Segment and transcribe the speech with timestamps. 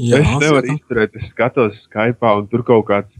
[0.00, 3.12] Jā, es nevaru izturēt, es skatos Skype, un tur kaut kāds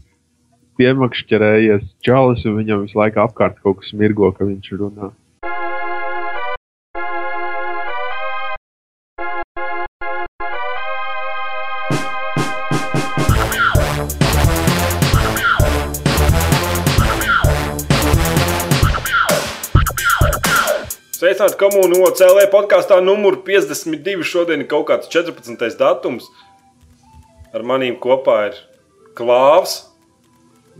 [0.81, 5.11] piemakšķerējies čalis, un viņam visu laiku apkārt kaut kas mirgo, ka viņš runā.
[21.21, 24.25] Sveicināti komunu OCLE podkāstā numur 52.
[24.25, 25.77] Šodien ir kaut kāds 14.
[25.77, 26.31] datums.
[27.51, 28.59] Ar manīm kopā ir
[29.17, 29.81] Klāvs.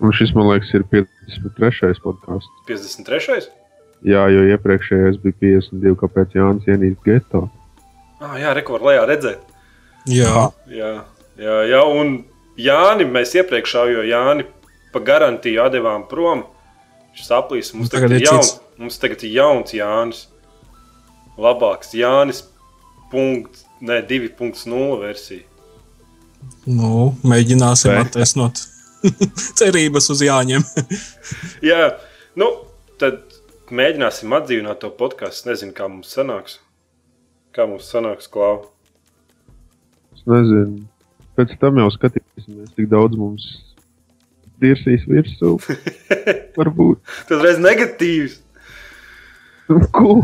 [0.01, 1.99] Un šis, man liekas, ir 53.
[2.01, 2.51] podkāsts.
[2.69, 3.49] 53.
[4.07, 7.43] Jā, jo iepriekšējais bija 52, kāpēc Jānis ienīst geto.
[8.21, 9.43] Ah, jā, rekord lejā redzēt.
[10.09, 10.47] Jā.
[10.71, 10.93] Jā,
[11.37, 12.23] jā, jā, un
[12.61, 14.47] Jāni, mēs iepriekšējo Jāni
[14.93, 16.45] pa garantiju atdevām prom.
[17.11, 17.71] Viņš saplīs.
[17.75, 20.25] Mums tagad, tagad ir jauns, mums tagad ir jauns Jānis
[21.41, 22.45] labāks Jānis.
[23.11, 25.43] Punkt, ne, 2.0 versija.
[26.69, 28.03] Nu, mēģināsim Vai.
[28.05, 28.61] attaisnot
[29.59, 30.65] cerības uz Jāņiem.
[31.71, 31.95] Jā,
[32.37, 32.49] nu,
[33.01, 33.23] tad
[33.73, 35.41] mēģināsim atdzīvināt to podkāstu.
[35.41, 36.59] Es nezinu, kā mums sanāks.
[37.55, 38.69] Kā mums sanāks, Klau?
[40.15, 40.85] Es nezinu.
[41.39, 43.47] Pēc tam jau skatīsimies, cik daudz mums
[44.61, 45.55] dirsīs virsū.
[46.59, 47.01] Varbūt.
[47.29, 48.37] Tas reiz negatīvs.
[49.71, 50.19] Nu, ko?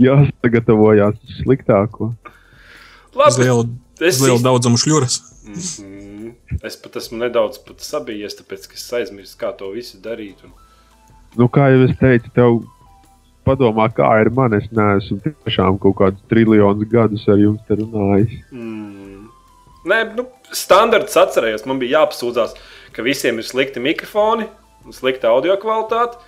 [0.00, 2.14] Jāsagatavojās sliktāko.
[3.14, 3.28] Labi.
[3.28, 3.66] Uz lielu,
[4.00, 5.20] uz lielu daudzumu šļuras.
[5.44, 6.34] Mm -hmm.
[6.66, 10.44] Es pat esmu nedaudz sabijies, tāpēc ka es aizmirsu, kā to visu darīt.
[10.44, 10.52] Un...
[11.36, 12.62] Nu, kā jau es teicu, tev
[13.44, 14.54] padomā, kā ir man.
[14.54, 18.34] Es neesmu tiešām kaut kādus triljonus gadus ar jums runājis.
[18.50, 19.28] Mm.
[19.84, 21.66] Nē, nu, standarts atcerējos.
[21.66, 22.54] Man bija jāapsūdzās,
[22.92, 24.46] ka visiem ir slikti mikrofoni
[24.84, 26.18] un slikta audio kvalitāte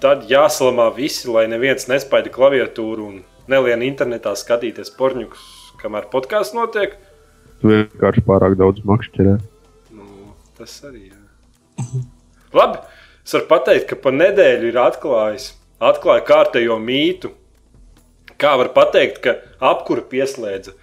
[0.00, 3.20] tad jāsalamā visi, lai neviens nespaida klaviatūru un
[3.50, 5.44] nelien internetā skatīties porņukus,
[5.80, 6.96] kamēr podkāsts notiek.
[7.60, 9.36] Tu vienkārši pārāk daudz makšķerē.
[9.96, 11.20] Nu, tas arī ir.
[12.56, 12.80] Labi,
[13.24, 15.50] es varu pateikt, ka pa nedēļu ir atklājis,
[15.82, 17.32] atklāja kārtējo mītu.
[18.40, 20.76] Kā var pateikt, ka apkura pieslēdza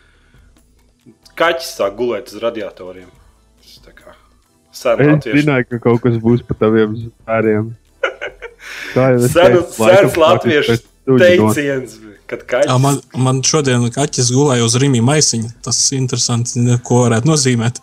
[1.37, 3.09] kaķis sāk gulēt uz radiatoriem.
[3.61, 4.15] Tas tā kā
[4.73, 7.71] sen es zināju, ka kaut kas būs pa taviem zvēriem.
[9.33, 11.99] Sens latviešu teiciens.
[12.33, 12.71] Kaķis...
[12.81, 15.51] Man, man šodien kaķis gulēja uz rīmī maisiņa.
[15.65, 17.81] Tas ir interesanti, ko varētu nozīmēt.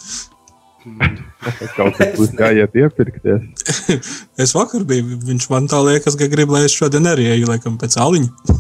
[1.77, 3.65] Kaut kas būs jāiet iepirkties.
[4.43, 7.77] es vakar biju, viņš man tā liekas, ka grib, lai es šodien arī eju, laikam,
[7.81, 8.57] pēc aliņa.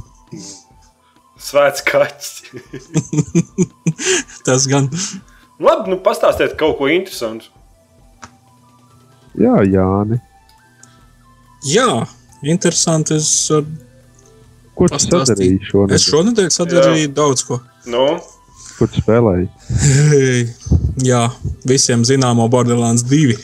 [1.40, 2.32] Svēts kaķis.
[4.46, 4.90] Tas gan.
[5.60, 7.48] Labi, nu pastāstiet kaut ko interesantu.
[9.40, 10.20] Jā, Jāni.
[11.68, 12.04] Jā,
[12.44, 13.16] interesanti.
[13.20, 13.64] Es, uh,
[14.80, 15.96] ko tu sadarīji šonadēļ?
[15.96, 17.14] Es šonadēļ sadarīju Jā.
[17.20, 17.60] daudz ko.
[17.90, 18.06] No?
[18.78, 19.48] Ko tu spēlēji?
[21.10, 21.26] Jā,
[21.68, 23.36] visiem zināmo Borderlands 2.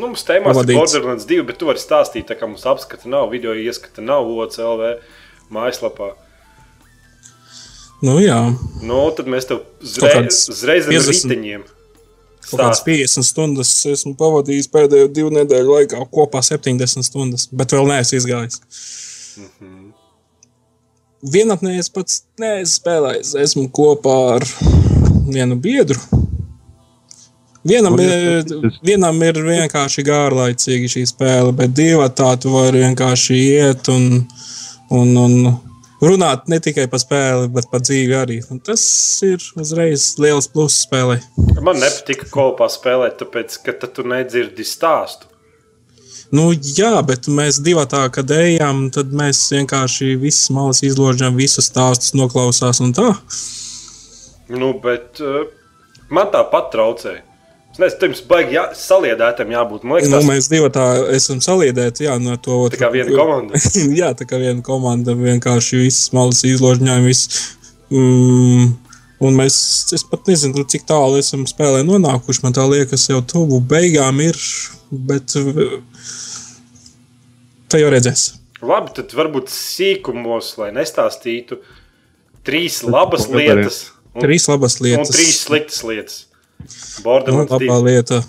[0.00, 3.28] Nu, mums tēmās ir Borderlands 2, bet tu vari stāstīt, tā kā mums apskata nav,
[3.34, 4.96] video ieskata nav OCLV
[5.54, 6.14] mājaslapā.
[8.00, 8.38] Nu, jā.
[8.82, 10.48] Nu, tad mēs tev uzreiz,
[10.88, 11.66] riteņiem.
[12.50, 17.86] Kaut kādas 50 stundas esmu pavadījis pēdējo divu nedēļu laikā, kopā 70 stundas, bet vēl
[17.92, 18.62] neesmu izgājis.
[19.36, 19.79] Mm -hmm.
[21.20, 23.34] Vienatnē es pats neesmu spēlējis.
[23.42, 24.46] Esmu kopā ar
[25.28, 26.00] vienu biedru.
[27.60, 28.46] Vienam ir,
[28.80, 34.22] vienam ir vienkārši gārlaicīgi šī spēle, bet divi tādi var vienkārši iet un,
[34.96, 35.34] un, un
[36.00, 38.38] runāt ne tikai par spēli, bet par dzīvi arī.
[38.48, 38.82] Un tas
[39.28, 41.20] ir uzreiz liels pluss spēlē.
[41.60, 45.29] Man nepatika kopā spēlēt, tāpēc, ka tu nedzirdi stāstu.
[46.30, 51.66] Nu, jā, bet mēs divi tā, kad ejam, tad mēs vienkārši visas malas izložam, visus
[51.66, 53.08] stāstus noklausās un tā.
[54.50, 55.48] Nu, bet uh,
[56.10, 57.24] man tā pat traucēja.
[57.70, 59.84] Es nezinu, pirms baigi jā, saliedētam jābūt.
[59.86, 62.64] Man liekas, nu, mēs divi tā esam saliedēti, jā, no to.
[62.74, 63.58] Tā kā viena komanda.
[64.00, 67.42] jā, tā kā viena komanda vienkārši visas malas izložņājumi, viss.
[67.90, 68.72] Mm,
[69.20, 69.56] un mēs,
[69.96, 72.44] es pat nezinu, cik tālu esam spēlē nonākuši.
[72.44, 74.38] Man tā liekas, jau tuvu beigām ir,
[74.90, 75.36] bet
[77.70, 78.30] tā jau redzēs.
[78.60, 81.60] Labi, tad varbūt sīkumos, lai nestāstītu
[82.44, 83.86] trīs labas lietas.
[84.12, 85.08] Un, trīs labas lietas.
[85.08, 86.18] Un trīs sliktas lietas.
[87.04, 88.20] Borderlands labā lieta.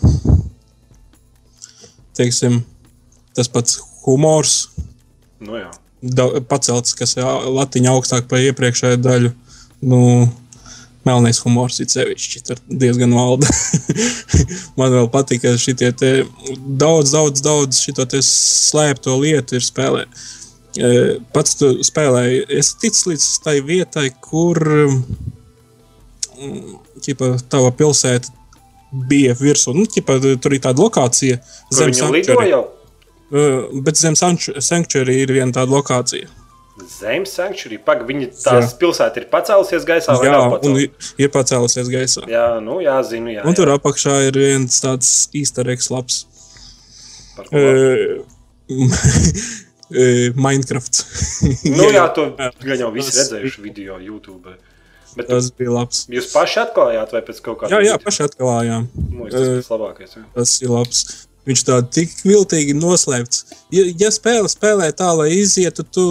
[2.16, 2.62] Teiksim,
[3.36, 4.70] tas pats humors.
[5.42, 5.72] Nu, jā.
[6.02, 9.34] da, pacelts, kas ir latiņa augstāk par iepriekšējo daļu.
[9.82, 10.02] Nu,
[11.08, 12.44] Melnais humors ir sevišķi.
[12.46, 13.50] Tur diezgan valda.
[14.80, 20.06] Man vēl patīk, ka šitie daudz, daudz, daudz šito slēpto lietu ir spēlē.
[20.78, 20.92] E,
[21.34, 24.62] pats tu spēlēji, es ticu līdz tai vietai, kur
[27.02, 28.32] ķipa, tava pilsēta
[29.10, 29.74] bija virsū.
[29.76, 31.40] Nu, ķipa, tur ir tāda lokācija,
[31.72, 32.62] Kur zem?
[33.32, 36.28] Uh, Bet zem sanktuāra ir viena tāda lokācija.
[36.88, 37.78] Zemes sanktuārī.
[37.84, 40.38] Pagaidi, viņi tās pilsēta ir pacēlusies gaisā vai Jā,
[40.70, 42.24] un ir- pacēlusies gaisā.
[42.32, 43.44] Jā, nu, jā, zinu, jā.
[43.46, 43.76] Un tur jā.
[43.78, 46.22] apakšā ir viens tāds īsterīgs labs.
[47.36, 47.60] Par ko?
[47.60, 48.24] Uh,
[50.46, 51.02] Minecraft.
[51.68, 52.30] Nu, jā, to
[52.64, 54.56] gan jau visi redzējuši video YouTube.
[55.12, 56.06] Bet tu, Tas bija labs.
[56.08, 58.86] jūs paši atklājāt, vai pēc kaut kāda Jā, jā, paši atklājām.
[59.12, 60.14] Nu, tas ir tas labākais.
[60.16, 60.24] Jā.
[60.38, 61.02] Tas ir labs.
[61.48, 63.46] Viņš tā tik viltīgi noslēpts.
[63.74, 66.04] Ja, ja spēle spēlē tā, lai izietu, tu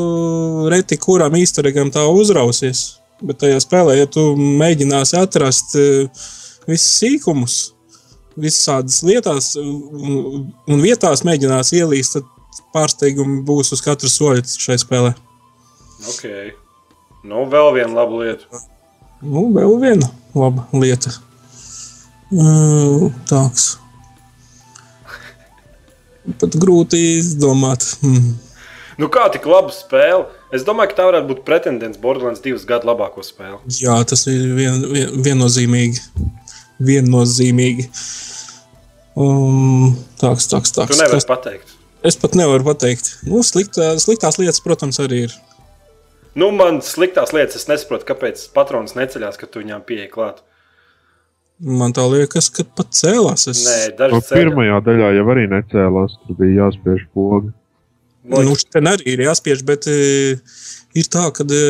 [0.73, 2.97] reti kuram īstenībā tā uzrausies.
[3.23, 6.27] Bet tajā spēlē, ja tu mēģināsi atrast uh,
[6.67, 7.57] visus sīkumus,
[8.41, 15.13] visādas lietās un, un vietās mēģinās ielīst, tad pārsteigumi būs uz katru soļu šai spēlē.
[16.09, 16.25] Ok.
[17.29, 18.63] Nu, vēl viena laba lieta.
[19.21, 21.13] Nu, vēl viena laba lieta.
[22.33, 23.75] Mm, Tāks.
[26.39, 27.87] Pat grūti izdomāt.
[28.05, 28.35] Mm.
[29.01, 30.27] Nu, kā tik laba spēle?
[30.53, 33.57] Es domāju, ka tā varētu būt pretendents Borderlands 2 gadu labāko spēli.
[33.81, 36.03] Jā, tas ir vien, vien, viennozīmīgi.
[36.85, 37.87] Viennozīmīgi.
[39.21, 40.99] Um, tāks, tāks, Tu tāks.
[41.01, 41.73] nevari Kas, pateikt.
[42.07, 43.15] es pat nevaru pateikt.
[43.29, 45.35] Nu, sliktā, sliktās lietas, protams, arī ir.
[46.39, 50.45] Nu, man sliktās lietas, es nesaprotu, kāpēc patrons neceļās, kad tu viņām pieeji klāt.
[51.61, 53.45] Man tā liekas, ka pat cēlās.
[53.53, 54.37] Es, Nē, No daži ceļi.
[54.39, 57.53] pirmajā daļā jau arī necēlās, tur bija jāspiež poga.
[58.25, 60.39] Nu, šeit arī ir jāspiež, bet e,
[60.97, 61.61] ir tā, ka e,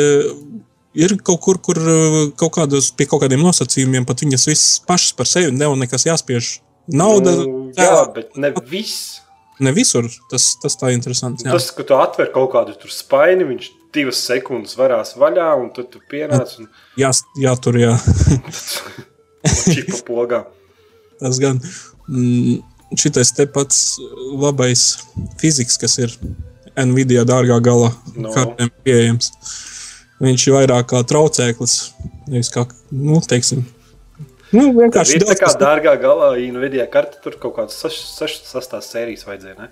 [0.94, 1.96] ir kaut kur, kur e,
[2.38, 6.60] kaut kādos, pie kaut kādiem nosacījumiem pat viņas visas pašas par sevi nav nekas jāspiež.
[6.90, 9.20] Nauda, Nu, jā, bet ne viss.
[9.62, 10.06] ne visur.
[10.30, 11.46] Tas, tas tā ir interesanti.
[11.46, 11.52] Jā.
[11.54, 15.90] Tas, ka tu atver kaut kādu tur spaini, viņš divas sekundes varās vaļā, un tad
[15.90, 17.10] tu pienāc un Jā,
[17.42, 17.94] jā, tur jā.
[19.46, 20.44] čipa pogā.
[21.20, 21.58] Tas gan
[22.08, 22.60] mm,
[22.98, 23.98] šitais te pats
[24.40, 24.86] labais
[25.40, 26.14] fiziks, kas ir
[26.80, 28.30] Nvidia dārgā galā No.
[28.32, 29.32] kartēm pieejams.
[30.20, 31.74] Viņš ir vairāk kā traucēklis.
[32.30, 33.64] Nevis kā, nu, teiksim,
[34.52, 38.90] nu, vienkārši tā daudz, kā kas dārgā galā, Nvidia karte, tur kaut kādas 6 sastāvs
[38.92, 39.56] sērijas vajadzēja.
[39.58, 39.70] Ne?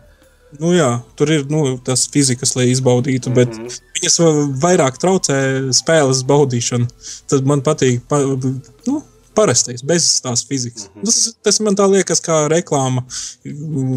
[0.58, 0.88] Nu, jā,
[1.18, 3.66] tur ir nu, tas fizikas, lai izbaudītu, bet mm.
[3.68, 3.92] -hmm.
[3.98, 5.38] viņas va- vairāk traucē
[5.76, 6.88] spēles baudīšanu.
[7.28, 8.22] Tad man patīk pa,
[8.88, 9.02] nu,
[9.38, 10.88] parastais, bez tās fizikas.
[10.88, 11.06] Mm -hmm.
[11.06, 13.04] tas, tas man tā liekas, kā reklāma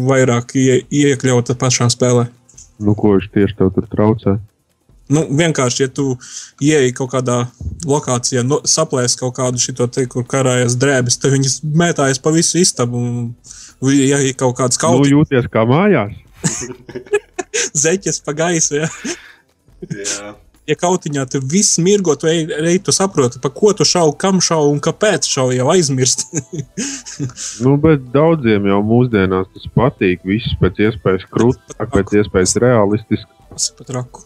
[0.08, 2.28] vairāk ie, iekļauta pašā spēlē.
[2.78, 4.38] Nu, ko viņš tieši tev tur traucē?
[5.12, 6.16] Nu, vienkārši, ja tu
[6.62, 7.46] ieej kaut kādā
[7.84, 12.58] lokācijā, no, saplēsi kaut kādu šo te, kur karājas drēbes, tad viņas mētājas pa visu
[12.58, 12.96] istabu.
[12.98, 13.34] Un,
[13.92, 16.16] ja ir kaut kāds Nu, kaut jūties kā mājās.
[17.84, 18.88] zeķes pa gaisu, ja,
[19.90, 20.34] Jā.
[20.72, 24.40] Ja kautiņā tur viss mirgo, tu ej, ej tu saproti, pa ko tu šauji, kam
[24.42, 26.26] šauji un kāpēc šauji, jau aizmirst.
[27.62, 30.22] Nu, bet daudziem jau mūsdienās tas patīk.
[30.26, 33.28] Viss pēc iespējas krūtāk, pēc iespējas realistiski.
[33.52, 34.24] Tas ir pat raku.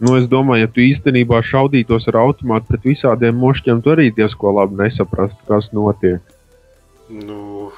[0.00, 4.54] Nu, es domāju, ja tu īstenībā šaudītos ar automātu pret visādiem mošķiem, tu arī diezko
[4.56, 6.22] labi nesaprastu, kas notiek.
[7.12, 7.68] Nu,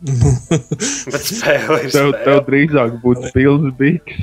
[0.04, 2.20] bet spēle ir Tev, spēle.
[2.26, 4.14] tev drīzāk būtu pilns biks.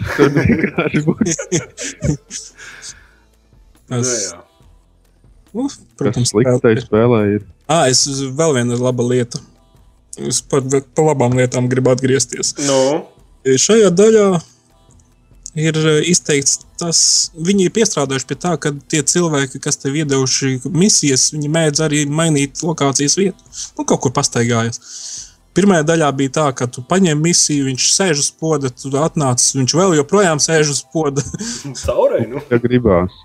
[3.88, 4.39] Tas, jā.
[5.54, 7.22] nu, kas protams, slikts tajā spēlē.
[7.38, 7.45] Ir.
[7.72, 9.39] Ah, es vēl viena laba lieta.
[10.18, 12.56] Es par, par labām lietām gribu atgriezties.
[12.66, 12.80] Nu,
[13.47, 14.28] Šajā daļā
[15.57, 17.00] ir e, izteikts tas,
[17.33, 22.04] viņi ir piestrādājuši pie tā, ka tie cilvēki, kas tev iedevuši misijas, viņi mēdz arī
[22.09, 23.47] mainīt lokācijas vietu.
[23.78, 24.81] Nu, kaut kur pastaigājas.
[25.57, 29.73] Pirmajā daļā bija tā, ka tu paņem misiju, viņš sēž uz poda, tu atnāc, viņš
[29.80, 31.23] vēl joprojām sēž uz poda.
[31.85, 32.30] caurēji.
[32.35, 32.44] Nu.
[32.52, 33.16] Ja gribās.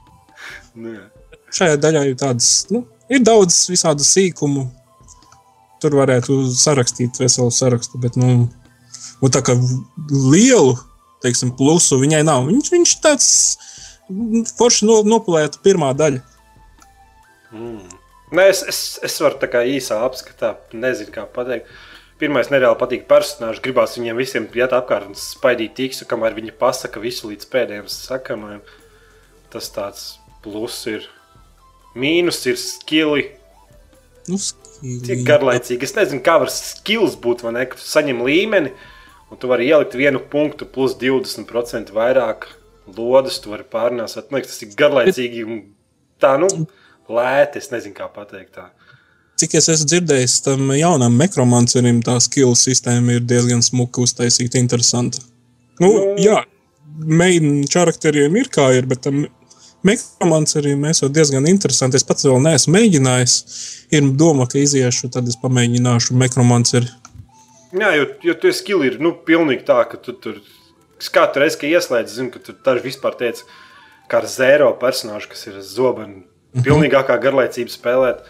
[0.79, 1.07] Nu, jā.
[1.53, 4.67] Šajā daļā ir tādas, nu, ir daudz visādu sīkumu.
[5.83, 8.47] Tur varētu sarakstīt veselu sarakstu, bet, nu,
[9.23, 9.57] un tā kā
[10.11, 10.77] lielu,
[11.25, 12.47] teiksim, plusu viņai nav.
[12.49, 13.33] Viņš, viņš tāds
[14.59, 16.23] forši no, nopulēta pirmā daļa.
[17.53, 17.99] Mm.
[18.33, 21.69] Nē, es, es, es varu tā kā īsā apskatā, nezinu, kā pateikt.
[22.23, 23.61] Pirmais nereāli patīk personāžs.
[23.61, 28.63] Gribās viņiem visiem iet apkārt un spaidīt tīkstu, kamēr viņi pasaka visu līdz pēdējiem sakamajam.
[29.53, 30.05] Tas tāds
[30.45, 31.07] plus ir.
[31.99, 33.27] Mīnus ir skili.
[34.31, 34.39] Nu,
[34.83, 35.87] Tik garlaicīgi.
[35.87, 37.67] Es nezinu, kā var skills būt, vai ne?
[37.71, 38.73] Ka tu saņem līmeni,
[39.31, 42.49] un tu vari ielikt vienu punktu plus 20% vairāk
[42.97, 44.31] lodas, tu vari pārnēsāt.
[44.31, 45.61] Man liekas, tas ir garlaicīgi un
[46.23, 46.49] tā, nu,
[47.13, 47.63] lēti.
[47.63, 48.71] Es nezinu, kā pateikt tā.
[49.43, 55.23] Cik es esmu dzirdējis, tam jaunam nekromancerim tā skill sistēma ir diezgan smuka uztaisīta, interesanta.
[55.81, 56.17] Nu, Nu.
[56.21, 56.43] jā,
[57.07, 59.25] main charakteriem ir kā ir, bet tam
[59.83, 61.99] Meklējums arī mēs jau diezgan interesanti.
[61.99, 63.37] Es pats vēl neesmu mēģinājis.
[63.93, 66.75] Ir doma, ka iziešu, tad es pamēģināšu meklējums.
[67.73, 70.43] Jā, jo, jo tu skill ir nu, pilnīgi tā, ka tu tur
[71.13, 73.49] katru reizi, kad ieslēdz, zinu, ka tur daži vispār teica,
[74.09, 76.23] ka ar zēro personāžu, kas ir zobenu,
[76.53, 76.65] Mhm.
[76.67, 78.27] pilnīgākā garlaicība spēlēt.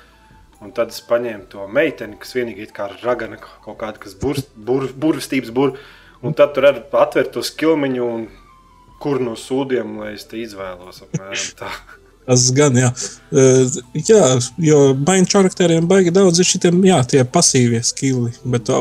[0.63, 4.47] Un tad es paņēmu to meiteni, kas vienīgi ir kā ragana kaut kāda, kas burst,
[4.55, 5.77] bur, burvestības bur.
[6.23, 8.29] Un tad tur atver to skilmiņu un
[9.03, 11.03] kur no sūdiem, lai es te izvēlos.
[12.23, 12.93] Tas gan, jā.
[13.35, 13.67] Uh,
[13.99, 14.25] jā,
[14.63, 18.31] jo baigta charakteriem baigi daudz ir šie jā, tie pasīvie skili.
[18.47, 18.79] Bet tā,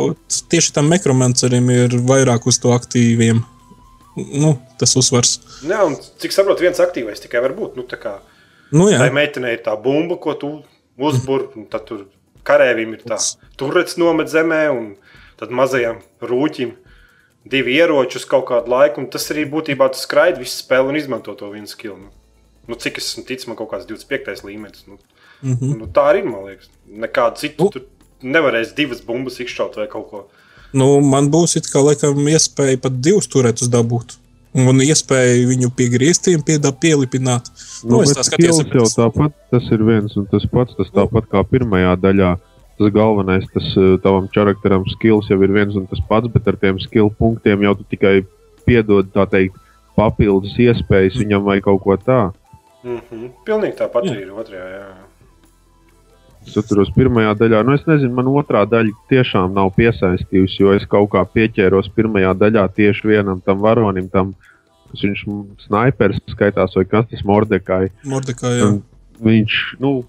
[0.54, 3.42] tieši tam nekromancerim ir vairāk uz to aktīviem.
[4.14, 5.40] Nu, tas uzsvars.
[5.66, 7.80] Jā, un cik saprotu, viens aktīvais tikai var būt.
[7.80, 8.20] Nu, tā kā
[8.72, 10.52] Nu, jā, tai meitenei ir tā bumba, ko tu
[11.02, 12.06] uzbūri, un tad tur
[12.48, 13.18] karēvim ir tā
[13.60, 14.86] turrets nomet zemē, un
[15.40, 16.72] tad mazajam rūķim
[17.46, 19.02] divi ieroči uz kaut kādu laiku.
[19.02, 21.98] un Tas arī būtībā tu skraidi visu spēli un izmanto to vienu skilu.
[21.98, 22.12] Nu,
[22.68, 24.46] nu, cik es esmu ticis, man kaut kāds 25.
[24.46, 24.86] līmenis.
[24.88, 24.98] Nu,
[25.42, 25.78] mm -hmm.
[25.80, 26.70] nu, tā arī, man liekas.
[26.88, 27.70] Nekādu citu Nu.
[27.70, 27.82] tur
[28.22, 30.28] nevarēs divas bumbas izšaut vai kaut ko.
[30.74, 34.18] nu, man būs it kā laikam iespēja pat divus turētus dabūt.
[34.52, 37.48] Un iespēja viņu pie grieztiem piedā, pielipināt.
[37.84, 40.76] Nu, Nu, es tā skatos, jau tāpat, tas ir viens un tas pats.
[40.76, 42.38] Tas tāpat kā pirmajā daļā.
[42.80, 46.58] Tas galvenais, tas eh, tavam charakteram skills jau ir viens un tas pats, bet ar
[46.58, 48.22] tiem skill punktiem jau tu tikai
[48.66, 49.58] piedod tā teikt
[49.98, 52.34] papildus iespējas viņam vai kaut ko tādu.
[52.84, 53.32] Mm -hmm.
[53.46, 54.20] Pilnīgi tāpat Jā.
[54.22, 54.68] ir otrajā.
[54.78, 54.86] Jā.
[56.48, 60.86] Es atceros, pirmajā daļā, nu, es nezinu, man otrā daļa tiešām nav piesaistījusi, jo es
[60.86, 64.34] kaut kā pieķēros pirmajā daļā tieši vienam tam varonim, tam,
[64.90, 65.22] kas viņš
[65.68, 67.92] snipers skaitās, vai kas tas Mordekai.
[68.04, 68.66] Mordekai, jā.
[68.66, 68.82] Un
[69.22, 70.02] Viņš, nu,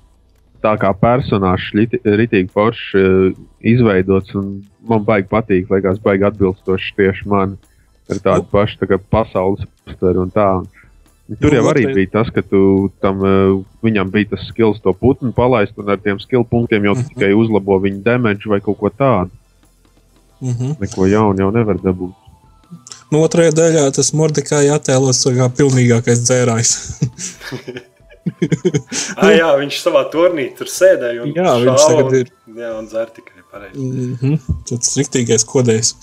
[0.62, 1.70] tā kā personāžs,
[2.04, 3.32] ritīgi foršs eh,
[3.72, 7.58] izveidots, un man baigi patīk, liekas, baigi atbilstoši tieši man
[8.10, 8.50] ar tādu Nu.
[8.52, 10.48] pašu tā kā pasaules uztveru un tā.
[10.62, 13.52] Un Tur Nu, jau arī bija tas, ka tu, tam, eh,
[13.82, 17.08] viņam bija tas skills to putnu palaist, un ar tiem skill punktiem jau tu Mhm.
[17.14, 19.30] tikai uzlabo viņa damage vai kaut ko tādu.
[20.42, 20.80] Mm -hmm.
[20.80, 22.12] Neko jaunu jau nevar dabūt.
[23.12, 26.70] Nu, otrajā daļā tas Mordekai attēlos kā pilnīgākais dzērājs.
[29.16, 31.22] Ah, jā, viņš savā turnī tur sēdēja.
[31.22, 32.30] un Jā, viņš šāva tagad un- ir.
[32.62, 33.78] Jā, un dzer tikai pareizi.
[33.78, 34.38] Mm -hmm.
[34.68, 35.94] Tas riktīgais kodējs.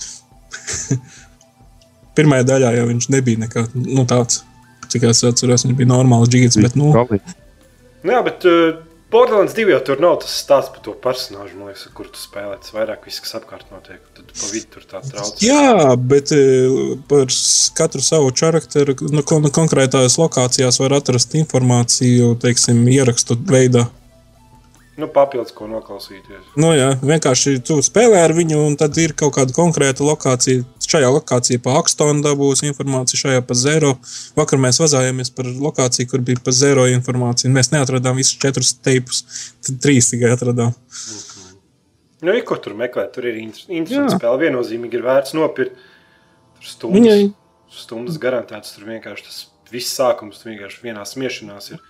[2.16, 4.42] Pirmajā daļā jau viņš nebija nekā, nu, tāds.
[4.90, 6.90] Cik es atceros, viņš bija normāls džigits, bet, nu.
[8.02, 11.88] Nu, jā, bet uh, Borderlands 2 jau tur nav tas stāsts par to personāžu, liekas,
[11.96, 12.60] kur tu spēlē.
[12.62, 13.98] Tas vairāk viss, kas apkārt notiek.
[14.14, 15.40] Tad pa vidu tur tā trauc.
[15.42, 16.42] Jā, bet e,
[17.10, 17.26] par
[17.78, 23.88] katru savu charakteru nu, kon konkrētās lokācijās var atrast informāciju, teiksim, ierakstu veidā.
[25.00, 26.50] Nu, papildus, ko noklausīties.
[26.60, 30.64] Nu, jā, vienkārši tu spēlē ar viņu, un tad ir kaut kāda konkrēta lokācija.
[30.90, 33.94] Šajā lokācijā pa Akstonu dabūs informāciju, šajā pa Zero.
[34.36, 37.48] Vakar mēs vazājāmies par lokāciju, kur bija pa Zero informācija.
[37.54, 39.22] Mēs neatradām visus četrus teipus,
[39.64, 40.74] tad trīs tikai atradām.
[42.20, 44.42] Nu, ir, ko tur meklēt, tur ir inter- interesanti spēle.
[44.42, 45.78] Viennozīmīgi ir vērts nopirkt.
[46.58, 47.32] Tur stundas, Viņai-
[47.72, 48.74] stundas garantētas.
[48.76, 49.38] Tur vienkārši tas
[49.72, 51.80] viss sākums tur vienkārši vienā smiešanās ir.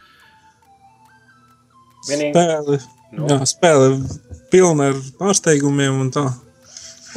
[2.08, 2.32] Vienīgi.
[2.36, 2.78] Spēle,
[3.10, 3.26] Nu.
[3.26, 3.96] jā, spēle
[4.52, 6.26] pilna ar pārsteigumiem un tā.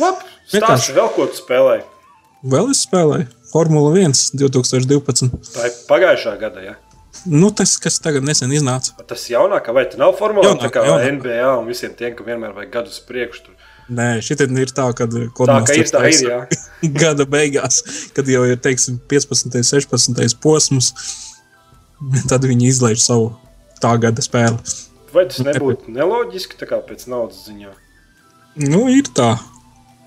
[0.02, 1.86] Labi, stāsti vēl, ko tu spēlēji.
[2.54, 5.30] Vēl es spēlēju Formula 1 2012.
[5.54, 6.74] Tā ir pagājušā gada, ja?
[7.30, 8.96] Nu, tas, kas tagad nesen iznāca.
[9.08, 10.50] Tas jaunākā, vai tā nav formula?
[10.50, 11.12] Tā Jaunākā, kā jaunākā.
[11.20, 13.44] NBA un visiem tiem, ka vienmēr vajag gadus priekš.
[13.46, 13.70] Tur.
[13.94, 16.40] Nē, šī ir tā, kad Tā kā ir, tā ir, jā.
[17.04, 17.84] gada beigās,
[18.16, 19.54] kad jau ir teiksim, 15.
[19.54, 20.40] un 16.
[20.44, 20.92] posms,
[22.32, 23.32] tad viņi izlaiž savu
[23.84, 24.58] tā gada spēli.
[25.14, 27.74] Vai tas nebūtu neloģiski, tā kā pēc naudas ziņā?
[28.66, 29.36] Nu, ir tā.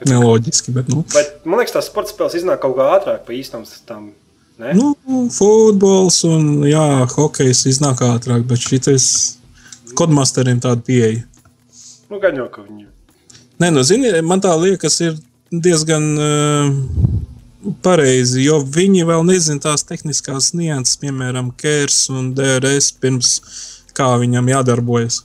[0.06, 3.62] Neloģiski, bet nu, Vai, man liekas, tās sporta spēles iznāk kaut kā ātrāk pa īstam
[3.88, 4.10] tam.
[4.56, 4.72] Ne?
[4.76, 4.92] nu,
[5.32, 9.06] futbols un jā, hokejs iznāk ātrāk, bet šitais
[9.96, 11.24] kodmasteriem tāda pieeja.
[12.08, 12.86] Nu, gan jau, ka viņi.
[13.60, 15.16] Nē, nu, zini, man tā liekas, ir
[15.52, 16.70] diezgan uh,
[17.84, 23.36] pareizi, jo viņi vēl nezina tās tehniskās nianses, piemēram, KERS un DRS, pirms
[23.96, 25.22] kā viņam jādarbojas.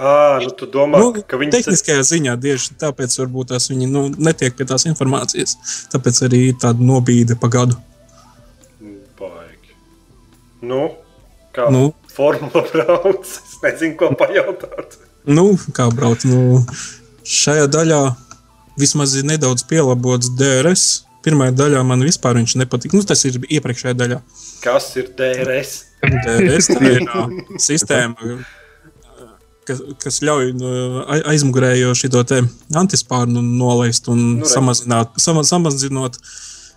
[0.00, 4.06] Ā, nu, tu domā, Nu, ka viņi tehniskajā ziņā tieši tāpēc varbūt tās viņi nu,
[4.16, 5.58] netiek pie tās informācijas.
[5.92, 7.76] Tāpēc arī ir tāda nobīde pa gadu.
[9.20, 9.76] Baigi.
[10.64, 10.86] Nu,
[11.56, 11.90] kā nu.
[12.14, 13.28] Formula brauc.
[13.28, 14.96] Es nezinu, ko pajautāt.
[15.28, 16.24] Nu, kā braukt?
[16.24, 16.62] Nu,
[17.26, 18.00] šajā daļā
[18.80, 21.04] vismaz ir nedaudz pielabots DRS.
[21.20, 22.96] Pirmajā daļā man vispār viņš nepatika.
[22.96, 24.22] Nu, tas ir iepriekšējā daļā.
[24.64, 25.89] Kas ir DRS?
[26.24, 27.26] Tā
[27.62, 28.36] sistēma,
[29.68, 30.74] kas, kas ļauj nu,
[31.06, 32.24] ai- aizmugurējo šo
[32.82, 36.18] antispārnu nolaist un Nu, samazināt, sama, samazinot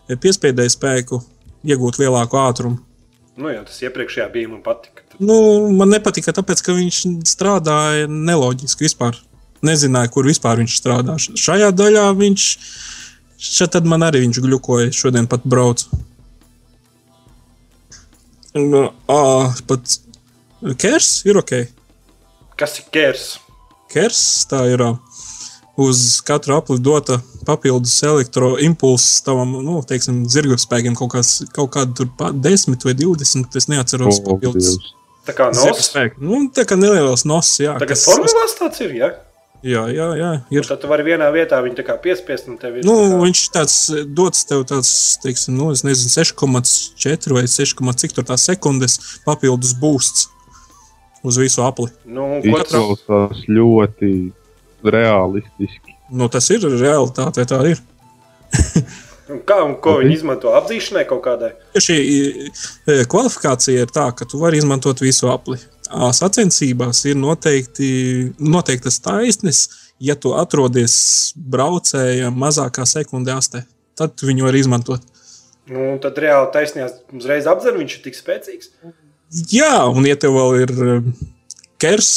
[0.08, 1.22] piespiedēju spēku,
[1.64, 2.82] iegūt lielāku ātrumu.
[3.40, 5.06] Nu, jā, tas iepriekšējā bija man patika.
[5.18, 5.36] Nu,
[5.74, 7.00] man nepatika, tāpēc, ka viņš
[7.30, 9.18] strādāja neloģiski vispār.
[9.64, 11.16] Nezināja, kur vispār viņš strādā.
[11.18, 12.48] Šajā daļā viņš,
[13.40, 15.88] šeit man arī viņš glukoja, šodien pat braucu.
[18.54, 19.20] Nu, ā,
[19.68, 19.98] pat
[20.80, 21.54] Kers ir ok.
[22.60, 23.24] Kas ir kers?
[23.92, 24.20] Kers
[24.50, 24.84] tā ir.
[25.84, 27.18] Uz katru apli dota
[27.48, 32.94] papildus elektroimpulss tavam, nu, teiksim, zirga spēkiem kaut, kāds, kaut kāda tur pa 10 vai
[32.94, 34.76] 20, es neatceros, O, papildus.
[34.78, 34.92] Dievs.
[35.26, 35.90] Tā kā nos.
[36.22, 37.74] Nu, tā kā neliels nos, jā.
[37.82, 39.10] Tagad kas- formulās tāds ir, jā.
[39.64, 40.32] Jā, jā, jā.
[40.52, 40.60] Ir.
[40.60, 40.68] Ir.
[40.68, 42.84] Tad tu vari vienā vietā viņu tā kā piespiest un tev ir.
[42.88, 43.78] Nu, tā kā- viņš tāds
[44.12, 44.92] dots tev tāds,
[45.24, 50.28] teiksim, nu, es nezinu, 6,4 vai 6, cik tur tā sekundes papildus būsts
[51.24, 51.88] uz visu apli.
[52.04, 54.34] Nu, Izklausās ļoti
[54.84, 55.96] realistiski.
[56.12, 57.80] Nu, tas ir realitāte, tā ir.
[59.32, 61.54] un kā un ko viņi izmanto apzīšanai kaut kādai?
[61.80, 65.58] Šī e, kvalifikācija ir tā, ka tu vari izmantot visu apli.
[65.94, 67.88] Sacensībās ir noteikti,
[68.42, 69.68] noteiktas taisnes,
[70.02, 70.96] ja tu atrodies
[71.38, 73.64] braucējam mazākā sekundē astē.
[73.98, 75.06] Tad viņu var izmantot.
[75.70, 78.72] Nu, tad reāli taisnījās uzreiz apzer, viņš ir tik spēcīgs.
[79.54, 80.74] Jā, un ja tev vēl ir
[81.82, 82.10] kers,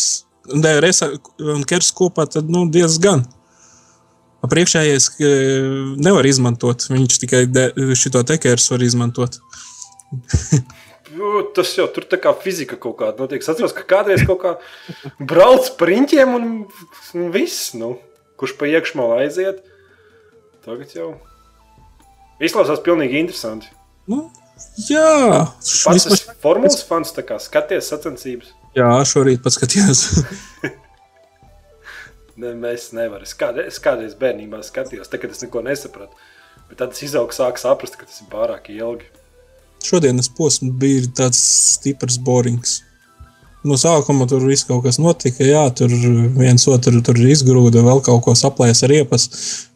[0.53, 1.05] un DRS
[1.43, 3.27] un kers kopā, tad nu, diezgan.
[4.47, 5.09] Priekšējais
[5.99, 6.85] nevar izmantot.
[6.87, 7.41] Viņš tikai
[7.99, 9.41] šo te kers var izmantot.
[11.17, 13.41] Nu, Tas jau tur tā kā fizika kaut kāda notiek.
[13.43, 14.53] Es atceros, ka kādreiz kaut kā
[15.19, 16.51] brauc par riņķiem un,
[17.17, 17.73] un viss.
[17.79, 17.95] Nu,
[18.41, 19.63] kurš pa iekšmalu aiziet?
[20.67, 21.13] Tagad jau
[22.43, 23.71] izklausās pilnīgi interesanti.
[24.11, 24.27] Nu,
[24.89, 28.53] jā, Pats esmu formulas fans, tā kā skaties sacensības.
[28.77, 30.09] Jā, šorīt paskatījos.
[32.37, 33.25] Ne, mēs nevaram.
[33.25, 36.19] Es, kādreiz, es kādreiz bērnībā skatījos, tagad es neko nesapratu.
[36.69, 39.09] Bet tad es izaugu, sāku saprast, ka tas ir pārāk ilgi.
[39.87, 41.41] Šodienas posms bija tāds
[41.77, 42.81] stiprs borings.
[43.67, 45.91] No sākuma tur viss kaut kas notika, jā, tur
[46.37, 49.25] viens otru tur izgrūda, vēl kaut ko saplēsa ar riepas,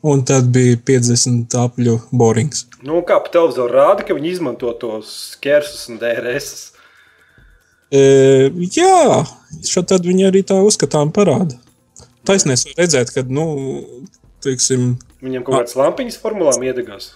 [0.07, 2.69] un tad bija 50 apļu borings.
[2.87, 6.53] Nu, kā pa televizoru rāda, ka viņi izmanto tos skersus un DRS.
[7.91, 8.03] E,
[8.77, 9.25] jā,
[9.67, 11.59] šo tad viņi arī tā uzskatām parāda.
[12.29, 13.49] Taisnēs redzēt, ka, nu,
[14.45, 17.11] teiksim, Viņam kaut kādas lampiņas formulām iedegās.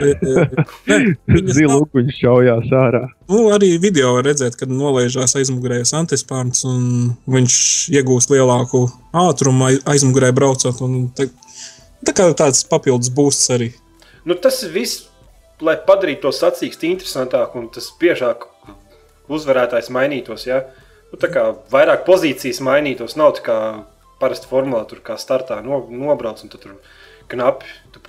[0.00, 3.02] Nav- Zilukuņš šaujās ārā.
[3.30, 7.56] Nu, arī video var redzēt, kad nolaižās aizmugurējais antispārns un viņš
[7.98, 10.80] iegūst lielāku ātrumu aiz- aizmugurē braucot.
[10.84, 11.28] un Tā,
[12.04, 13.72] tā kā tāds papildus būsts arī.
[14.24, 15.04] Nu, tas ir viss,
[15.60, 18.48] lai padarītu to sacīkstu interesantāku un tas biežāk
[19.32, 20.46] uzvarētājs mainītos.
[20.46, 20.64] Ja?
[21.12, 23.58] Nu, tā kā vairāk pozīcijas mainītos, nav tā kā
[24.22, 26.76] parasti formulā, tur kā startā no, nobrauc un tad tur
[27.32, 27.66] knapi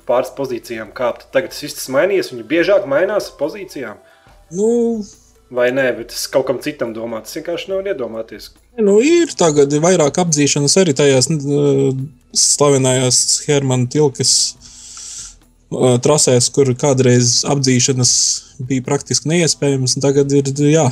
[0.07, 1.27] pāris pozīcijām kāpt.
[1.33, 3.99] Tagad tas viss mainījies, viņi biežāk mainās pozīcijām.
[4.53, 4.69] Nu,
[5.53, 7.19] Vai nē, bet tas kaut kam citam domā.
[7.21, 8.49] Tas vienkārši nevar iedomāties.
[8.81, 11.93] nu, ir tagad vairāk apdzīšanas arī tajās uh,
[12.33, 14.33] slavenajās Hermana Tilkas
[15.69, 18.13] uh, trasēs, kur kādreiz apdzīšanas
[18.65, 19.99] bija praktiski neiespējamas.
[20.01, 20.87] Tagad ir jā,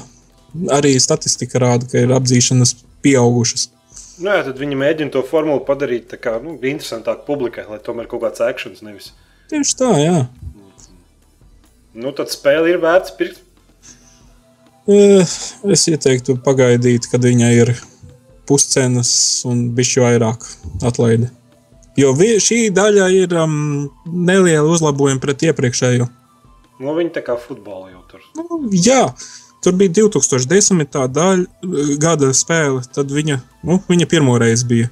[0.78, 3.72] arī statistika rāda, ka ir apdzīšanas pieaugušas.
[4.22, 8.22] Nu, jā, tad viņi mēģina to formulu padarīt kā nu, interesantāku publikai, lai tomēr kaut
[8.26, 9.12] kāds akcents nevis.
[9.50, 10.18] Tieši tā, jā.
[11.98, 13.42] Nu, tad spēle ir vērts pirkt.
[14.92, 15.26] Eh,
[15.74, 17.74] Es ieteiktu pagaidīt, kad viņai ir
[18.50, 19.12] puscenas
[19.48, 20.46] un bišķi vairāk
[20.88, 21.30] atlaide.
[22.00, 26.08] Jo šī daļa ir um, neliela uzlabojuma pret iepriekšējo.
[26.82, 28.24] Nu, viņi tā kā futbolu jau tur.
[28.38, 29.04] Nu, jā,
[29.64, 31.08] tur bija 2010.
[31.16, 34.90] Daļa, eh, gada spēle, tad viņa, nu, viņa pirmo reizi bija.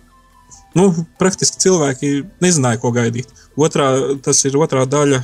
[0.77, 3.27] Nu, praktiski cilvēki nezināja, ko gaidīt.
[3.57, 3.89] Otrā,
[4.21, 5.23] tas ir otrā daļa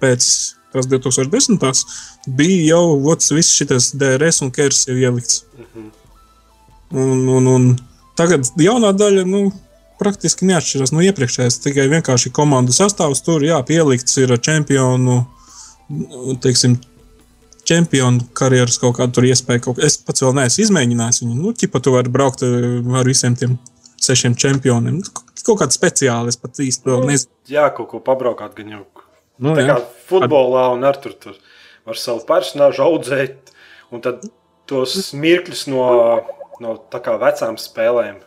[0.00, 0.24] pēc
[0.72, 1.84] tās 2010.
[2.28, 5.44] bija jau vots, viss šis DRS un kers jau ielikts.
[6.88, 7.64] Un, un, un
[8.16, 9.50] tagad jaunā daļa nu,
[10.00, 11.60] praktiski neatšķiras no iepriekšējās.
[11.64, 15.18] Tikai vienkārši komandu sastāvs tur jā, pielikts ir čempionu.
[15.88, 16.78] nu, Teiksim,
[17.68, 19.64] čempionu karjeras kaut kāda tur iespēja.
[19.68, 19.80] Kaut...
[19.84, 21.36] Es pats vēl neesmu izmēģinājis viņu.
[21.38, 23.58] Nu, ķipa, tu vari braukt eh, ar visiem tiem
[24.02, 25.00] sešiem čempioniem.
[25.02, 27.30] Nu, Kaut kāda speciāla, es pat īsti vēl nezinu.
[27.48, 28.82] Jā, kaut ko pabraukāt gan jau.
[29.40, 29.76] Nu, Tā jā.
[29.78, 31.38] kā futbolā un ar tur, tur
[31.88, 33.52] var savu personāžu audzēt,
[33.94, 34.26] un tad
[34.68, 35.86] tos mirkļus no,
[36.60, 38.18] no tā kā vecām spēlēm.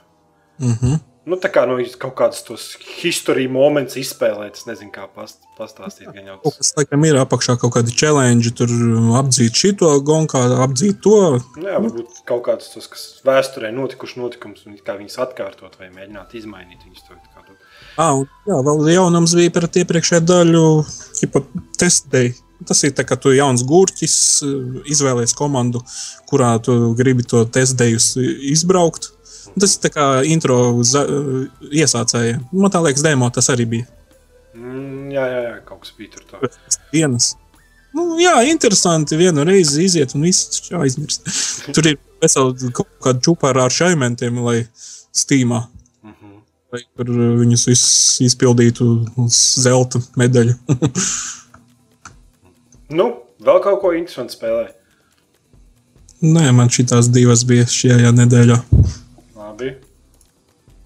[0.61, 0.99] Mm -hmm.
[1.21, 2.63] Nu, tā kā no kaut kādas tos
[2.97, 6.09] historijas momentus izspēlēt, es nezinu, kā past, pastāstīt.
[6.17, 8.73] Jau Kaut kas laikam ir apakšā kaut kādi challenge, tur
[9.19, 11.19] apdzīt šito gonkā, apdzīt to.
[11.59, 15.91] Nu, jā, varbūt kaut kādas tos, kas vēsturē notikuši notikums, un kā viņas atkārtot vai
[15.93, 17.05] mēģināt izmainīt viņus.
[17.05, 17.41] To, kā,
[17.99, 20.65] Ah, un, jā, vēl jaunums bija par iepriekšējo daļu,
[21.19, 21.43] tipa
[21.79, 22.31] testdei.
[22.67, 24.15] Tas ir tā, ka tu jauns gurķis,
[24.93, 25.81] izvēlējies komandu,
[26.29, 28.13] kurā tu gribi to testdejus
[28.53, 29.09] izbraukt.
[29.59, 32.47] Tas ir kā intro iesācējiem.
[32.51, 33.89] Man liekas, demo tas arī bija.
[34.55, 36.25] Mm, jā, jā, jā, kaut kas bija tur.
[36.29, 36.51] Tā.
[36.91, 37.33] Dienas.
[37.95, 39.17] Nu, jā, interesanti.
[39.19, 41.27] Vienu reizi iziet un viss aizmirst.
[41.75, 44.61] Tur ir veseli kaut kāda čūpā ar šaimentiem, lai
[45.15, 45.65] stīmā.
[46.03, 46.37] Mm -hmm.
[46.71, 47.09] Lai tur
[47.41, 48.87] viņus visus izpildītu
[49.19, 50.55] uz zelta medaļu.
[52.99, 53.07] nu,
[53.39, 54.69] vēl kaut ko interesantu spēlē.
[56.21, 58.61] Nē, man šī tās divas bija šajā nedēļā.
[59.61, 59.75] Labi.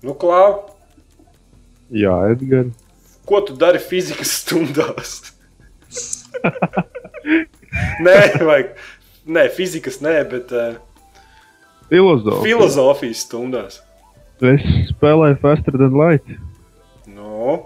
[0.04, 0.58] Nu, klāv.
[1.96, 2.76] Jā, Edgars.
[3.26, 5.14] Ko tu dari fizikas stundās?
[8.06, 8.76] nē, vajag.
[9.26, 10.76] Nē, fizikas nē, bet uh,
[11.90, 12.44] Filozofija.
[12.44, 13.80] filozofijas stundās.
[14.44, 16.36] Es spēlēju Faster than Light.
[17.08, 17.64] Nu,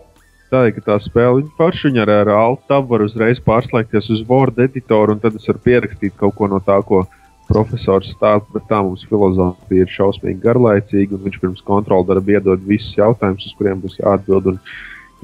[0.50, 4.24] Tā ir tā spēle, viņa paša viņa ar, ar Alt tabu var uzreiz pārslēgties uz
[4.30, 7.04] Word editoru, un tad es varu pierakstīt kaut ko no tā, ko
[7.50, 8.48] profesors stāsta.
[8.56, 13.50] Bet tā mums filozofija ir šausmīgi garlaicīga, un viņš pirms kontrola darba iedod visus jautājumus,
[13.50, 14.54] uz kuriem būs jāatbild.
[14.54, 14.62] Un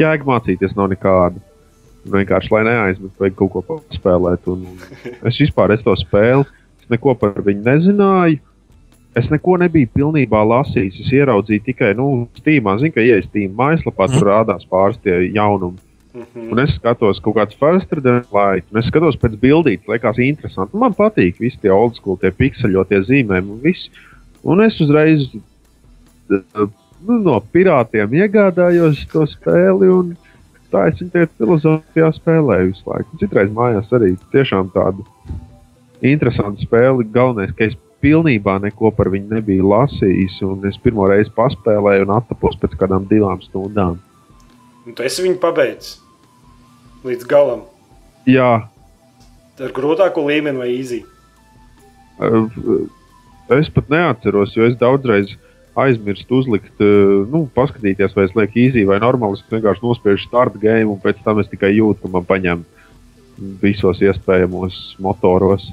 [0.01, 1.43] jēga mācīties nav nekāda.
[2.05, 4.49] Vienkārši, lai neaizmirstu, vajag kaut ko paspēlēt.
[4.51, 4.67] Un,
[5.29, 6.45] es vispār es to spēli,
[6.83, 8.43] es neko par viņu nezināju.
[9.15, 10.97] Es neko nebiju pilnībā lasījis.
[11.05, 12.73] Es ieraudzīju tikai, nu, Steamā.
[12.81, 15.79] Zinu, ka ielas Steam mājaslapā tur rādās pāris tie jaunumi.
[16.15, 16.51] Mm -hmm.
[16.51, 20.77] Un es skatos kaut kādas fastrādājas, un es skatos pēc bildītes, liekas, interesanti.
[20.77, 23.89] Man patīk visi tie old school, tie pikseļotie zīmējumi un viss.
[24.43, 25.27] Un es uzreiz
[26.29, 29.89] nu, no pirātiem iegādājos to spēli.
[29.91, 30.15] Un,
[30.71, 33.19] tā es viņu tajā filozofijā spēlēju visu laiku.
[33.19, 35.03] Citreiz mājās arī tiešām tādu
[36.01, 37.09] interesantu spēli.
[37.11, 42.15] Galvenais, ka es pilnībā neko par viņu nebiju lasījis, un es pirmo reizi paspēlēju un
[42.21, 43.99] attapos pēc kādām divām stundām.
[44.87, 46.04] Un tu esi viņu pabeidzis
[47.05, 47.65] līdz galam.
[48.29, 48.65] Jā.
[49.61, 51.03] Ar grūtāko līmeni vai īzī?
[53.55, 55.33] Es pat neatceros, jo es daudzreiz
[55.75, 56.79] aizmirstu uzlikt,
[57.31, 59.37] nu, paskatīties, vai es lieku īzī vai normāli.
[59.37, 62.63] Es vienkārši nospiežu start game, un pēc tam es tikai jūtu, ka man paņem
[63.61, 65.67] visos iespējamos motoros.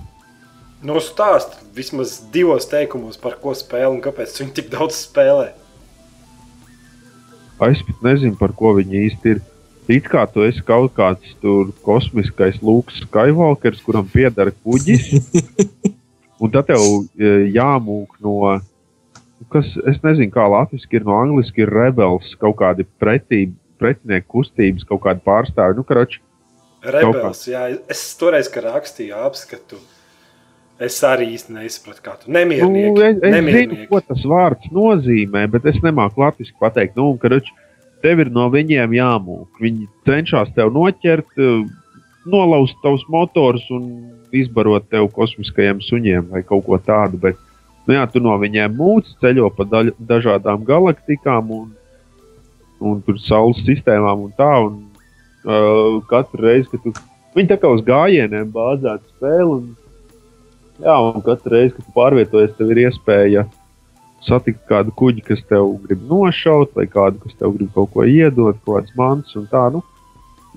[0.83, 5.53] Nu, stāst vismaz divos teikumos, par ko spēlē un kāpēc viņi tik daudz spēlē.
[7.63, 9.43] Es pat nezinu, par ko viņi īsti ir.
[9.91, 15.09] It kā tu esi kaut kāds tur kosmiskais Lūks Skywalkers, kuram pieder kuģis.
[16.43, 16.83] un tad tev
[17.55, 18.37] jāmūk no,
[19.53, 23.47] kas, es nezinu, kā latviešu ir no angliski, ir rebels, kaut kādi pretī,
[23.83, 25.79] pretinieku kustības, kaut kādi pārstāvji.
[25.81, 26.23] Nu, karoči,
[26.87, 29.81] rebels, jā, es toreiz, kad rakstīju apskatu.
[30.83, 32.95] Es arī īsti nesapratu, kā tu nemierinieki.
[32.97, 33.77] Nu, es, es nemierinieki.
[33.85, 36.97] zinu, ko tas vārds nozīmē, bet es nemāku latviešu pateikt.
[36.99, 37.55] Nu, karoči,
[38.03, 39.61] tev ir no viņiem jāmūk.
[39.63, 41.39] Viņi cenšas tev noķert,
[42.29, 43.89] nolauzt tavus motors un
[44.35, 47.21] izbarot tev kosmiskajiem suņiem vai kaut ko tādu.
[47.23, 47.39] Bet,
[47.87, 51.69] nu, jā, tu no viņiem mūci ceļo pa daļ, dažādām galaktikām un,
[52.81, 54.53] un tur saules sistēmām un tā.
[54.69, 54.81] Un,
[55.45, 56.95] uh, katru reizi, kad tu
[57.37, 59.61] viņi tā kā uz gājieniem bāzētu spēli.
[59.61, 59.71] Un,
[60.83, 63.45] Jā, un katru reizi, kad pārvietojies, tev ir iespēja
[64.29, 68.59] satikt kādu kuģi, kas tev grib nošaut, vai kādu, kas tev grib kaut ko iedot,
[68.63, 69.65] kaut kādas mantas un tā.
[69.75, 69.83] Nu,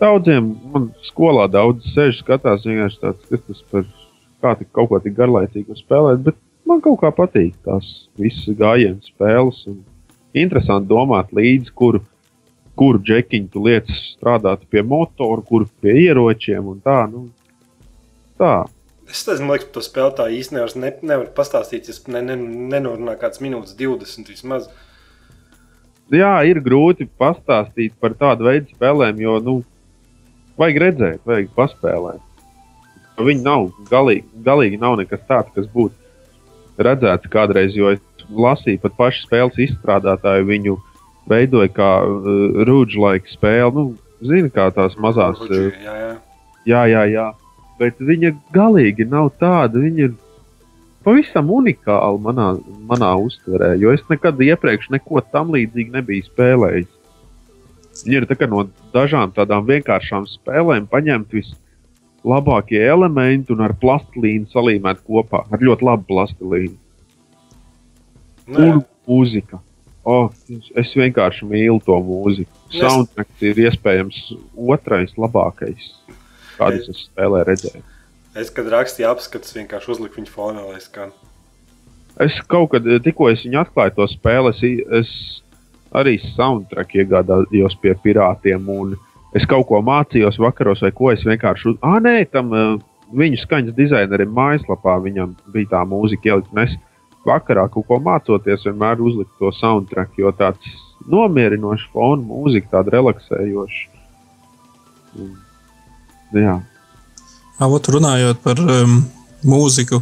[0.01, 3.87] daudziem man skolā daudz sēž skatās, vienkārši tāds, kas tas par
[4.45, 6.37] kā tik kaut ko tik garlaicīgu spēlēt, bet
[6.69, 7.87] man kaut kā patīk tās
[8.19, 9.63] visas gājienas spēles.
[10.35, 12.01] Interesanti domāt līdzi, kuru,
[12.75, 17.05] kuru džekiņu tu lietas strādāt pie motora, kuru pie ieročiem un tā.
[17.11, 17.29] Nu,
[18.39, 18.65] tā.
[19.15, 21.87] Es nezinu, kāpēc to spēli tā īstenībā ne, nevar pastāstīt.
[21.91, 22.35] Es ne, ne,
[22.73, 24.65] nenorunāju kādas minūtes, 20 vismaz.
[26.11, 29.53] Jā, ir grūti pastāstīt par tādu veidu spēlēm, jo, nu,
[30.59, 32.43] vajag redzēt, vajag paspēlēt.
[33.15, 38.99] Viņi nav galīgi, galīgi nav nekas tāds, kas būtu redzēts kādreiz, jo es lasīju pat
[38.99, 40.49] pašu spēles izstrādātāju.
[40.51, 40.75] Viņu
[41.31, 43.71] veidoja kā uh, rūģa-laika spēle.
[43.79, 43.87] Nu,
[44.25, 45.39] Zini, kā tās mazās.
[45.39, 46.13] Ruģi, jā, jā.
[46.67, 47.31] jā, jā, jā
[47.79, 49.81] bet viņa galīgi nav tāda.
[49.81, 50.13] Viņa ir
[51.05, 52.47] pavisam unikāla manā,
[52.89, 56.91] manā uztverē, jo es nekad iepriekš neko tam līdzīgu nebiju spēlējis.
[58.05, 65.05] Viņa ir tā no dažām tādām vienkāršām spēlēm paņemt vislabākie elementi un ar plastilīnu salīmēt
[65.07, 66.75] kopā ar ļoti labu plastilīnu.
[68.51, 69.61] Un mūzika.
[70.05, 70.27] Oh,
[70.77, 72.51] es vienkārši mīlu to mūziku.
[72.75, 74.19] Soundtracks ir iespējams
[74.75, 75.87] otrais labākais
[76.57, 77.83] Kādas es spēlē redzēju?
[78.35, 81.13] Es, kad rakstīju apskatus, vienkārši uzliku viņu fonā, lai skan.
[82.19, 84.61] Es kaut kad, eh, tikko es viņu atklāju to spēli, es,
[84.99, 85.13] es
[85.95, 88.97] arī soundtrack iegādājos pie pirātiem.
[89.35, 91.77] es kaut ko mācījos vakaros, vai ko es vienkārši.
[91.81, 92.79] Ah, nē, tam uh,
[93.11, 96.51] viņu skaņas dizainerim mājaslapā viņam bija tā mūzika ielikt.
[96.53, 96.77] Un
[97.25, 100.65] vakarā kaut ko mācoties, vienmēr uzliku to soundtrack, jo tāds
[101.11, 103.87] nomierinošs fona mūzika, tāda relaksējoša.
[105.19, 105.33] Un,
[106.43, 106.55] jā.
[107.61, 108.97] Avot runājot par um,
[109.47, 110.01] mūziku,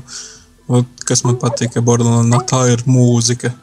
[1.05, 3.53] kas man patika Bordelānā, tā ir mūzika.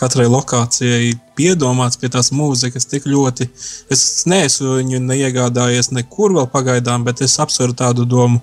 [0.00, 3.50] Katrai lokācijai piedomāts pie tās mūzikas tik ļoti.
[3.92, 8.40] Es neesmu viņu neiegādājies nekur vēl pagaidām, bet es apsveru tādu domu.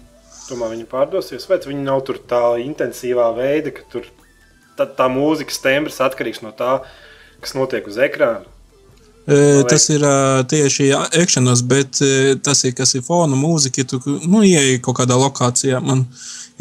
[0.47, 4.05] Tomēr viņi pārdosies, vai viņi nav tur tā intensīvā veida, ka tur
[4.77, 6.77] tā, tā mūzikas tembrs atkarīgs no tā,
[7.41, 8.45] kas notiek uz ekrāna.
[9.27, 9.37] E,
[9.67, 10.03] tas ir
[10.47, 11.99] tieši akšanos, bet
[12.43, 13.83] tas ir kas ir fona mūzika.
[13.83, 16.05] Tu nu, ieej kaut kādā lokācijā, man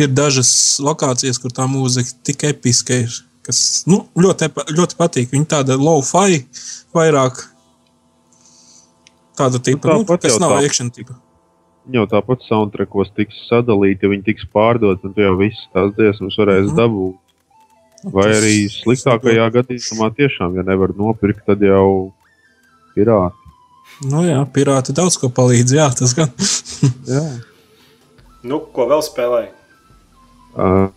[0.00, 0.50] ir dažas
[0.82, 3.20] lokācijas, kur tā mūzika tik episka ir.
[3.46, 5.30] Kas nu, ļoti, ļoti patīk.
[5.30, 6.40] Viņa tāda low-fi
[6.96, 7.44] vairāk
[9.38, 11.20] tāda tipa, nu, nu, kas nav akciju tipa.
[11.94, 16.38] Jau tāpat soundtrackos tiks sadalīti, ja viņi tiks pārdoti, un tu jau visas tās dziesmas
[16.40, 16.80] varēsi mm -hmm.
[16.82, 17.22] dabūt.
[18.06, 22.12] Vai tas, arī sliktākajā gadījumā tiešām, ja nevar nopirkt, tad jau
[22.96, 23.36] pirāti.
[24.10, 26.32] Nu jā, pirāti daudz ko palīdz, jā, tas gan.
[27.16, 27.26] jā.
[28.46, 29.52] Nu, ko vēl spēlēji?
[30.56, 30.88] Uh,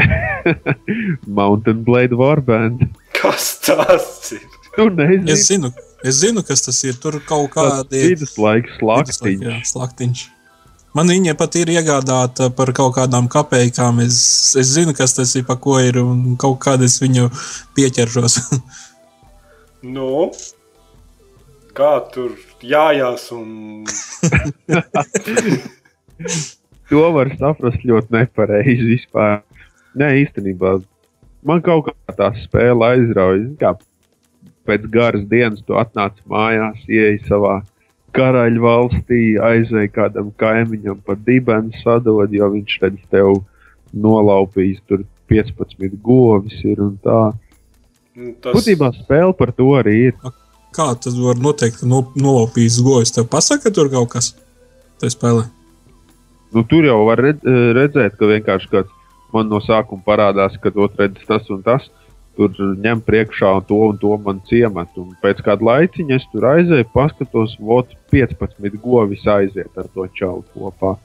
[1.40, 2.88] Mountain Blade Warband.
[3.16, 4.44] Kas tas ir?
[4.76, 5.32] Tu nezini.
[5.32, 5.72] Es zinu,
[6.04, 6.98] es zinu, kas tas ir.
[7.02, 9.48] Tur kaut kādi viduslaiks slaktiņš.
[9.48, 10.26] Jā, slaktiņš.
[10.96, 14.00] Man viņa pat ir iegādāta par kaut kādām kapekām.
[14.02, 14.20] Es,
[14.58, 17.28] es zinu, kas tas ir, pa ko ir, un kaut kādā es viņu
[17.78, 18.40] pieķeršos.
[19.82, 20.30] nu,
[21.76, 23.84] kā tur jājās un.
[26.90, 29.40] to var saprast ļoti nepareizi vispār.
[29.98, 30.78] Nē, īstenībā
[31.46, 33.74] man kaut kā tā spēle aizrauja.
[34.68, 37.60] Pēc garas dienas tu atnāc mājās, ieej savā
[38.14, 43.40] karaļa valstī, aizvej kādam kaimiņam pa dibenu sadod, jo viņš tad tev
[43.94, 47.30] nolaupīs tur 15 govis ir un tā.
[48.18, 48.56] Nu, tas...
[48.56, 50.16] Būtībā spēle par to arī ir.
[50.74, 53.12] Kā tas var noteikt, ka no, nolaupīs govis?
[53.14, 54.32] Tev pasaka, ka tur kaut kas
[55.02, 55.46] tajā spēlē.
[56.54, 58.94] Nu, tur jau var redzēt, ka vienkārši kāds
[59.34, 61.86] man no sākuma parādās, ka to redzes tas un tas.
[62.38, 64.90] Tur ņem priekšā un to un to man ciemat.
[64.98, 70.46] Un pēc kāda laiciņa es tur aizēju, paskatos, vot 15 govis aiziet ar to čaulu
[70.54, 70.96] kopā.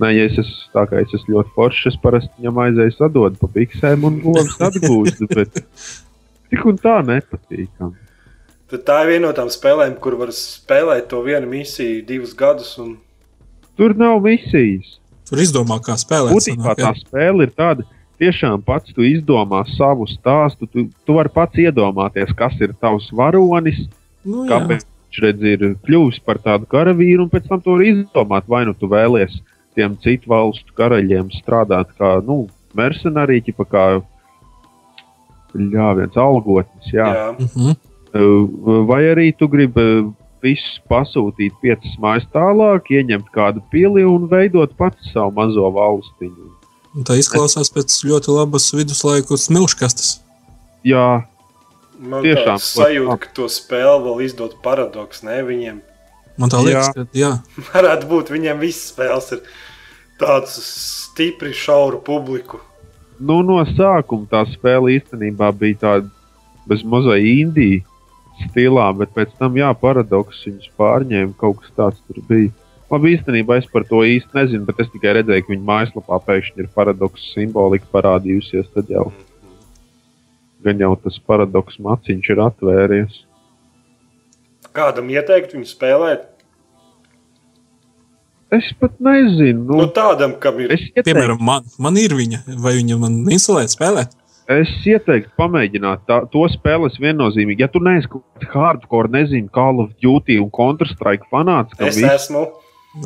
[0.00, 3.34] Nē, ja es esmu tā kā es esmu ļoti foršs, es parasti viņam aizēju sadot
[3.40, 5.26] pa biksēm un govis atgūst.
[5.34, 5.60] bet
[6.50, 8.08] tik un tā nepatīkami.
[8.70, 12.76] Tad tā ir viena no tām spēlēm, kur var spēlēt to vienu misiju divus gadus.
[12.78, 12.98] Un...
[13.78, 14.98] Tur nav misijas.
[15.26, 16.36] Tur izdomā, kā spēlēt.
[16.36, 17.86] Būtībā tā spēle ir tāda,
[18.22, 20.68] tiešām pats tu izdomā savu stāstu.
[20.70, 23.82] Tu, tu vari pats iedomāties, kas ir tavs varonis,
[24.22, 24.52] nu, jā.
[24.52, 28.46] kāpēc viņš redz, ir kļuvis par tādu karavīru, un pēc tam to var izdomāt.
[28.50, 29.34] Vai nu tu vēlies
[29.78, 32.44] tiem citu valstu karaļiem strādāt kā nu,
[32.78, 33.86] mercenāriji, kā
[35.54, 36.92] jā, viens algotnis.
[36.92, 37.08] Jā.
[37.14, 37.28] Jā.
[37.38, 38.86] Uh -huh.
[38.86, 40.10] Vai arī tu gribi
[40.42, 46.48] visus pasūtīt piecas mājas tālāk, ieņemt kādu pili un veidot pats savu mazo valstiņu.
[46.96, 50.20] Un tā izklausās pēc ļoti labas viduslaiku smilškastes.
[50.82, 51.22] Jā,
[52.00, 55.82] man tiešām sajūta, ka to spēli vēl izdot paradoks, ne viņiem.
[56.40, 56.94] Man tā liekas, jā.
[56.94, 57.30] ka jā.
[57.74, 59.44] Varētu būt viņiem visas spēles ir
[60.20, 62.62] tāds stipri šauru publiku.
[63.20, 66.08] Nu, no sākuma tā spēle īstenībā bija tāda
[66.70, 67.82] bez mazai indija
[68.46, 72.54] stilā, bet pēc tam, jā, paradoks viņus pārņēma, kaut kas tāds tur bija.
[72.90, 76.64] Labi, īstenībā es par to īsti nezinu, bet es tikai redzēju, ka viņa mājaslapā pēkšņi
[76.64, 78.72] ir paradoks simbolika parādījusies.
[78.74, 79.04] Tad jau,
[80.64, 83.20] gan jau tas paradoks maciņš ir atvērties.
[84.74, 86.29] Kādam ieteikt viņu spēlēt?
[88.50, 89.62] Es pat nezinu.
[89.68, 90.72] Nu, nu tādam, kam ir.
[90.96, 94.16] Piemēram, man, man ir viņa, vai viņa man instalēt, spēlēt?
[94.50, 97.62] Es ieteiktu pamēģināt tā, to spēles viennozīmīgi.
[97.62, 102.00] Ja tu neesi kaut kāds hardcore, nezinu, Call of Duty un Counter-Strike fanāts, tad es
[102.00, 102.42] visu, esmu.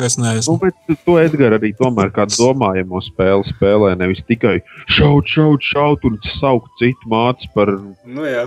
[0.00, 0.54] Es neesmu.
[0.54, 3.92] Nu, bet tu, Edgars, arī tomēr kādu domājamo spēli spēlē.
[4.00, 4.57] Nevis tikai
[4.96, 8.46] šaut, šaut, šaut un saukt citu mācu par nu, jā.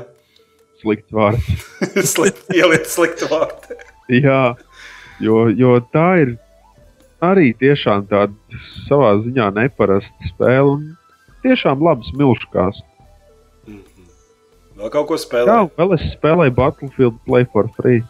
[0.81, 1.59] sliktu vārdu.
[2.15, 3.77] Slikt, ieliet sliktu vārdu.
[4.09, 4.41] jā,
[5.21, 6.35] jo, jo tā ir
[7.23, 10.77] arī tiešām tāda savā ziņā neparasta spēle.
[10.77, 12.81] Un tiešām labas milškās.
[13.67, 14.09] Mm -hmm.
[14.81, 15.53] Vēl kaut ko spēlēju?
[15.53, 18.03] Jā, vēl es spēlēju Battlefield Play for Free.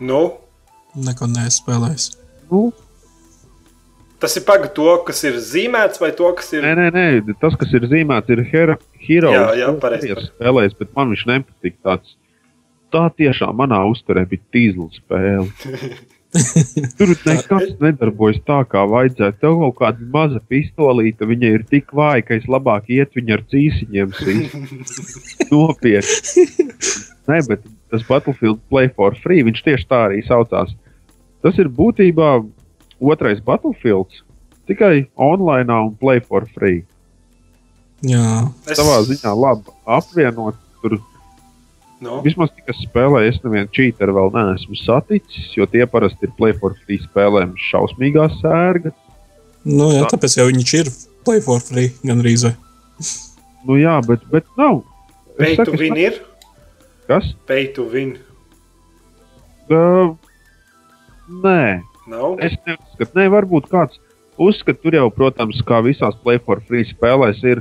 [0.00, 0.38] Nu?
[0.94, 2.16] Neko nespēlējis.
[2.50, 2.72] Nu?
[4.20, 6.62] Tas ir pagaidām to, kas ir zīmēts, vai to, kas ir.
[6.62, 7.34] Nē, nē, nē.
[7.40, 8.76] tas, kas ir zīmēts, ir Hero.
[9.32, 10.12] Jā, jā pareizi.
[10.26, 12.16] Spēlējis, bet man viņš nepatīk tāds
[12.92, 15.48] tā tiešām manā uzturē bija tīzla spēle.
[16.30, 19.38] Tur nekas nedarbojas tā, kā vajadzētu.
[19.42, 23.42] Tev kaut kāda maza pistolīte, viņa ir tik vāja, ka es labāk iet viņu ar
[23.50, 24.14] cīsiņiem.
[25.50, 26.46] Nopietni.
[27.30, 30.72] Nē, bet tas Battlefield Play for Free, viņš tieši tā arī saucās.
[31.42, 32.32] Tas ir būtībā
[33.00, 34.22] otrais Battlefields,
[34.70, 36.84] tikai online un Play for Free.
[38.06, 38.78] Jā, Es...
[38.78, 40.56] Savā ziņā labi apvienot.
[40.80, 40.94] Tur
[42.00, 46.32] Nu, Vismaz tik es spēlēju, es nevienu čīteru vēl neesmu saticis, jo tie parasti ir
[46.38, 48.94] play for free spēlēm šausmīgā sērga.
[49.68, 50.88] nu, jā tāpēc jau viņš ir
[51.28, 52.46] play for free gandrīz.
[53.68, 54.78] Nu jā, bet, bet nav.
[55.36, 56.14] Pay to win ir.
[57.04, 57.26] Kas?
[57.44, 58.14] Pay to win.
[59.68, 60.14] Uh,
[61.28, 62.38] nē, Nav.
[62.40, 63.12] es neuzskatu.
[63.18, 64.00] Nē, varbūt kāds
[64.40, 67.60] uzskata, tur jau, protams, kā visās play for free spēlēs, ir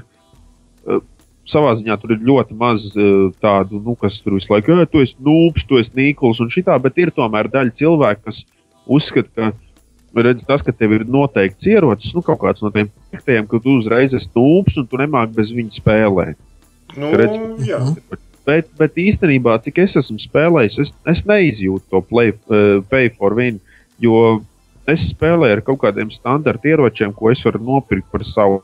[0.88, 1.04] uh,
[1.50, 5.18] savā ziņā tur ir ļoti maz uh, tādu, nu, kas tur visu laiku, tu esi
[5.26, 8.44] nūps, tu esi nīkls un šitā, bet ir tomēr daļa cilvēku, kas
[8.90, 13.50] uzskata, ka redz, tas, ka tev ir noteikts ierocis, nu, kaut kāds no tiem piektajiem,
[13.50, 16.42] ka tu uzreiz esi nūps un tu nemāki bez viņa spēlēt.
[16.98, 17.68] Nu, redz.
[17.68, 17.84] jā.
[18.48, 23.36] Bet, bet īstenībā, cik es esmu spēlējis, es, es neizjūtu to play, uh, pay for
[23.38, 23.60] win,
[24.02, 24.40] jo
[24.90, 28.64] es spēlēju ar kaut kādiem standarta ieročiem, ko es varu nopirkt par savu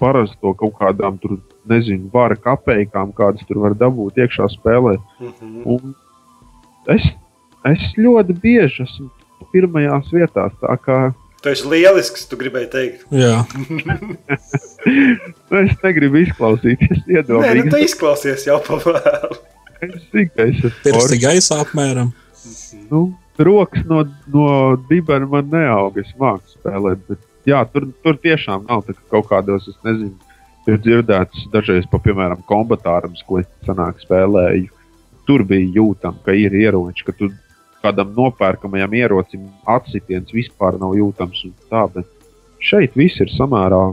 [0.00, 1.38] parasto kaut kādām tur,
[1.70, 4.96] nezinu, vara kapējām, kādas tur var dabūt iekšā spēlē.
[5.20, 5.64] Mhm.
[5.64, 5.94] Un
[6.94, 7.08] es,
[7.70, 9.10] es ļoti bieži esmu
[9.52, 10.54] pirmajās vietās.
[10.62, 11.00] Tā kā
[11.42, 13.00] Tu esi lielisks, tu gribēji teikt.
[13.10, 13.40] Jā,
[15.50, 17.24] nu, es negribu izklausīties, Nē,
[17.58, 19.40] nu, tu izklausies jau pavēlu.
[19.82, 21.16] es es esmu foršs.
[21.24, 22.12] gaisā apmēram.
[22.92, 23.00] nu,
[23.42, 24.46] rokas no, no
[24.86, 25.98] dibena man neaug.
[25.98, 30.14] Es māku spēlēt, bet jā, tur, tur tiešām nav kaut kādos, es nezinu,
[30.70, 34.70] ir dzirdēts dažreiz pa, piemēram, kombatārams, ko es senāk spēlēju.
[35.26, 37.30] Tur bija jūtama, ka ir ieroči, ka tu
[37.82, 41.44] kādam nopērkamajam ierocim atsitiens vispār nav jūtams.
[41.48, 42.06] un Tā, bet
[42.62, 43.92] šeit viss ir samērā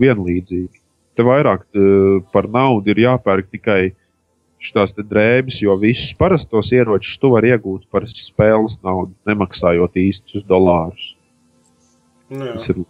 [0.00, 0.80] vienlīdzīgi.
[1.16, 3.92] Te vairāk eh, par naudu ir jāpērk tikai
[4.62, 11.16] šīs drēbes, jo visus parastos ieročus tu vari iegūt par spēles naudu, nemaksājot īstus dolārus.
[12.30, 12.76] Nu, Tas jā.
[12.76, 12.84] ir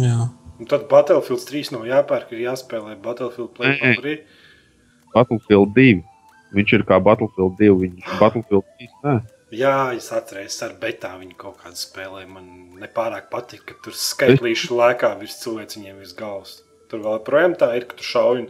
[0.00, 0.28] Jā.
[0.60, 4.20] Un tad Battlefield 3 nav jāpērk, ir jāspēlē Battlefield Play for Free.
[5.14, 6.02] Battlefield 2.
[6.54, 7.72] Viņš ir kā Battlefield 2.
[7.80, 8.92] Viņš ir Battlefield 3.
[9.06, 9.16] Nē.
[9.54, 12.30] Jā, es atceros, ar betā viņi kaut kādu spēlēju.
[12.30, 12.46] Man
[12.82, 16.56] nepārāk patīk, ka tur skaitlīši lēkā virs cilvēks viņiem virs galvas.
[16.90, 18.48] Tur vēl projām tā ir, ka tu šauji un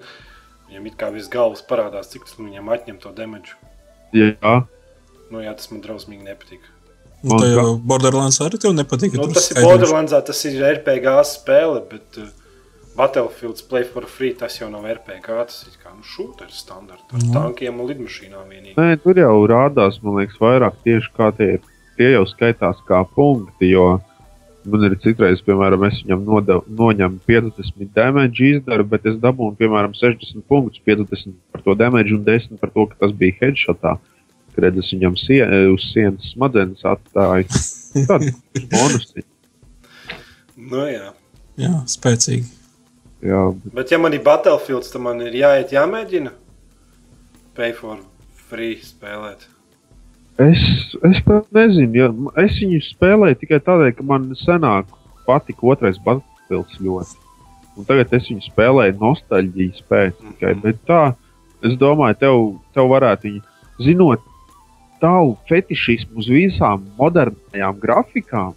[0.69, 3.59] viņiem it kā virs galvas parādās, cik tas viņiem atņem to demedžu.
[4.15, 4.61] Jā,
[5.33, 6.67] Nu jā, tas man drausmīgi nepatīk.
[7.25, 9.15] Nu, tā jau Borderlands arī tev nepatīk.
[9.17, 9.61] Nu, tas ir.
[9.65, 12.29] Borderlands, tas ir RPG spēle, bet uh,
[12.97, 15.29] Battlefield Play for Free tas jau nav RPG.
[15.49, 17.33] Tas ir kā nu, šūteris standarts ar Nu.
[17.35, 18.77] tankiem un lidmašīnām vienīgi.
[18.79, 21.71] Nē, tur jau rādās, man liekas, vairāk tieši kā tie ir.
[21.99, 24.01] Tie jau skaitās kā punkti, jo
[24.67, 29.93] man ir citreiz, piemēram, es viņam nodevu, noņemu 50 damage izdaru, bet es dabūnu, piemēram,
[29.95, 33.97] 60 punktus, 50 par to damage un 10 par to, ka tas bija headshotā.
[34.55, 35.41] Kad es viņam sie
[35.73, 37.49] uz sienas smadzenes atstāju.
[38.09, 38.27] Tad
[38.71, 39.25] bonusi.
[40.55, 41.11] Nu, jā.
[41.59, 42.47] Jā, spēcīgi.
[43.25, 43.41] Jā,
[43.73, 46.35] Bet, ja man ir Battlefield, tad man ir jāiet, jāmēģina
[47.57, 48.03] Pay for
[48.51, 49.47] Free spēlēt.
[50.43, 50.61] Es,
[51.07, 52.09] es pat nezinu, ja,
[52.43, 54.91] es viņu spēlēju tikai tādēļ, ka man senāk
[55.29, 57.21] patika otrais Battlefields ļoti.
[57.79, 60.53] Un tagad es viņu spēlēju nostalģijas pēc tikai.
[60.57, 60.63] Mhm.
[60.67, 61.03] Bet tā,
[61.65, 62.45] es domāju, tev,
[62.77, 63.45] tev varētu viņu,
[63.87, 64.27] zinot
[65.05, 68.55] tavu fetišismu uz visām modernajām grafikām,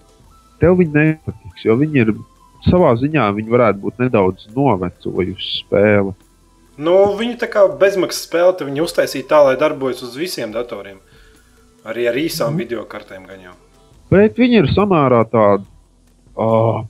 [0.62, 2.14] tev viņi nepatiks, jo viņi ir
[2.68, 6.16] savā ziņā, viņi varētu būt nedaudz novecojusi spēle.
[6.78, 11.00] Nu, viņi tā kā bezmaksas spēle, viņi uztaisīja tā, lai darbojas uz visiem datoriem.
[11.88, 12.62] Arī ar īsām mm.
[12.62, 13.56] video kartēm gan jau.
[14.12, 15.66] Bet viņi ir samērā tādi
[16.38, 16.84] uh,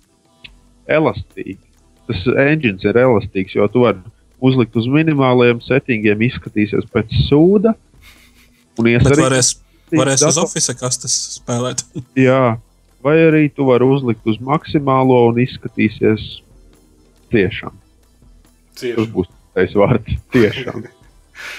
[0.92, 1.62] elastīgi.
[2.08, 4.04] Tas engines ir elastīgs, jo tu vari
[4.44, 7.74] uzlikt uz minimāliem settingiem, izskatīsies pēc sūda.
[8.78, 9.52] Un ies Bet arī varēs,
[9.94, 11.84] varēs uz Office kastes spēlēt.
[12.28, 12.58] Jā,
[13.06, 16.28] vai arī tu vari uzlikt uz maksimālo un izskatīsies
[17.34, 17.74] tiešām.
[18.78, 19.10] Tas Cieši.
[19.16, 20.86] būs tas vārds tiešām.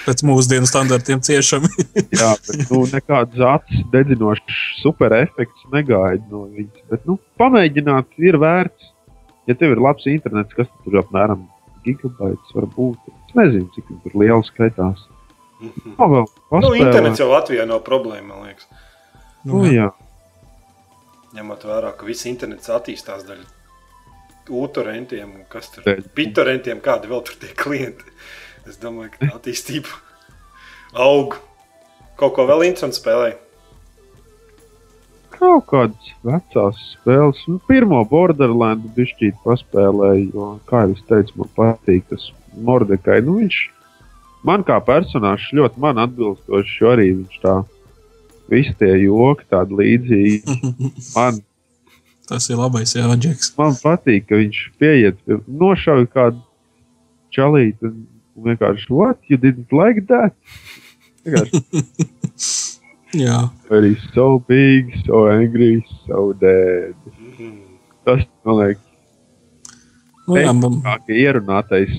[0.03, 1.69] Pēc mūsdienu standartiem ciešami.
[2.19, 6.83] Jā, bet nu, nekāds acis dedzinošs super efekts negaida no viņas.
[6.91, 8.91] Bet, nu, pamēģināt, ir vērts.
[9.47, 11.47] Ja tev ir labs internets, kas tur apmēram
[11.85, 13.07] gigabaits var būt.
[13.29, 15.07] Es nezinu, cik tur liela skaitās.
[15.59, 16.27] Nav vēl
[16.63, 18.67] Nu, internets jau Latvijā nav problēma, man liekas.
[19.47, 19.89] Nu, jā.
[21.35, 23.45] Ņemot vērā, ka viss internets attīstās daļai
[24.49, 25.99] utorentiem, un kas tur Dēļ.
[26.17, 28.07] pitorentiem, kādi vēl tur tie klienti.
[28.69, 29.93] Es domāju, ka attīstība
[31.05, 31.37] aug.
[32.19, 33.37] Kaut ko vēl interesantu spēlēji?
[35.37, 37.43] Kaut kādas vecās spēles.
[37.47, 42.25] Nu, pirmo Borderlandu bišķīt paspēlēju, jo, kā jau es teicu, man patīk tas
[42.57, 43.21] Mordekai.
[43.23, 43.59] Nu, viņš
[44.47, 47.55] man kā personāžs ļoti man atbilstošs, jo arī viņš tā
[48.49, 50.57] visi tie joki tādi līdzīgi.
[51.17, 51.43] Man,
[52.29, 53.55] Tas ir labais, jā, Džeks.
[53.57, 55.17] man patīk, ka viņš pieiet,
[55.49, 56.37] nošauja kādu
[57.33, 58.03] čalīti un
[58.45, 60.37] vienkārši, what, you didn't like that?
[63.17, 66.93] Jā, very so big, so angry, so dead.
[68.05, 68.85] Tas, man liekas,
[70.29, 71.91] nu, jā man, kā ierunātais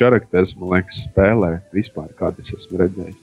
[0.00, 3.16] čarakteris, man liekas, spēlē vispār, kādu es esmu redzējis.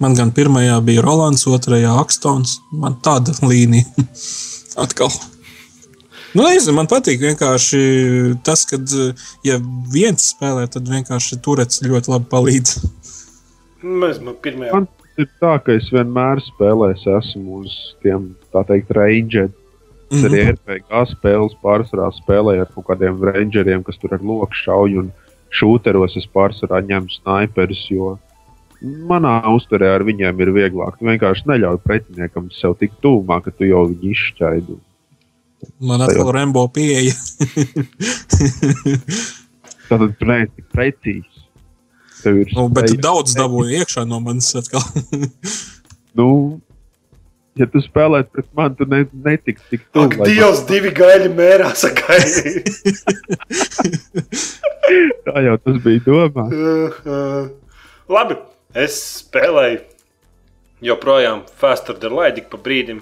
[0.00, 2.58] man gan pirmajā bija Rolands, otrajā Akstons.
[2.72, 4.06] Man tāda līnija
[4.84, 5.12] atkal.
[6.30, 7.80] Nu, nezinu, man patīk vienkārši
[8.46, 8.78] tas, ka,
[9.42, 9.56] ja
[9.90, 12.76] viens spēlē, tad vienkārši turēts ļoti labi palīdz.
[13.82, 14.76] Mēs man pirmajā.
[14.76, 14.86] Man
[15.18, 17.74] ir tā, ka es vienmēr spēlēju, esmu uz
[18.04, 18.92] tiem, tā teikt,
[20.10, 20.56] rangeriem.
[20.56, 20.80] Tas arī.
[20.80, 25.12] RPG spēles pārsvarā spēlēju ar kaut kādiem rangeriem, kas tur ar loku šauju un
[25.54, 28.16] šūteros es pārsvarā ņemu sniperus, jo
[28.80, 30.98] manā uzturē ar viņiem ir vieglāk.
[30.98, 34.78] Tu vienkārši neļauj pretiniekam sev tik tuvumā, ka tu jau viņu izšķaidi.
[35.84, 37.12] Man atkal Rembo pieeja.
[39.90, 41.40] Tātad tik precīzi.
[42.20, 44.84] Tev ir nu, bet daudz dabūju iekšā no manis atkal.
[46.10, 46.58] Nu,
[47.58, 50.18] ja tu spēlē pret mani, tu ne, netiksi tik Ak, tuvu.
[50.22, 52.62] lai Dievs, divi gaļi mērā sagaidīja.
[55.26, 56.54] Tā jau tas bija domāts.
[56.54, 56.60] Uh,
[57.06, 57.44] uh.
[58.10, 58.34] Labi,
[58.74, 59.80] es spēlēju
[60.84, 63.00] joprojām Faster than Light pa brīdim,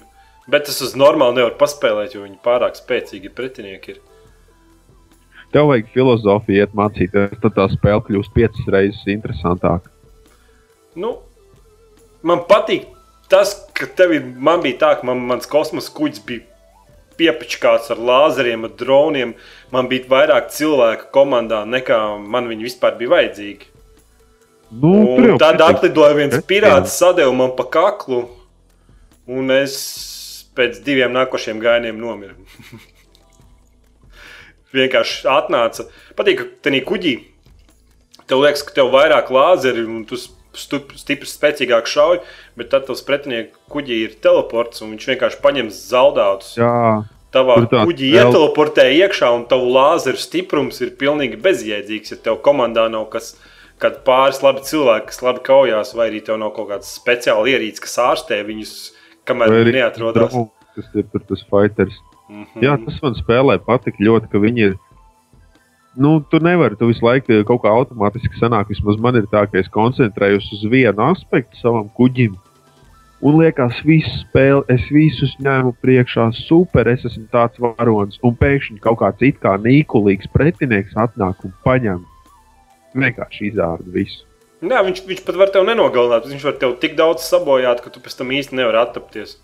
[0.51, 3.99] bet es uz normāli nevaru paspēlēt, jo viņi pārāk spēcīgi pretinieki ir.
[5.55, 9.89] Tev vajag filozofiju, iet mācīties, tad tā spēle kļūst piecas reizes interesantāka.
[10.99, 11.11] Nu,
[12.27, 12.83] man patīk
[13.33, 16.45] tas, ka tev ir, man bija tā, ka man, mans kosmosa kuģis bija
[17.19, 19.35] piepičkāts ar lāzeriem, ar droniem.
[19.75, 23.73] Man bija vairāk cilvēku komandā, nekā man viņi vispār bija vajadzīgi.
[24.79, 24.93] Nu,
[25.25, 28.27] jau tad atlidoja viens Bet, pirāts, sadeva man pa kaklu,
[29.29, 29.79] un es
[30.57, 32.37] pēc diviem nākošiem gājieniem nomiru.
[34.77, 35.87] Vienkārši atnāca.
[36.19, 37.15] Patīk, ka tajā kuģī
[38.29, 42.21] tev liekas, ka tev vairāk lāzeri un tu stup- stipri spēcīgāk šauj,
[42.59, 46.57] bet tad tavs pretinieks kuģī ir teleports un viņš vienkārši paņem zaudētus.
[46.61, 52.11] Jā, Tavā kuģī vēl- ieteleportē iekšā, un tavu lāzeru stiprums ir pilnīgi bezjēdzīgs.
[52.15, 53.35] Ja tev komandā nav kas,
[53.79, 57.81] kad pāris labi cilvēki, kas labi kaujās, vai arī tev nav kaut kāds speciāls ierīcis,
[57.85, 58.73] kas ārstē viņus,
[59.29, 60.33] kamēr viņi neatrodas.
[60.75, 61.93] kas ir tas fighters.
[62.31, 62.61] Mhm.
[62.65, 64.75] Jā, tas man spēlē patīk ļoti, ka viņi ir.
[65.99, 68.69] Nu, tu nevari, tu visu laiku kaut kā automātiski sanāk.
[68.71, 72.37] Vismaz man ir tā, ka es koncentrējos uz vienu aspektu savam kuģim.
[73.19, 78.21] Un liekas, visu spēli, es visus ņēmu priekšā, super, es esmu tāds varonis.
[78.23, 82.07] Un pēkšņi kaut kāds it kā nīkulīgs pretinieks atnāk un paņem.
[82.95, 84.23] Vienkārši izārda visu.
[84.63, 86.31] Jā, viņš, viņš pat var tevi nenogalināt.
[86.31, 89.35] Viņš var tevi tik daudz sabojāt, ka tu pēc tam īsti nevari attapties.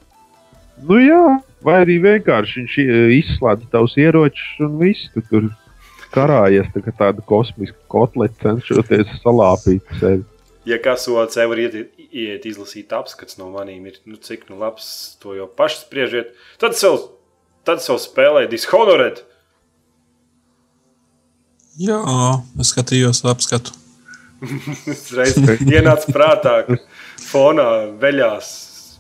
[0.87, 2.87] Nu, jā, vai arī vienkārši viņš e,
[3.19, 5.51] izslēdz tavus ieročus un viss tu tur
[6.15, 10.25] karājies tā kā tāda kosmiska kotleta, cenšoties salāpīt sevi.
[10.65, 11.75] Ja kas otrs var iet,
[12.09, 14.87] iet izlasīt apskats no maniem, ir nu, cik nu labs,
[15.21, 16.33] to jau paši spriežiet.
[16.63, 17.11] Tad sev,
[17.69, 19.21] tad sev spēlē Dishonored.
[21.81, 21.99] Jā,
[22.63, 23.75] es skatījos, apskatu.
[24.93, 26.77] Es reiz ienāca prātā, ka
[27.31, 27.69] fonā
[28.01, 28.49] veļās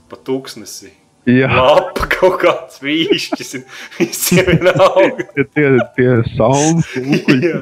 [0.08, 0.92] pa tūkstnesi.
[1.30, 3.54] Jā, Lapa kaut kāds vīšķis,
[3.96, 5.24] visiem vienalga.
[5.56, 5.66] tie,
[5.96, 7.52] tie, saules kūkuļi.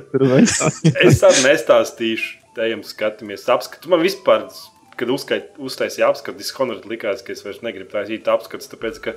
[1.06, 3.92] Es arī nestāstīšu, tejam skatāmies apskatu.
[3.92, 4.48] Man vispār,
[4.98, 9.16] kad uzskait, uztaisīja apskatu, Dishonored likās, ka es vairs negribu taisīt apskats, tāpēc, ka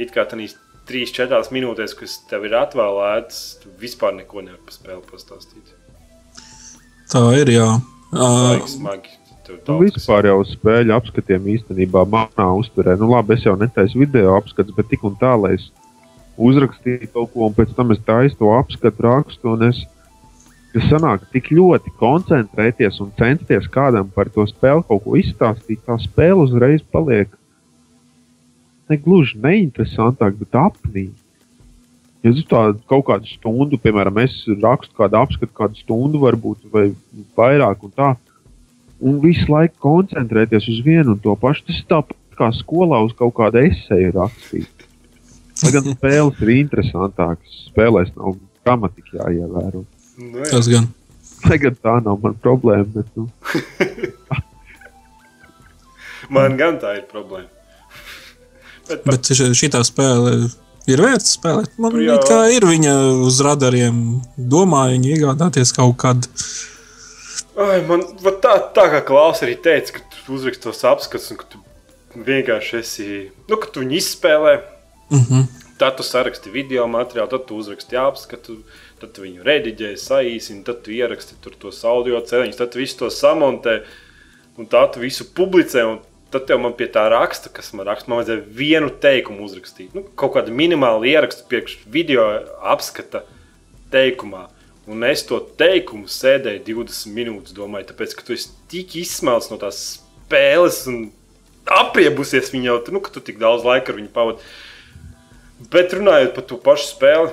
[0.00, 0.56] it kā tanīs
[0.88, 5.76] 3-4 minūtēs, kas tev ir atvēlētas, tu vispār neko nevar par spēli pastāstīt.
[7.12, 7.68] Tā ir, jā.
[8.14, 9.12] Uh, smagi.
[9.44, 12.94] Nu, vispār jau spēļu apskatiem īstenībā manā uzturē.
[13.00, 15.66] Nu, labi, es jau netaisu video apskats, bet tik un tā, lai es
[16.40, 19.52] uzrakstīju kaut ko, un pēc tam es taisu to apskatu rakstu.
[19.52, 19.82] un Es,
[20.72, 25.98] kas sanāk tik ļoti koncentrēties un censties kādam par to spēli kaut ko izstāstīt, tā
[26.02, 27.28] spēle uzreiz paliek
[28.88, 31.12] ne gluži neinteresantāk, bet apnīk.
[32.24, 34.32] Ja tu tādu kaut kādu stundu, piemēram, es
[34.62, 36.86] rakstu kādu apskatu, kādu stundu varbūt, vai
[37.36, 38.14] vairāk, un tā,
[39.02, 41.66] un visu laiku koncentrēties uz vienu un to pašu.
[41.70, 44.88] Tas tāpat kā skolā uz kaut kādu esēju rakstīt.
[45.62, 49.84] Lai gan spēles ir interesantākas, spēlēs nav gramatika jāievēro.
[50.18, 50.50] Nu, jā.
[50.50, 50.90] tas gan.
[51.44, 53.28] Lai gan tā nav mana problēma, bet nu,
[56.32, 57.50] Man gan tā ir problēma.
[58.88, 59.16] Bet, par...
[59.16, 60.34] Bet šī spēle
[60.90, 61.76] ir vērts spēlēt.
[61.80, 61.96] Man
[62.28, 66.28] kā ir viņa uz radariem, domāju, viņa iegādāties kaut kad.
[67.54, 68.02] Ai, man
[68.42, 71.60] tā, tā kā Klaus arī teica, ka tu uzrakst tos apskats un ka tu
[72.14, 73.08] vienkārši esi,
[73.50, 74.54] nu, ka tu viņu izspēlē.
[75.10, 75.44] Mm -hmm.
[75.78, 78.56] Tad tu saraksti video materiālu, tad tu uzraksti apskatu,
[79.00, 82.98] tad tu viņu rediģēji, saīsini, tad tu ieraksti tur tos audio ceļus, tad tu visu
[82.98, 83.82] to samontē
[84.58, 85.84] un tā tu visu publicē.
[85.84, 85.98] Un
[86.30, 89.94] tad tev man pie tā raksta, kas man raksta, man vajadzēja vienu teikumu uzrakstīt.
[89.94, 92.26] Nu, kaut kādu minimālu ierakstu priekš video
[92.62, 93.22] apskata
[93.94, 94.48] teikumā.
[94.90, 99.56] Un es to teikumu sēdēju 20 minūtes, domāju, tāpēc, ka tu esi tik izsmelts no
[99.62, 101.06] tās spēles un
[101.64, 104.44] apriebusies viņa jau, nu, ka tu tik daudz laika ar viņu pavadi.
[105.72, 107.32] Bet runājot par to pašu spēli,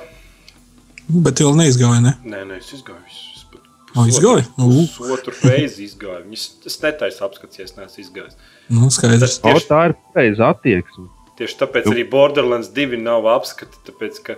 [1.12, 2.12] Bet vēl neizgāja, ne?
[2.24, 3.02] nē, nē, es izgāju.
[3.36, 4.46] Es pat O, izgāji?
[4.64, 4.86] U.
[4.96, 6.22] Pusotru reizi izgāju.
[6.30, 8.38] Viņas, es netaisu apskats, ja es neesmu izgājis.
[8.72, 9.20] Nu, skaidrs.
[9.26, 11.10] Tas O, tieši, tā ir pareiza attieksme.
[11.42, 14.38] tieši tāpēc arī Borderlands 2 nav apskata, tāpēc, ka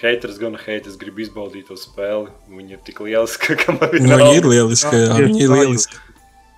[0.00, 2.32] haters gan haters grib izbaudīt to spēli.
[2.50, 6.02] Viņa ir tik lieliska, ka man Nu, viņa ir lieliska, jā, Tieši viņa ir lieliska.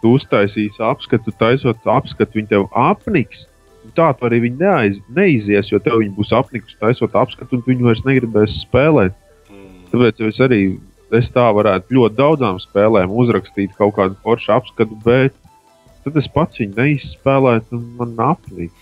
[0.03, 3.47] Tu uztaisīsi apskatu, taisot apskatu, viņi tev apniks.
[3.87, 7.65] Un Tā tu arī viņi neaiz, neizies, jo tev viņi būs apnikusi, taisot apskatu, un
[7.67, 9.15] viņi vairs negribēs spēlēt.
[9.49, 9.85] Mm.
[9.93, 10.61] Tāpēc es arī
[11.15, 15.37] es tā varētu ļoti daudzām spēlēm uzrakstīt kaut kādu foršu apskatu, bet
[16.03, 18.75] tad es pats viņu neizspēlētu, un man apnīk.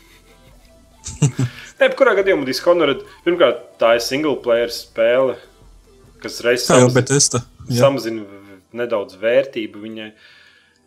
[1.81, 5.35] Nē, kurā gadījumā Dishonored, pirmkārt, tā ir single player spēle,
[6.23, 6.95] kas reizes samazina-
[7.81, 8.25] samazina
[8.73, 9.83] nedaudz vērtību.
[9.83, 10.13] Viņai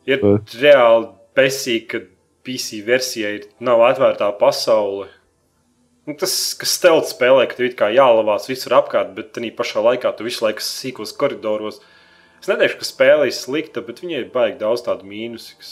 [0.08, 2.00] ir Bet- reāli besīgi, ka
[2.48, 5.10] PC versijai ir- nav atvērtā pasaule.
[6.08, 10.16] Nu, tas, kas stealth spēlē, ka tev kā jālavās visur apkārt, bet tā pašā laikā
[10.16, 11.82] tu visu laiku sīkos koridoros.
[12.40, 15.58] Es neteikšu, ka spēle ir slikta, bet viņai ir baigi daudz tādu mīnusu.
[15.60, 15.72] Kas...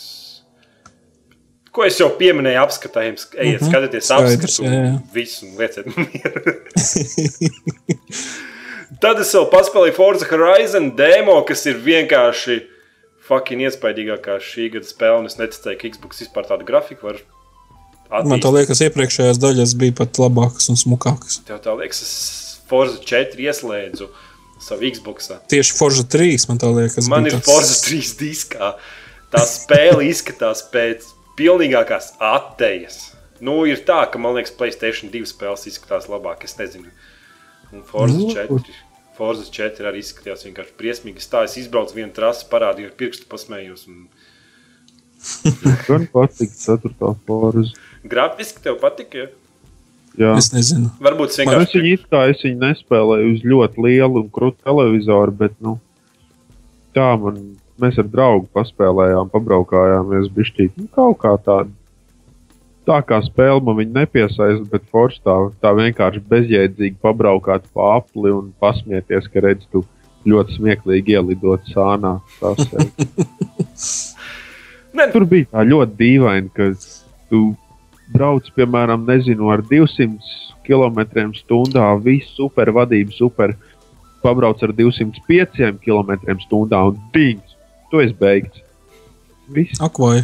[1.76, 4.94] Ko es jau pieminēju, apskatījumā, ejiet, skatieties, Skaidrs, apskatu jā, jā.
[4.94, 6.40] un visu, lieciet mieru.
[9.02, 12.60] Tad es vēl paspēlēju Forza Horizon demo, kas ir vienkārši
[13.26, 15.18] fucking iespaidīgākā šī gada spēle.
[15.24, 17.18] un Es neticēju, ka Xbox vispār tādu grafiku var
[18.06, 18.54] Man tā attīstīt.
[18.60, 21.40] liekas, iepriekšējās daļas bija pat labākas un smukākas.
[21.48, 22.14] Tev tā liekas, es
[22.70, 24.06] Forza 4 ieslēdzu
[24.62, 25.32] savu Xbox.
[25.52, 27.10] Tieši Forza 3 man liekas.
[27.10, 28.76] Man ir tāds- Forza 3 diskā.
[29.34, 31.02] Tā spēle izskatās pēc
[31.40, 33.00] pilnīgākās attējas.
[33.44, 36.46] Nu, ir tā, ka man liekas, Playstation 2 spēles izskatās labāk.
[36.48, 36.92] Es nezinu.
[37.74, 38.76] Un Forza Nu, 4.
[39.18, 41.24] Forza 4 arī izskatījās vienkārši briesmīgi.
[41.24, 43.88] Es tā es izbraucu vienu trasi, parādīju ar pirkstu, pasmējos.
[43.92, 44.06] Un...
[45.88, 47.74] Gan patīk, ceturtā forza.
[48.06, 49.26] Grafiski tev patika.
[49.26, 49.32] Ja?
[50.16, 50.94] Jā, Es nezinu.
[51.04, 51.82] Varbūt es Man es vienkārši.
[51.84, 55.74] viņu kā es viņu nespēlēju uz ļoti lielu un krūtu televizoru, bet nu,
[56.96, 57.42] tā man,
[57.82, 61.72] mēs ar draugu paspēlējām, pabraukājāmies bišķīt, nu, kaut kā tāda.
[62.86, 68.52] Tā kā spēle man nepiesaista, bet forši tā, tā vienkārši bezjēdzīgi pabraukāt pa apli un
[68.62, 69.82] pasmieties, ka redz, tu
[70.30, 72.20] ļoti smieklīgi ielidot sānā.
[72.38, 72.54] Tā
[75.16, 76.70] Tur bija tā ļoti dīvaini, ka
[77.32, 77.42] tu
[78.14, 80.22] brauc, piemēram, nezinu, ar 200
[80.66, 83.58] km/h, visu super vadību, super.
[84.22, 87.55] Pabrauc ar 205 km/h un dīns.
[87.92, 88.62] Tu esi beigts.
[89.56, 89.80] Viss.
[89.82, 90.24] Ak, vai?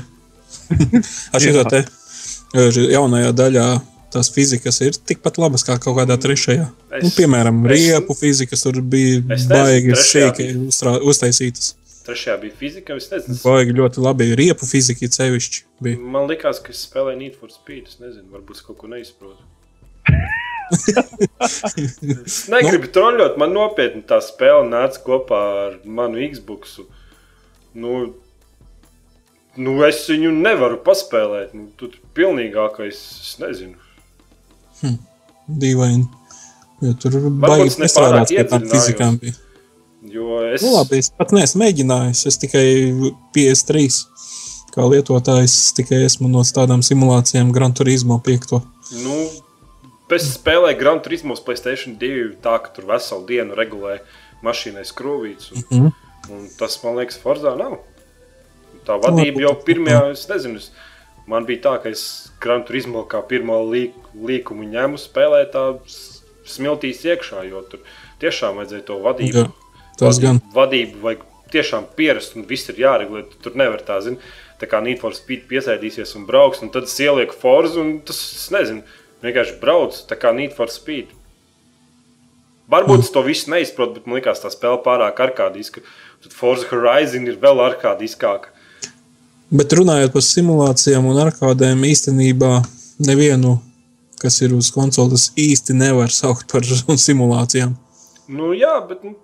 [1.33, 1.69] Ar šito Jā.
[1.69, 1.79] te
[2.57, 3.65] e, jaunajā daļā
[4.11, 6.65] tās fizikas ir tikpat labas kā kaut kādā trešajā.
[6.97, 11.75] Es- nu, piemēram, es- riepu fizikas tur bija baigi uzstrā- uztaisītas.
[12.07, 12.95] Trešajā bija fizika.
[12.97, 14.31] Es nezinu, Baigi ļoti labi.
[14.35, 15.61] Riepu fizika ir sevišķi.
[15.85, 15.97] Bija.
[15.99, 17.87] man liekas, ka es spēlēju Need for Speed.
[17.87, 19.37] Es nezinu, varbūt es kaut ko neizprotu.
[21.45, 23.37] es negribu nu, troļļot.
[23.41, 26.79] Man nopietni tā spēle nāca kopā ar manu Xbox.
[27.73, 28.13] Nu,
[29.57, 31.53] nu, es viņu nevaru paspēlēt.
[31.57, 33.77] Nu, tur pilnīgākais, es nezinu.
[35.51, 36.07] Dīvaini.
[36.81, 39.17] Jo tur es baigi nepārāk strādāt pie tām fizikām.
[39.21, 39.35] Bija.
[40.11, 42.23] Jo es, Nu, labi, es pat neesmu mēģinājis.
[42.31, 42.65] Es tikai
[43.35, 43.99] 53.
[44.71, 48.61] Kā lietotājs tikai esmu no tādām simulācijām Gran Turismo 5.
[49.03, 49.17] nu,
[50.15, 53.99] es spēlēju Gran Turismo Playstation 2 tā, ka tur veselu dienu regulē
[54.43, 55.51] mašīnai skrūvītas.
[55.53, 55.91] Un, Mhm.
[56.29, 57.79] Un tas, man liekas, Forzā nav.
[58.85, 60.69] Tā vadība jau pirmajā, es nezinu, es,
[61.29, 62.03] man bija tā, ka es
[62.41, 65.65] Gran Turismo kā pirmo līk, līkumu ņēmu spēlēt tā
[66.49, 67.83] smiltīs iekšā, jo tur
[68.21, 69.43] tiešām vajadzēja to vadību.
[69.43, 70.41] Jā, tas gan.
[70.55, 73.25] Vadību vajag tiešām pierast, un viss ir jāreglē.
[73.29, 74.17] Tu Tur nevar tā, zin,
[74.61, 78.19] tā kā Need for Speed piesaistīsies un brauks, un tad es ielieku forzu, un tas,
[78.37, 78.85] es nezinu,
[79.25, 81.11] vienkārši brauc tā kā Need for Speed.
[82.71, 85.83] Varbūt es to visu neizprotu, bet man liekas, tā spēle pārāk arkādiska.
[86.21, 88.51] Tad Forza Horizon ir vēl arkādiskāka.
[89.51, 92.61] Bet runājot par simulācijām un arkādēm, īstenībā
[93.03, 93.57] nevienu,
[94.21, 96.63] kas ir uz konsoles, īsti nevar saukt par
[97.07, 97.73] simulācijām.
[98.31, 99.15] Nu, jā, bet nu,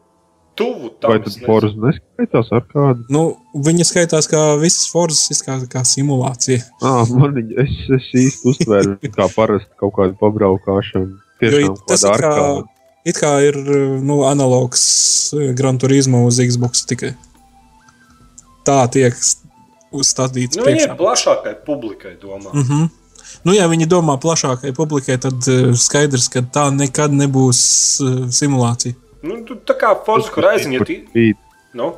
[0.58, 3.06] tuvu tam Vai tad Forza neskaitās ar kādu?
[3.14, 3.22] Nu,
[3.68, 6.66] viņa skaitās kā visas forzas, izskatās kā simulācija.
[6.82, 11.22] Ah, man viņa, es, es īsti uztvēru kā parasti kaut kādu pabraukšanu.
[11.46, 12.50] Jo Tiešām tas kāda ir kā.
[13.08, 13.58] It kā ir
[14.04, 14.84] nu, analogs
[15.34, 17.14] eh, Gran Turismo uz Xbox tikai.
[18.68, 19.16] Tā tiek
[19.96, 20.92] uzstādīts Nu, priekšā.
[20.92, 22.52] ir plašākai publikai domā.
[22.54, 22.90] Mm -hmm.
[23.44, 27.60] Nu, ja viņi domā plašākai publikai, tad uh, skaidrs, ka tā nekad nebūs
[28.02, 28.94] uh, simulācija.
[29.24, 30.94] Nu, tu, tā kā Forza Horizon, ja tu...
[31.74, 31.94] Nu,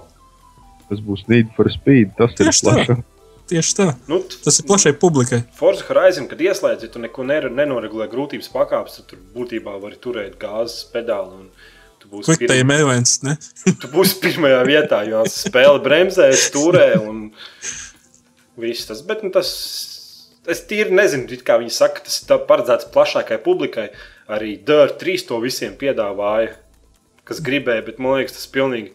[0.89, 2.15] Tas būs Need for Speed.
[2.17, 2.73] Tas ir Tieši tā.
[2.73, 3.03] plašāk.
[3.49, 3.87] Tieši tā.
[4.09, 5.41] nu, Tas ir plašai publikai.
[5.57, 10.37] Forza Horizon, kad ieslēdz, ja tu neko nenoregulē grūtības pakāpes, tad tur būtībā vari turēt
[10.41, 11.43] gāzes pedāli.
[11.43, 11.49] un
[12.47, 13.35] time events, ne?
[13.81, 17.29] Tu būsi pirmajā vietā, jo spēle bremzē, stūrē un
[18.59, 19.01] viss tas.
[19.05, 19.49] Bet nu, tas,
[20.49, 23.89] es tīri nezinu, kā viņi saka, tas ir paredzēts plašākai publikai.
[24.29, 26.53] Arī Dārta 3 to visiem piedāvāja,
[27.25, 28.93] kas gribēja, bet man liekas, tas pilnīgi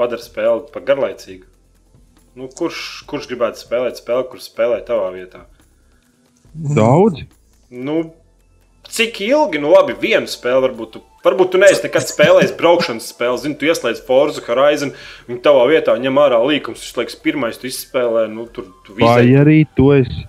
[0.00, 1.49] padara spēli par garlaicīgu.
[2.40, 5.42] Nu, kurš, kurš gribētu spēlēt spēli, kur spēlē tavā vietā?
[6.54, 7.26] Daudz.
[7.70, 7.98] Nu,
[8.88, 10.94] cik ilgi, nu labi, vienu spēli varbūt.
[10.96, 13.42] Tu, varbūt tu neesi nekad spēlējis braukšanas spēli.
[13.44, 14.94] Zini, tu ieslēdz Forza Horizon,
[15.28, 16.80] viņa tavā vietā ņem ārā līkumus.
[16.86, 19.44] Viņš liekas, pirmais tu izspēlē, nu tur tu Vai vizē.
[19.44, 20.24] arī tu esi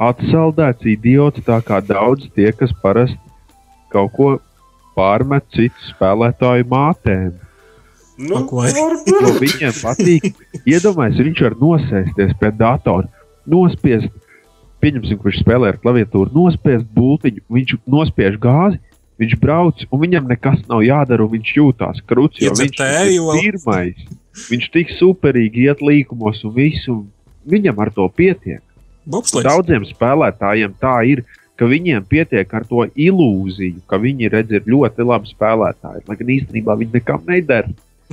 [0.00, 3.20] atsaldēts idiots, tā kā daudz tie, kas parasti
[3.92, 4.30] kaut ko
[4.96, 7.34] pārmet citu spēlētāju mātēm.
[8.16, 8.44] Nu?
[8.44, 9.40] Jo varbūt.
[9.42, 10.26] viņiem patīk,
[10.62, 13.08] iedomājieties, viņš var nosēsties pie datora,
[13.50, 14.10] nospiest,
[14.84, 18.78] pieņemsim, kurš spēlē ar klaviatūru, nospiest būtiņu, viņš nospiež gāzi,
[19.22, 22.84] viņš brauc, un viņam nekas nav jādara, un viņš jūtās krūts, jo viņš
[23.14, 24.04] ir pirmais.
[24.50, 27.00] Viņš tik superīgi iet līkumos, un visu,
[27.46, 28.62] viņam ar to pietiek.
[29.04, 29.46] Bobslēgs.
[29.46, 31.22] Daudziem spēlētājiem tā ir,
[31.58, 36.32] ka viņiem pietiek ar to ilūziju, ka viņi redz, ir ļoti labi spēlētāji, lai gan
[36.38, 37.68] īstenībā viņi nekam neder.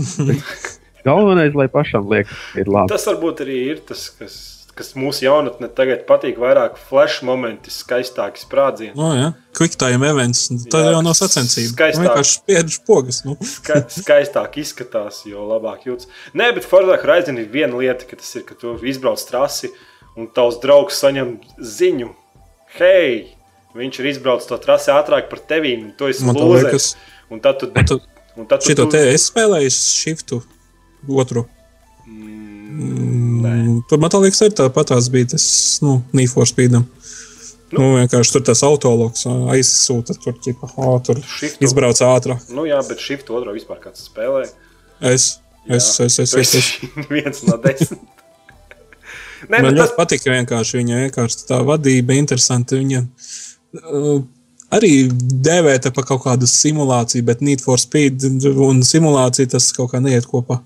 [1.06, 2.92] Galvenais, lai pašam liekas, ka ir labi.
[2.94, 4.36] Tas varbūt arī ir tas, kas,
[4.78, 6.38] kas mūsu jaunatnē tagad patīk.
[6.42, 8.94] Vairāk flash momenti, skaistāki sprādzieni.
[9.00, 10.44] No, jā, quick time events.
[10.70, 11.74] Tā Jā, jau nav sacensība.
[11.74, 12.06] skaistāk.
[12.06, 13.24] Vienkārši spiež pogas.
[13.26, 13.34] Nu.
[13.42, 16.10] Ska, skaistāk izskatās, jo labāk jūtas.
[16.38, 19.72] Nē, bet Forza Horizon ir viena lieta, ka tas ir, ka tu izbrauc trasi
[20.20, 22.12] un tavs draugs saņem ziņu.
[22.78, 23.32] Hei,
[23.74, 26.70] viņš ir izbraucis to trasi ātrāk par tevi, un tu esi lūzers.
[26.70, 26.92] liekas,
[27.32, 27.96] Un tad tu, tu, un tad tu,
[28.62, 30.42] šito tu te es spēlēju shiftu
[31.10, 31.46] otru.
[32.08, 33.42] Mm.
[33.42, 35.46] Mm, Tur man liekas, arī tāpat tās bija tas,
[35.84, 36.86] nu, Need for Speedam.
[37.72, 41.64] Nu, nu, vienkārši tur tas autologs aizsūta, tur ķipa, ā, tur Shiftu.
[41.64, 42.50] izbrauc ātrāk.
[42.52, 44.44] Nu jā, bet šī otru vispār kāds spēlē.
[45.00, 46.08] Es, es, Jā.
[46.08, 46.56] es, es, es, es.
[46.60, 48.02] esi viens no desmit.
[49.50, 52.78] Nē, Man ļoti tas, patika vienkārši viņa vienkārši tā vadība, interesanti.
[52.84, 54.20] Viņa uh,
[54.72, 55.08] arī
[55.46, 60.28] dēvēta par kaut kādu simulāciju, bet Need for Speed un simulācija tas kaut kā neiet
[60.30, 60.62] kopā.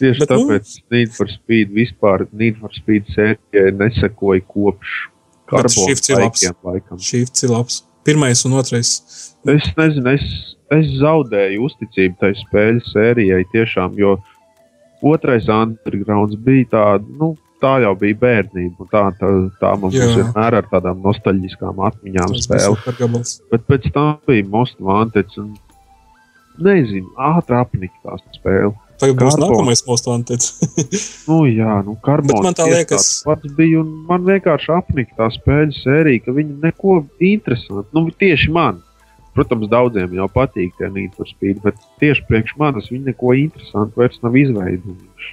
[0.00, 4.94] Tieši Bet, nu- tāpēc Need for Speed vispār Need for Speed sērijai nesakoja kopš
[5.50, 6.40] Shifts ir labs.
[6.44, 6.98] karboniem laikam.
[6.98, 7.82] Šī ir labs.
[8.04, 8.90] Pirmais un otrais.
[9.44, 10.22] Es nezinu, es,
[10.70, 14.14] es zaudēju uzticību tai spēļu sērijai tiešām, jo
[15.02, 18.86] otrais undergrounds bija tāda, nu, tā jau bija bērnība.
[18.92, 19.30] Tā, tā,
[19.60, 20.06] tā mums Jā.
[20.18, 23.40] vienmēr ar tādām nostalģiskām atmiņām supergabals.
[23.52, 25.30] Bet pēc tam bija Most Wanted.
[25.40, 25.54] Un,
[26.60, 28.74] nezinu, ātri apnika tā spēle.
[29.00, 29.46] Tagad būs Carbon.
[29.48, 30.50] nākamais monstrs.
[31.30, 33.80] Nu, jā, nu, karbons man tā liekas- pats bija.
[33.80, 37.86] un Man vienkārši apnika tā spēļu sērija, ka viņi neko interesantu.
[37.96, 38.82] Nu, tieši man.
[39.32, 44.02] Protams, daudziem jau patīk tie Need for Speed, bet tieši priekš manis viņi neko interesantu
[44.02, 45.30] vairs nav izveidojuši.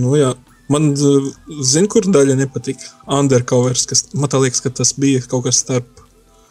[0.00, 0.32] nu, jā.
[0.70, 2.92] Man, zina, kur daļa nepatika.
[3.10, 5.88] Undercovers, kas man liekas, ka tas bija kaut kas starp.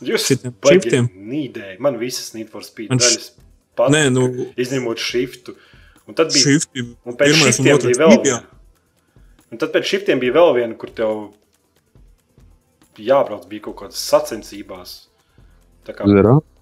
[0.03, 1.09] jūs šitiem shiftiem.
[1.15, 1.80] nīdēji.
[1.84, 3.32] Man visas Need for Speed Man daļas
[3.80, 3.95] patīk.
[3.95, 5.55] Nē, nu, Izņemot shiftu.
[6.09, 6.86] Un tad bija šifti.
[7.05, 8.41] Un pēc Pirmais un shiftiem otrais bija vēl viena.
[9.49, 11.13] Un tad pēc shiftiem bija vēl viena, kur tev
[12.99, 14.95] jābrauc bija kaut kādas sacensībās.
[15.88, 16.07] Tā kā?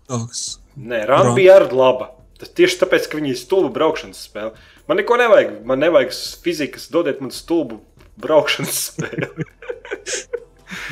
[0.07, 0.43] Tāks.
[0.77, 1.35] Nē, Rāna Run.
[1.39, 2.11] bija arī laba.
[2.37, 4.53] Tas tieši tāpēc, ka viņi ir stulbi braukšanas spēle.
[4.89, 5.53] Man neko nevajag.
[5.67, 6.13] Man nevajag
[6.43, 7.81] fizikas, dodiet man stulbu
[8.21, 9.47] braukšanas spēli.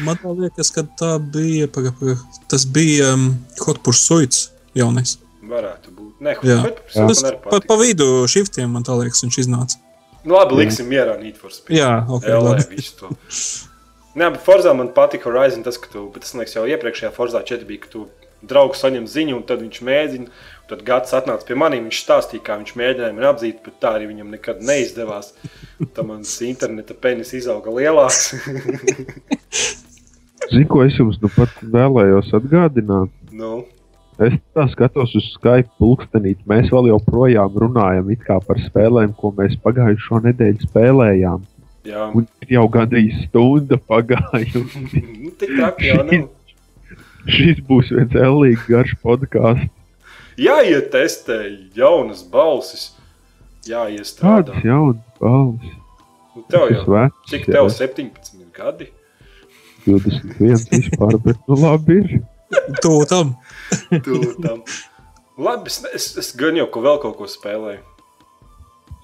[0.06, 1.68] Man liekas, ka tā bija.
[1.72, 2.16] Paga, paga,
[2.52, 3.30] tas bija um,
[3.64, 5.18] Hot Pursuits jaunais.
[5.46, 6.12] Varētu būt.
[6.26, 6.36] Nē,
[6.96, 9.80] Tas arī pa, pa vidu shiftiem, man tā liekas, viņš iznāca.
[10.26, 11.78] Nu, labi, liksim mierā Need for Speed.
[11.78, 12.26] Jā, ok.
[12.26, 12.58] LA.
[14.16, 17.44] Nē, bet Forzā man patika Horizon tas, ka tu, bet tas, liekas, jau iepriekšējā Forzā
[17.46, 18.06] 4 bija, ka tu
[18.48, 20.32] draugs saņem ziņu, un tad viņš mēģina,
[20.66, 24.08] Tad gads atnāca pie maniem, viņš stāstīja, kā viņš mēģināja mani apdzīt, bet tā arī
[24.10, 25.28] viņam nekad neizdevās.
[25.84, 28.32] Tad mans interneta penis izauga lielāks.
[30.52, 33.14] Zinu, ko es jums nu pat vēlējos atgādināt.
[33.34, 33.64] nu,
[34.16, 36.46] Es tā skatos uz Skype pulkstenīt.
[36.48, 41.42] Mēs vēl joprojām runājam it kā par spēlēm, ko mēs pagājušo nedēļu spēlējām.
[41.84, 44.64] jā, Un jau gandrīz stunda pagājusi.
[45.26, 46.30] nu, tik traki jau nav.
[47.28, 49.68] Šis būs viens ellīgs garš podkāsts.
[50.40, 51.40] Jāietestē
[51.78, 52.90] jaunas balsis,
[53.68, 54.52] jāiestrādā.
[54.52, 55.82] Kādas jaunas balvas?
[56.36, 57.54] Nu, tev jau, vecs, cik jā.
[57.56, 58.90] tev 17 gadi?
[59.86, 62.16] 21 vispār, bet nu labi ir.
[62.84, 63.36] Tūtam.
[64.04, 64.64] Tu tam.
[65.38, 67.82] Labi, es, es, es gan jau ko vēl kaut ko spēlēju.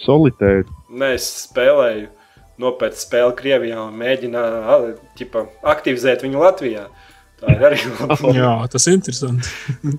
[0.01, 0.67] Solitēri.
[0.91, 2.09] Nē, es spēlēju
[2.61, 5.31] nopietnu spēli Krievijā un mēģināju
[5.73, 6.85] aktivizēt viņu Latvijā.
[7.41, 8.33] Tā ir arī laba.
[8.37, 9.49] Jā, tas ir interesanti.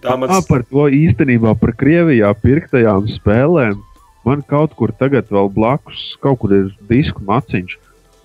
[0.03, 3.81] Tā Jā, man par to īstenībā par Krievijā pirktajām spēlēm.
[4.23, 7.75] Man kaut kur tagad vēl blakus, kaut kur ir disku maciņš.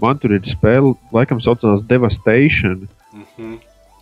[0.02, 2.86] Man tur ir spēle, laikam, saucamās Devastation.
[3.16, 3.56] Mhm.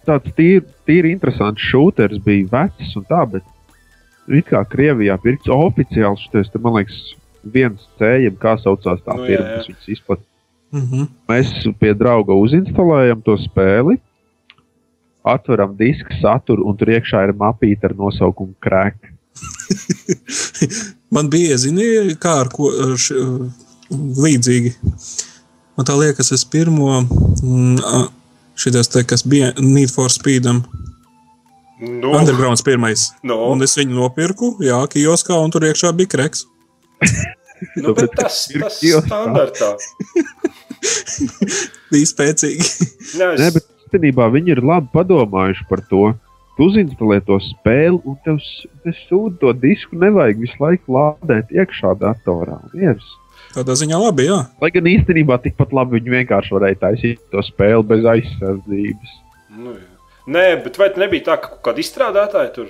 [0.05, 3.47] Tāds tīri, tīri interesants šūters bija vecs un tā, bet
[4.27, 6.99] it kā Krievijā pirkts oficiāls šitais, te, man liekas,
[7.41, 10.31] viens cējiem, kā saucās tā Nu, firma, kas viņas izplatīja.
[10.75, 11.07] Mhm.
[11.31, 13.97] Mēs pie drauga uzinstalējam to spēli,
[15.25, 19.11] atveram disku saturu, un tur iekšā ir mapīte ar nosaukumu Crack.
[21.15, 23.15] Man bija, zini, kā ar ko ar š,
[23.91, 24.73] līdzīgi.
[25.75, 27.01] Man tā liekas, es pirmo
[28.59, 30.63] šitas te, kas bija Need for Speedam.
[31.81, 33.09] Nu, Undergrounds pirmais.
[33.27, 36.45] nu, Un es viņu nopirku, jā, kioskā, un tur iekšā bija kreks.
[37.83, 39.03] nu, bet tas ir tas kioskā.
[39.09, 39.73] standartā.
[41.91, 42.69] Bija spēcīgi.
[43.19, 46.13] Nē, es, bet īstenībā viņi ir labi padomājuši par to.
[46.57, 49.95] Tu uzinstalē to spēli, un tev s- te sūta to disku.
[49.99, 52.59] Nevajag visu laiku lādēt iekšā datorā.
[52.73, 53.03] Viens.
[53.53, 54.47] Tādā ziņā labi, jā.
[54.61, 59.09] Lai gan īstenībā tikpat labi viņi vienkārši varēja taisīt to spēli bez aizsardzības.
[59.57, 59.91] nu, jā.
[60.27, 62.67] Nē, bet vai nebija tā, ka kaut kādi izstrādātāji tur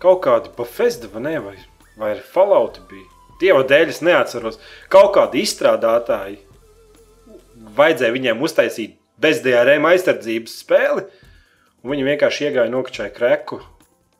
[0.00, 1.56] kaut kādi Bafesta vai ne, vai,
[1.98, 3.04] vai Fallouti bija?
[3.40, 4.58] Dieva dēļ es neatceros.
[4.88, 6.38] Kaut kādi izstrādātāji
[7.76, 11.04] vajadzēja viņiem uztaisīt bez DRM aizsardzības spēli,
[11.82, 13.60] un viņi vienkārši iegāja nokačāja kreku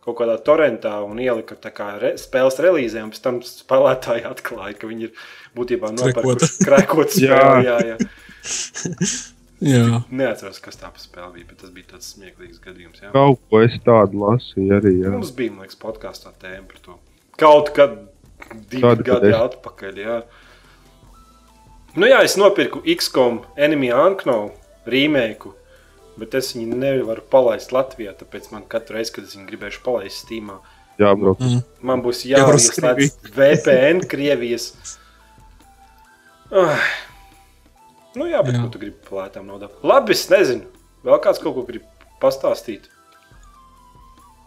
[0.03, 4.89] kaut kādā torrentā un ielika kā re, spēles relīzē, un pēc tam spēlētāji atklāja, ka
[4.91, 5.13] viņi ir
[5.55, 6.25] būtībā Krekota.
[6.25, 7.69] nopirkuši krekotu spēli.
[7.69, 7.99] Jā, jā.
[9.63, 10.01] jā.
[10.11, 12.99] Neatceros, kas tā par spēli bija, bet tas bija tāds smieklīgs gadījums.
[13.05, 13.13] Jā.
[13.15, 14.95] Kaut ko es tādu lasīju arī.
[15.05, 15.13] Jā.
[15.15, 16.97] Mums bija, man liekas, podkāstā tēma par to.
[17.39, 17.95] Kaut kad
[18.73, 20.03] divi kad gadi es- atpakaļ.
[20.03, 20.17] Jā.
[21.95, 24.51] Nu jā, es nopirku XCOM Enemy Unknown
[24.87, 25.53] remake,
[26.19, 30.25] bet es viņu nevaru palaist Latvijā, tāpēc man katru reizi, kad es viņu gribēšu palaist
[30.27, 30.59] Steamā,
[31.01, 31.41] Jābrauc.
[31.41, 31.63] Mm.
[31.89, 34.99] man būs jāieslēdz VPN Krievijas.
[36.53, 36.83] Ah.
[38.13, 38.61] Nu jā, bet Jā.
[38.61, 39.73] ko tu gribi lētām naudām?
[39.89, 40.67] Labi, es nezinu.
[41.03, 41.87] Vēl kāds kaut ko grib
[42.21, 42.85] pastāstīt?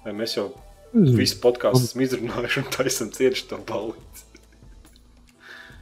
[0.06, 0.52] Vai mēs jau
[0.94, 3.96] visu podkāstu esam izrunājuši un tā esam cieši to balvu?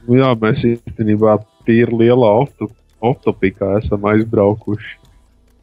[0.08, 1.36] Nu, jā, mēs īstenībā
[1.68, 2.70] tīri lielā oftu-
[3.10, 4.96] off-topikā esam aizbraukuši.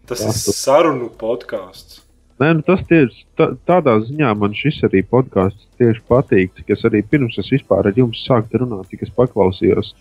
[0.10, 2.00] Tas Jā, ir tu- sarunu podkāsts.
[2.42, 6.82] Nē, nu tas tieši tā, tādā ziņā man šis arī podkāsts tieši patīk, cik es
[6.90, 9.92] arī pirms es vispār ar jums sāku runāt, cik es paklausījos.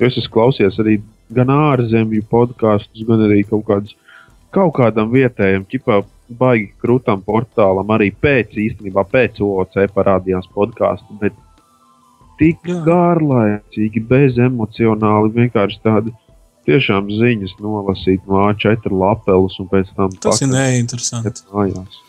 [0.00, 0.96] Jo es esmu klausījies arī
[1.32, 3.94] gan ārzemju podkāstus, gan arī kaut, kāds,
[4.52, 11.32] kaut kādam vietējam, ķipā baigi krūtam portālam, arī pēc īstenībā pēc OC parādījās podkāstu, bet
[12.40, 16.12] tik garlaicīgi, bezemocionāli, vienkārši tādi
[16.66, 21.28] tiešām ziņas nolasīt no A4 lapeles un pēc tam Tas ir pakaļ neinteresanti.
[21.28, 22.00] iet mājās.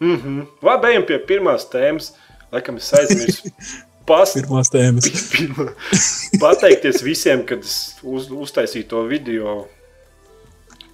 [0.00, 0.46] Mm -hmm.
[0.62, 2.12] Labi, ejam pie pirmās tēmas.
[2.52, 3.50] Laikam es aizmirsu.
[4.08, 5.04] Past, Pirmās tēmas.
[5.34, 5.68] pirmā.
[6.40, 9.66] Pateikties visiem, kad es uz, uztaisīju to video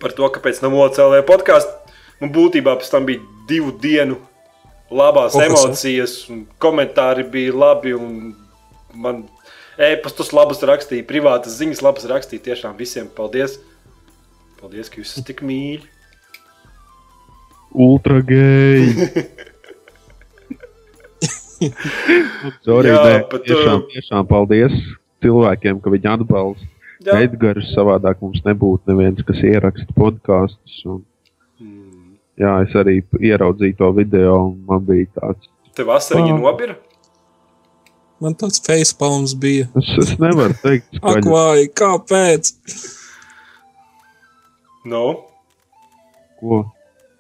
[0.01, 1.71] par to, kāpēc nav OCLV podkāsts.
[2.21, 4.17] Man būtībā pēc tam bija divu dienu
[4.91, 5.47] labās Fokusā.
[5.47, 7.95] emocijas, un komentāri bija labi.
[7.95, 8.35] un
[8.95, 9.25] Man
[9.79, 12.45] e-pastus labus rakstīja, privātas ziņas labas rakstīja.
[12.51, 13.59] Tiešām visiem paldies!
[14.61, 15.85] Paldies, ka jūs esat tik mīļi!
[17.75, 18.93] Ultra gay.
[22.67, 24.75] Sorry, Jā, nē, bet, tiešām, uh, tiešām paldies
[25.25, 26.71] cilvēkiem, ka viņi atbalsta.
[27.05, 27.69] Edgars.
[27.77, 30.79] Savādāk mums nebūtu neviens, kas ieraksta podkāstus.
[30.89, 31.03] un,
[31.61, 32.17] Mm.
[32.37, 35.47] Jā, es arī ieraudzīju to video, un man bija tāds.
[35.79, 36.41] Tev vasariņa Ā.
[36.41, 36.75] nobira?
[38.25, 39.67] Man tāds facepalms bija.
[39.77, 42.55] Es, es nevaru teikt, Ak, vai, kāpēc?
[44.89, 45.05] No.
[46.41, 46.63] ko.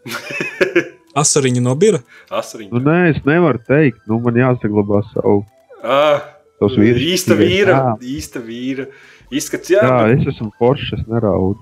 [1.22, 2.00] Asariņa no bira?
[2.34, 2.72] Asariņa.
[2.74, 4.00] Nu, nē, es nevaru teikt.
[4.11, 5.44] Nu, man jāsaglabā savu.
[5.84, 6.24] Ah,
[6.62, 7.05] Tos vīrus.
[7.14, 7.76] īsta vīra.
[7.76, 8.88] Jā, Īsta vīra.
[9.34, 11.59] Izskats, jā, jā, bet es esmu foršs, es neraudu.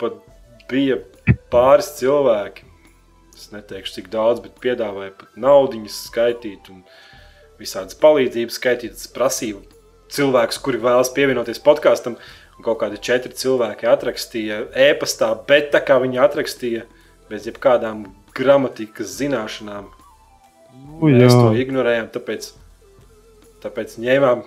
[0.00, 0.16] pat
[0.70, 0.96] bija
[1.52, 2.64] pāris cilvēki.
[3.38, 6.80] Es neteikšu, cik daudz, bet piedāvāja pat naudu skaitīt un
[7.60, 8.96] visādas palīdzības skaitīt.
[8.98, 9.62] Es prasīju
[10.14, 12.16] cilvēkus, kuri vēlas pievienoties podkāstam.
[12.56, 16.86] un Kaut kādi četri cilvēki atrakstīja e-pastā, bet tā kā viņi atrakstīja
[17.28, 19.90] bez jebkādām gramatikas zināšanām,
[20.78, 22.10] Nu, mēs to jā, ignorējām.
[22.14, 22.50] Tāpēc,
[23.64, 24.44] tāpēc ņēmām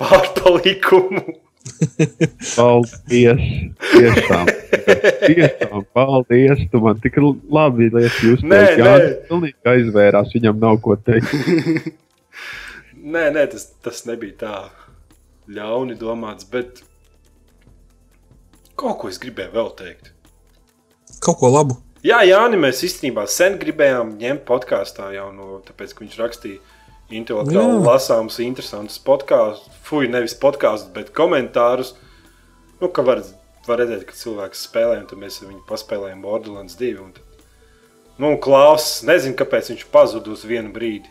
[0.00, 1.24] pārpalikumu.
[2.56, 3.46] paldies.
[3.92, 4.51] Tiešām.
[4.72, 6.62] Tiešām, paldies.
[6.72, 9.10] Tu man tik labi liekas, jūs Nē, Jā, nē.
[9.28, 10.32] pilnīgi aizvērās.
[10.36, 11.32] Viņam nav ko teikt.
[13.02, 14.56] Nē, nē tas, tas nebija tā
[15.50, 16.84] ļauni domāts, bet
[18.78, 20.12] kaut ko es gribēju vēl teikt.
[21.22, 21.80] Kaut ko labu.
[22.06, 26.78] Jā, Jāni, mēs īstenībā sen gribējām ņemt podkāstā jau no, tāpēc, ka viņš rakstīja
[27.14, 31.92] intelektuāli lasāmus, interesantus podkāstus, fuj, nevis podkāstus, bet komentārus.
[32.80, 33.22] Nu, ka var,
[33.68, 36.94] var redzēt, ka cilvēks spēlē, un tad mēs viņu paspēlējām Borderlands 2.
[37.02, 37.46] Un tad,
[38.22, 41.10] nu, Klaus, nezinu, kāpēc viņš pazuda uz vienu brīdi.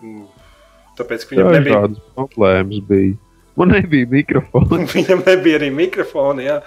[0.00, 0.28] Nu,
[1.00, 3.16] Tāpēc, ka viņam nebija Dažādas problēmas bija.
[3.58, 4.86] Man nebija mikrofona.
[4.96, 6.44] Viņam nebija arī mikrofona.
[6.44, 6.58] Jā.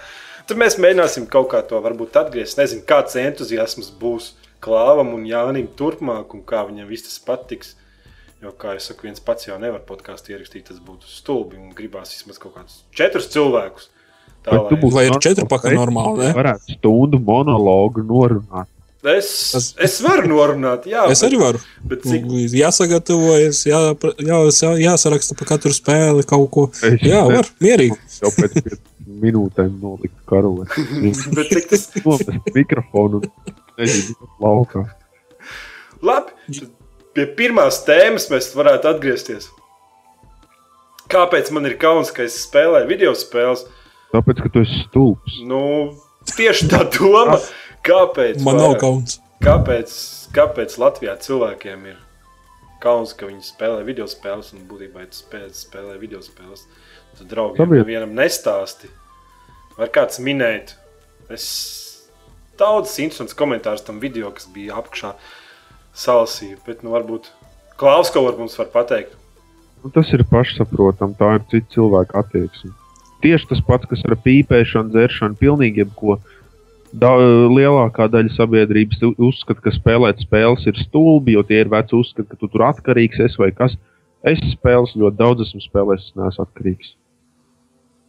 [0.48, 2.58] Tad mēs mēģināsim kaut kā to varbūt atgriezt.
[2.60, 4.34] Nezinu, kāds entuziasms būs
[4.64, 7.74] Klāvam un Jānim turpmāk, un kā viņam viss tas patiks.
[8.44, 11.56] Jo, kā jau saku, viens pats jau nevar podkāstu ierakstīt, tas būtu stulbi.
[11.56, 13.86] Un gribās vismaz kaut kādus četrus cilvēkus.
[14.44, 14.80] Tā, Bet tu lai...
[14.82, 16.32] būsi Vai ir četri paka veids, normāli, ne?
[16.36, 18.68] Varētu stundu monologu norunāt.
[19.14, 21.62] es, Tas- es varu norunāt, jā, Es arī varu.
[21.88, 22.28] Bet cik
[22.58, 23.80] Jāsagatavojas, jā,
[24.20, 26.66] jā, jā, jāsaraksta par katru spēli kaut ko.
[26.84, 27.96] Es Jā, var, mierīgi.
[28.20, 28.60] jau pēc
[29.24, 30.68] minūtēm nolikt karali.
[31.40, 34.84] bet cik tas Nomest mikrofonu un nezinu, laukā.
[36.04, 36.72] Labi, tad
[37.14, 39.48] pie pirmās tēmas mēs varētu atgriezties.
[41.12, 43.66] Kāpēc man ir kauns, ka es spēlēju video spēles?
[44.14, 45.36] Tāpēc, ka tu esi stulbs.
[45.46, 45.60] Nu,
[46.36, 47.36] tieši tā doma,
[47.86, 49.18] kāpēc, Man nav vairāk- kauns.
[49.44, 49.92] kāpēc,
[50.34, 51.98] kāpēc Latvijā cilvēkiem ir
[52.80, 56.64] kauns, ka viņi spēlē video spēles un būtībā ir spēlē, spēlē video spēles.
[57.18, 58.88] Tad draugiem Sabied- nevienam nestāsti.
[59.76, 60.74] Var kāds minēt?
[61.30, 62.06] Es
[62.58, 65.14] daudz interesants komentārs tam video, kas bija apakšā
[65.94, 67.30] salasīju, bet nu varbūt
[67.78, 69.16] Klaus kaut ko mums var pateikt.
[69.82, 72.70] Nu, tas ir pašsaprotami, tā ir cita cilvēka attieksme.
[73.24, 76.18] Tieši tas pats, kas ar pīpēšanu, dzeršanu, pilnīgi jebko.
[76.94, 77.10] Da,
[77.50, 82.38] lielākā daļa sabiedrības uzskata, ka spēlēt spēles ir stulbi, jo tie ir veci uzskati, ka
[82.38, 83.74] tu tur atkarīgs esi vai kas.
[84.24, 86.92] Es spēles ļoti daudz esmu spēlējis, es neesmu atkarīgs.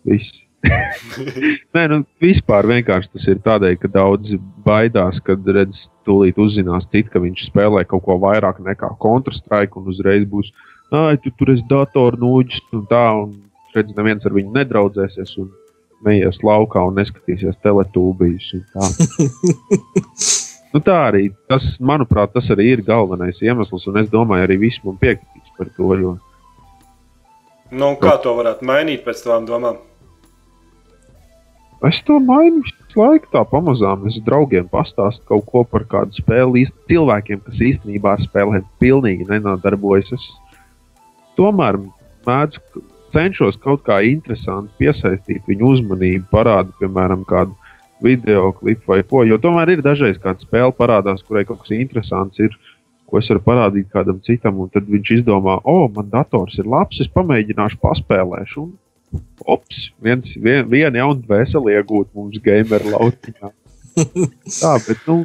[0.06, 0.42] Viss.
[1.76, 7.10] Nē, nu, vispār vienkārši tas ir tādēļ, ka daudzi baidās, kad redz, tūlīt uzzinās, cit,
[7.14, 10.52] ka viņš spēlē kaut ko vairāk nekā Counter-Strike, un uzreiz būs,
[10.94, 13.34] ah, tu tur esi datoru nūģis, un tā, un
[13.76, 15.50] redz, neviens ar viņu nedraudzēsies, un
[16.06, 18.52] neies laukā un neskatīsies teletūbijas.
[18.60, 18.92] un tā.
[20.76, 24.84] nu, tā arī, tas, manuprāt, tas arī ir galvenais iemesls, un es domāju, arī viss
[24.86, 26.18] man piekritīs par to, jo
[27.74, 29.80] Nu, kā to varētu mainīt pēc tavām domām?
[31.84, 34.06] Es to mainu visu laiku, tā pamazām.
[34.08, 36.66] Es draugiem pastāstu kaut ko par kādu spēli.
[36.88, 40.14] Cilvēkiem, kas īstenībā ar spēlēm pilnīgi nenodarbojas.
[40.16, 40.28] Es
[41.36, 41.82] tomēr
[42.28, 42.64] mēdzu,
[43.16, 47.56] cenšos kaut kā interesanti piesaistīt viņu uzmanību, parādīt, piemēram, kādu
[48.04, 49.26] video klipu vai ko.
[49.28, 52.56] Jo tomēr ir dažreiz kāda spēle parādās, kurai kaut kas interesants ir.
[53.06, 56.66] Ko es varu parādīt kādam citam, un tad viņš izdomā, o, oh, man dators ir
[56.66, 58.64] labs, es pamēģināšu paspēlēšu.
[58.64, 58.72] Un
[59.46, 63.52] Ops, viens, vien, viena jauna dvēsele iegūt mums gameru lautiņā.
[64.62, 65.22] Tā, bet, nu,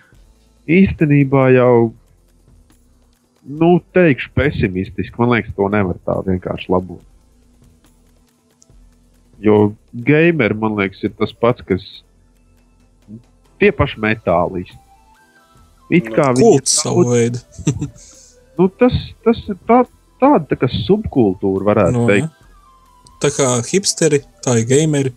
[0.71, 1.93] īstenībā jau,
[3.49, 7.07] nu, teikšu pesimistiski, man liekas, to nevar tā vienkārši labot.
[9.41, 9.73] Jo
[10.07, 11.87] gameri, man liekas, ir tas pats, kas
[13.61, 14.77] tie paši metālisti.
[15.91, 17.41] It Nu, kā Kults savu veidu.
[18.59, 19.81] nu, tas, tas ir tā,
[20.23, 22.37] tāda tā subkultūra, varētu Nu, no, teikt.
[23.21, 25.13] Tā kā hipsteri, tā ir gameri.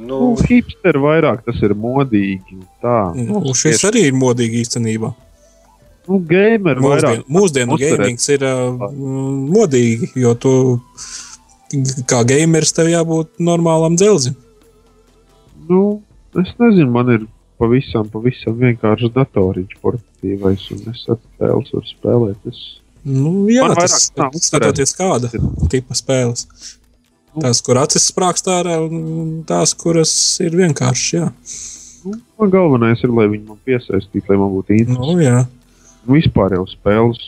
[0.00, 2.54] Nu, Nu, hipsteri vairāk tas ir modīgi.
[2.56, 5.10] un Tā, Nu, šis arī ir modīgi īstenībā.
[6.08, 7.20] nu, gameri vairāk.
[7.20, 7.98] Mūsdien, mūsdienu uzturēt.
[7.98, 8.86] gamings ir uh,
[9.56, 10.52] modīgi, jo tu
[12.10, 14.34] kā gameris tev jābūt normālam dzelzim.
[15.68, 16.02] Nu,
[16.40, 17.26] es nezinu, man ir
[17.60, 22.48] pavisam, pavisam vienkārši datoriņš portatīvais, un es atspēles varu spēlēt.
[22.50, 22.60] Es...
[23.04, 25.44] Nu, jā, Man vairāk tas tā ir skatoties kāda Ir.
[25.72, 26.46] tipa spēles.
[27.34, 27.44] Nu.
[27.44, 30.12] Tās, kur acis sprākst ārā, un tās, kuras
[30.42, 31.10] ir vienkārši.
[31.16, 31.28] Jā.
[32.04, 35.14] Nu, galvenais ir, lai viņi man piesaistītu, lai man būtu interesanti.
[35.14, 35.44] Nu, jā.
[36.10, 37.20] Vispār jau spēles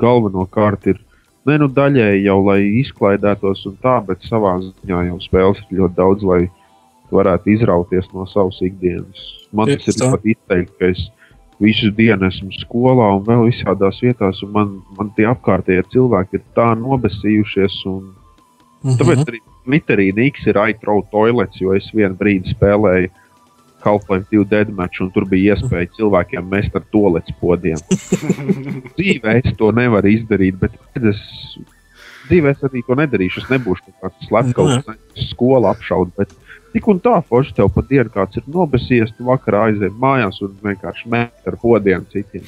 [0.00, 1.00] galvenokārt ir.
[1.48, 5.96] Ne, nu, daļēji jau, lai izklaidētos un tā, bet savā ziņā jau spēles ir ļoti
[5.96, 6.42] daudz, lai
[7.10, 9.24] varētu izrauties no savas ikdienas.
[9.56, 10.10] Man tas Tieši ir tā.
[10.12, 11.00] pat izteikti, ka es
[11.60, 16.44] visu dienu esmu skolā un vēl visādās vietās, un man, man tie apkārtējie cilvēki ir
[16.56, 17.80] tā nobesījušies.
[17.90, 18.12] Un...
[18.84, 19.26] Tāpēc Mhm.
[19.28, 23.10] arī Twitterī Niks ir iTrau toilets, jo es vienu brīdi spēlēju
[23.84, 27.80] Half-Life 2 Deadmatch, un tur bija iespēja cilvēkiem mest ar toplets podiem.
[28.96, 31.20] Dzīvē es to nevaru izdarīt, bet es
[32.30, 33.42] dzīvē es arī to nedarīšu.
[33.42, 34.90] Es nebūšu kaut kāds slepkavs,
[35.30, 36.14] skola apšaudīt.
[36.16, 36.34] Bet
[36.72, 40.56] tik un tā, forši tev pat dienu kāds ir nobesies, tu vakarā aizies mājās un
[40.62, 42.44] vienkārši met ar podiem citiem.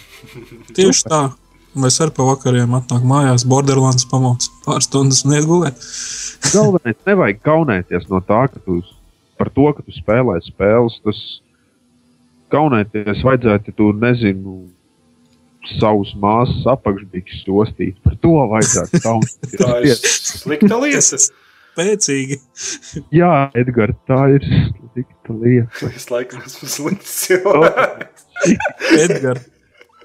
[0.76, 1.22] Tieši tā.
[1.72, 5.78] Mēs arī pa vakariem atnāk mājās, Borderlands pamāca pāris stundas un iet gulēt.
[6.54, 8.82] Galvenais, nevajag kaunēties no tā, ka tu
[9.40, 10.98] par to, ka tu spēlē spēles.
[11.06, 11.20] Tas
[12.52, 14.58] kaunēties vajadzētu, tu nezinu,
[15.78, 17.96] savus māsas apakšbikses ostīt.
[18.04, 20.20] Par to vajadzētu Tā ir kaunēties.
[20.42, 21.22] slikta lieta.
[21.72, 22.36] Spēcīgi.
[23.20, 24.44] Jā, Edgars, tā ir
[24.92, 25.88] slikta lieta.
[25.88, 28.26] Es laikam esmu slikts cilvēks.
[28.98, 29.46] Edgars,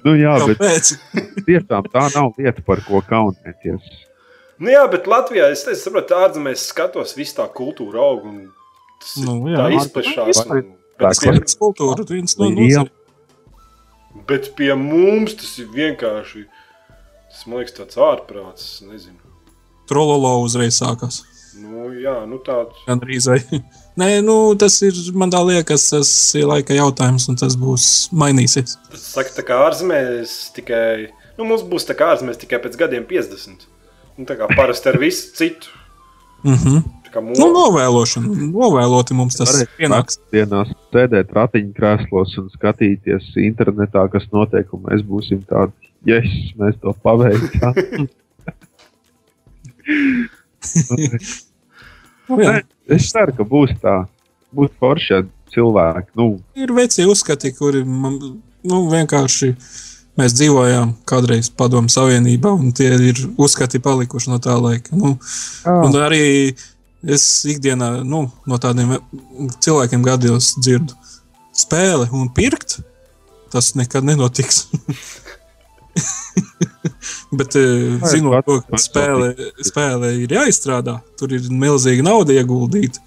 [0.05, 0.91] Nu, jā, bet kāpēc?
[1.47, 3.87] tiešām tā nav lieta, par ko kaunēties.
[4.59, 8.37] Nu jā, bet Latvijā es teicu, saprotu, ārzemēs skatos visu tā kultūra aug un
[9.01, 9.57] tas ir Nu, jā.
[9.61, 10.29] tā izplešās.
[10.35, 12.87] izplet- un- Tā Bet, kā- pie, Tas kultūra viens no nozarēm.
[14.27, 16.45] bet pie mums tas ir vienkārši,
[17.29, 19.19] tas man liekas tāds ārprāts, nezinu.
[19.87, 21.21] Trololo uzreiz sākās.
[21.61, 22.77] Nu jā, nu tāds.
[22.87, 23.39] Gan arī vai.
[23.99, 28.75] Nē, nu, tas ir man tā liekas, tas ir laika jautājums, un tas būs mainīsies.
[28.91, 33.07] Tas saka, tā kā ārzemēs tikai, nu mums būs tā kā ārzemēs tikai pēc gadiem
[33.09, 33.65] 50.
[34.17, 35.73] Nu tā kā parasti ar visu citu.
[36.43, 36.83] Mm -hmm.
[37.07, 38.27] Tā kā Nu, novēlošana.
[38.53, 40.19] Novēloti mums tas pienāks.
[40.31, 45.71] dienās sēdēt ratiņkrēslos un skatīties internetā, kas notiek, un mēs būsim tādi,
[46.05, 47.73] yes, mēs to paveicām.
[52.27, 52.37] Nu.
[52.41, 52.61] Nē,
[52.97, 53.97] es ceru, ka būs tā,
[54.55, 55.23] būs forši
[55.53, 56.11] cilvēki.
[56.19, 58.17] Nu, Ir veci uzskati, kuri man,
[58.67, 59.53] nu, vienkārši
[60.17, 64.97] mēs dzīvojām kādreiz Padomu Savienībā, un tie ir uzskati palikuši no tā laika.
[64.97, 65.15] Nu,
[65.71, 66.55] un arī
[67.07, 68.97] es ikdienā nu, no tādiem
[69.63, 70.97] cilvēkiem gados dzirdu
[71.57, 72.79] spēli un pirkt.
[73.53, 74.65] Tas nekad nenotiks.
[77.31, 77.57] Bet,
[78.07, 79.33] zinot, to, ka spēle,
[79.67, 83.03] spēle ir jāizstrādā, tur ir milzīga nauda ieguldīta.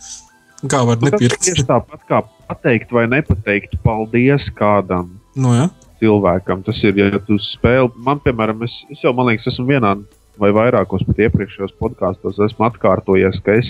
[0.69, 1.41] Kā var nu, nepirkt?
[1.47, 5.15] tieši tāpat kā pateikt vai nepateikt paldies kādam.
[5.33, 5.71] Nu, ja?
[6.01, 6.65] cilvēkam.
[6.67, 9.95] Tas ir, ja tu spēlē, man, piemēram, es, es jau, man liekas, esmu vienā
[10.41, 13.69] vai vairākos pat iepriekšējos podkāstos, esmu atkārtojies, ka es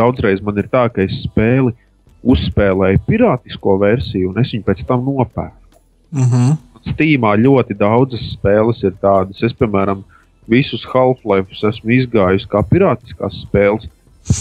[0.00, 1.72] daudzreiz man ir tā, ka es spēli
[2.22, 5.80] uzspēlēju pirātisko versiju, un es viņu pēc tam nopērku.
[6.12, 6.52] Uh -huh.
[6.90, 9.42] Steamā ļoti daudzas spēles ir tādas.
[9.42, 10.02] Es, piemēram,
[10.50, 13.86] visus Half-Life esmu izgājis kā pirātiskās spēles.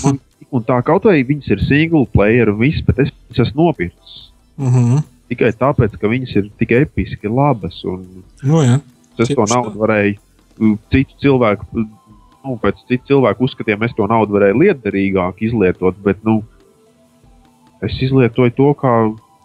[0.03, 0.19] Man,
[0.51, 4.17] un tā kaut vai viņas ir single player viss, bet es viņas esmu nopircis.
[4.57, 5.03] Uh -huh.
[5.31, 7.83] Tikai tāpēc, ka viņas ir tik episki labas.
[7.85, 8.79] Un, Nu, ja.
[9.17, 10.15] Es to Tieši naudu varēju
[10.59, 11.65] mm, citu cilvēku,
[12.43, 16.41] nu, pēc citu cilvēku uzskatiem, es to naudu varēju liederīgāk izlietot, bet nu,
[17.81, 18.93] es izlietoju to kā,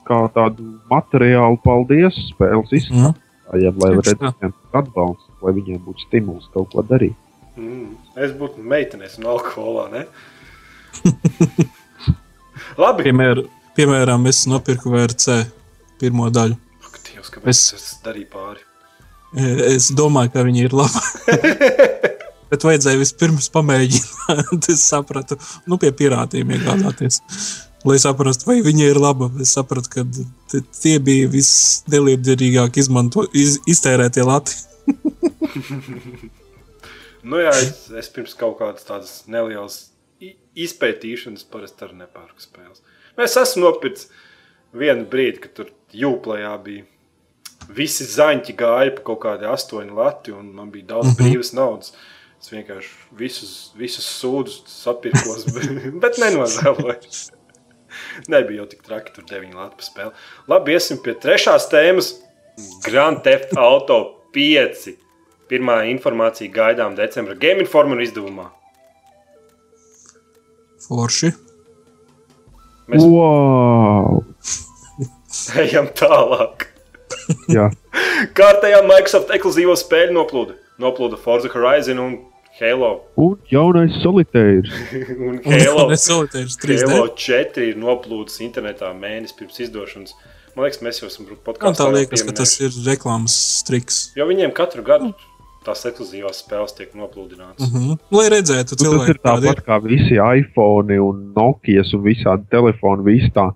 [0.08, 2.78] kā tādu materiālu paldies spēles Mhm.
[2.80, 7.14] izstrādājiem, lai Tieši varētu viņiem atbalstu, lai viņiem būtu stimuls kaut ko darīt.
[7.56, 10.06] Mm, es būtu meitenes un alkoholā, ne?
[12.80, 13.06] Labi.
[13.08, 13.42] Piemēr,
[13.76, 15.38] piemēram, es nopirku VRC
[16.00, 16.56] pirmo daļu.
[16.86, 17.86] Ak, Dievs, kāpēc Es- es...
[18.04, 18.62] darīju pāri?
[19.36, 21.02] E, Es domāju, ka viņi ir labi.
[22.50, 24.68] Bet vajadzēja vispirms pamēģināt.
[24.74, 25.36] es sapratu,
[25.66, 27.20] nu, pie pirātiem iegādāties.
[27.86, 29.28] Lai saprastu, vai viņi ir labi.
[29.44, 34.58] Es sapratu, ka tie bija visneliederīgāk izmanto, iz, iztērētie lati.
[37.26, 39.88] Nu, jā, es, es pirms kaut kādas tādas nelielas
[40.56, 42.84] izpētīšanas parasti arī nepērku spēles.
[43.18, 44.10] Es esmu nopircis
[44.76, 46.84] vienu brīdi, kad tur jūplējā bija.
[47.74, 51.32] Visi zaņķi gāja pa kaut kādiem astoņiem lati, un man bija daudz mm -hmm.
[51.32, 51.96] brīvas naudas.
[52.38, 57.10] Es vienkārši visus, visus sūdus sapirkos, bet, bet nenovēloju.
[58.32, 60.12] Nebija jau tik traki, tur deviņi lati pa spēli.
[60.52, 62.14] Labi, iesim pie trešās tēmas.
[62.86, 63.98] Grand Theft Auto
[64.36, 64.86] 5.
[65.50, 68.48] Pirmā informācija gaidām decembra Game Informer izdevumā.
[70.86, 71.32] Forši.
[72.86, 74.22] Mēs Wow!
[75.62, 76.68] ejam tālāk.
[77.50, 77.68] Jā,
[78.38, 80.56] Kārtējā Microsoft ekskluzīvo spēļu noplūda.
[80.82, 82.16] Noplūda Forza Horizon un
[82.56, 82.90] Halo
[83.20, 84.70] Un jaunais solitērs.
[85.28, 86.88] un Halo, Nesolitērs 3D.
[86.88, 90.14] Halo 4 ir noplūdis internetā mēnesi pirms izdošanas.
[90.56, 91.76] Man liekas, mēs jau esam Man podkāstā.
[91.76, 93.98] tā jau liekas, ka tas ir reklāmas striks.
[94.16, 95.12] Jo viņiem katru gadu
[95.66, 97.66] tās ekskluzīvās spēles tiek noplūdinātas.
[97.66, 98.00] Mm -hmm.
[98.14, 103.04] Lai redzētu, Nu, tas ir tāpat kā visi iPhone un Nokia un visādi telefoni.
[103.04, 103.50] Visi tā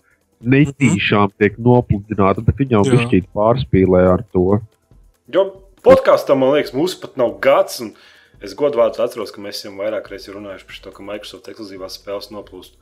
[0.45, 2.93] netīšām tiek nopludināti, bet viņi jau Jā.
[2.93, 4.61] bišķīt pārspīlē ar to.
[5.33, 5.45] Jo
[5.85, 7.81] podkāstā, man liekas, mums pat nav gads.
[7.81, 7.95] un
[8.41, 12.31] Es godvārds atceros, ka mēs jau vairāk reizes runājuši par to, ka Microsoft ekskluzīvās spēles
[12.33, 12.79] noplūst.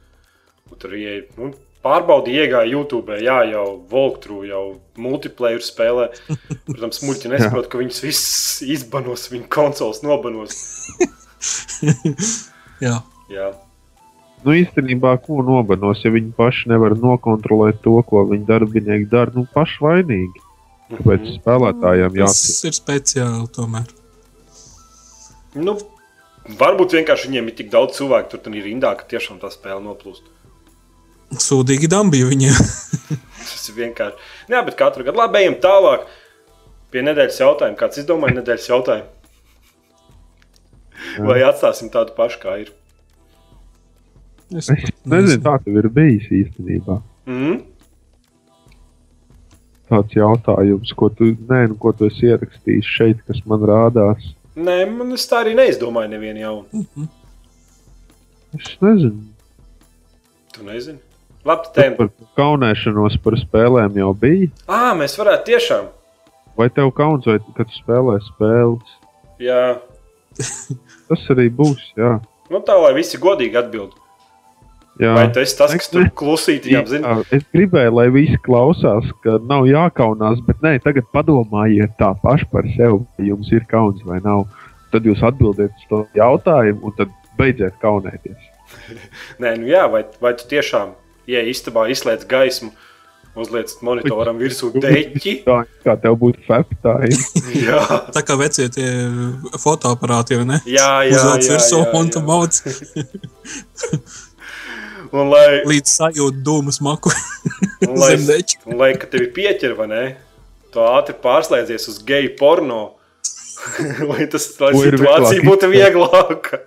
[0.71, 1.49] Un tur ieeja, nu,
[1.83, 4.63] pārbaudi, iegāja YouTube, jā, jau Volktru, jau
[5.01, 6.11] multiplayer spēlē.
[6.69, 10.59] Protams, muļķi nesaprot, ka viņus visus izbanos, viņu konsoles nobanos.
[12.85, 13.01] Jā,
[13.33, 13.49] Jā,
[14.47, 19.43] Nu, īstenībā, ko nobanos, ja viņi paši nevar nokontrolēt to, ko viņu darbinieki dara, nu,
[19.51, 20.43] paši vainīgi.
[20.93, 21.33] Kāpēc Mhm.
[21.41, 22.71] spēlētājiem tas jāsaka?
[22.71, 23.89] ir speciāli tomēr.
[25.57, 25.77] Nu,
[26.61, 30.27] varbūt vienkārši viņiem ir tik daudz cilvēku, tur ir rindā, ka tiešām tā spēle noplūst.
[31.39, 32.57] Sūdīgi dambi viņiem.
[33.49, 34.33] Tas ir vienkārši.
[34.53, 36.09] Jā, bet katru gadu labi, ejam tālāk
[36.93, 37.79] pie nedēļas jautājuma.
[37.81, 39.15] Kāds izdomāja nedēļas jautājumu?
[41.25, 42.73] Vai atstāsim tādu pašu, kā ir?
[44.49, 46.99] Es Es nezinu, tā tev ir bijis īstenībā.
[47.29, 47.61] Mm?
[49.89, 54.33] Tāds jautājums, ko tu, nē, nu, ko tu esi ierakstījis šeit, kas man rādās.
[54.59, 56.85] Nē, man es tā arī neizdomāju nevienu jaunu.
[58.59, 59.29] Es nezinu.
[60.55, 60.99] Tu nezini.
[61.47, 61.97] Labi, tēma.
[62.01, 64.49] Par kaunēšanos par spēlēm jau bija.
[64.67, 65.93] Ah, mēs varētu tiešām.
[66.59, 68.97] Vai tev kauns, vai kad spēlē spēles?
[69.39, 69.79] Jā,
[71.09, 71.81] Tas arī būs.
[71.99, 72.19] Jā,
[72.53, 73.97] nu tā, lai visi godīgi atbild.
[75.01, 75.13] Jā.
[75.17, 77.15] Vai tas ir tas, kas tur Ne- klusīti jāapzina?
[77.21, 82.49] Jā, es gribēju, lai visi klausās, ka nav jākaunās, bet nē, tagad padomājiet tā paši
[82.53, 84.47] par sevi, vai jums ir kauns vai nav.
[84.93, 88.39] Tad jūs atbildiet uz to jautājumu, un tad beidziet kaunēties.
[89.43, 90.95] Nē, nu jā, vai, vai tu tiešām,
[91.29, 92.71] ja istabā izslēdz gaismu,
[93.39, 95.35] uzliec monitoram virsū deķi?
[95.45, 97.15] Tā kā tev būtu feptāji.
[97.69, 97.83] Jā,
[98.17, 98.89] Tā kā vecie tie
[99.63, 100.59] fotoaparāti jau ne?
[100.67, 101.15] jā, jā.
[101.15, 102.33] Uzvelc jā, virsū jā, un tu jā.
[105.15, 107.13] Un lai, līdz sajūtu dūmu smaku
[107.89, 108.15] un lai,
[108.69, 110.05] un lai kad tevi pieķer, vai ne?
[110.73, 112.83] Tu ātri pārslēdzies uz geju porno.
[114.11, 116.63] lai tas lai situācija būtu vieglāka.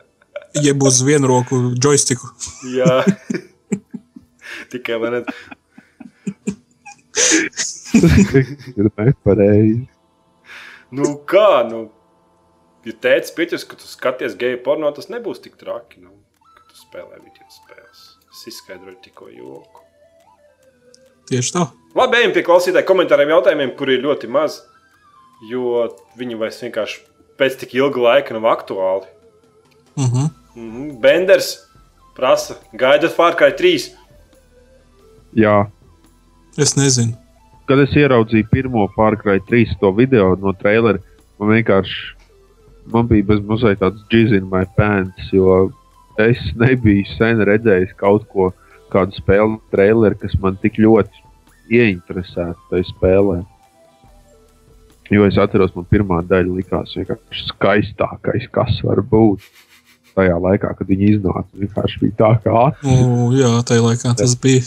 [0.62, 2.28] Jeb uz vienu roku joystiku.
[2.78, 3.02] Jā,
[4.74, 5.24] tikai vai ne?
[8.76, 9.86] ir nepareizi.
[10.92, 11.62] Nu, kā?
[11.70, 11.86] Nu,
[12.88, 16.02] ja tēvs pieķers, ka tu skaties geju porno, tas nebūs tik traki.
[16.04, 16.18] Nu,
[16.58, 17.31] kad tu spēlē spēles.
[18.42, 19.84] Es izskaidroju tikko joku.
[21.30, 21.68] Tieši tā.
[21.94, 24.56] Labi, ejam pie klausītāju komentāriem, jautājumiem, kur ir ļoti maz.
[25.46, 25.84] Jo
[26.18, 27.04] viņi vairs vienkārši
[27.38, 29.06] pēc tik ilga laika nav aktuāli.
[29.94, 30.30] Uh -huh.
[30.56, 31.00] Mm -hmm.
[31.02, 31.68] Benders
[32.16, 33.92] prasa, gaidat Far Cry 3.
[35.36, 35.70] Jā,
[36.58, 37.14] Es nezinu.
[37.68, 41.00] kad es ieraudzīju pirmo pārkrāju trīs to video no trailera,
[41.40, 42.16] man vienkārši
[42.86, 45.72] man bija bez mazliet tāds in my pants, jo
[46.30, 48.52] es nebiju sen redzējis kaut ko,
[48.92, 51.24] kādu spēļu traileru, kas man tik ļoti
[51.72, 53.42] ieinteresētu tajā spēlē.
[55.12, 59.44] Jo es atceros, man pirmā daļa likās vienkārši skaistākais, kas var būt.
[60.12, 62.64] Tajā laikā, kad viņi iznāca, vienkārši bija tā, kā.
[62.84, 64.64] U, jā, tajā laikā tas bija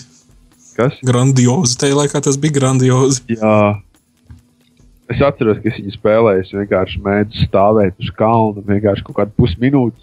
[0.75, 0.97] Kas?
[1.05, 1.77] grandiozi.
[1.81, 3.37] Tajā laikā tas bija grandiozi.
[3.37, 3.59] Jā.
[5.13, 6.47] Es atceros, ka es viņu spēlēju.
[6.47, 10.01] Es vienkārši mēģināju stāvēt uz kalna, vienkārši kaut kādu pusminūti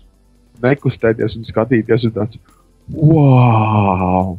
[0.64, 2.42] nekustēties un skatīties uz tādu.
[2.92, 4.38] Wow!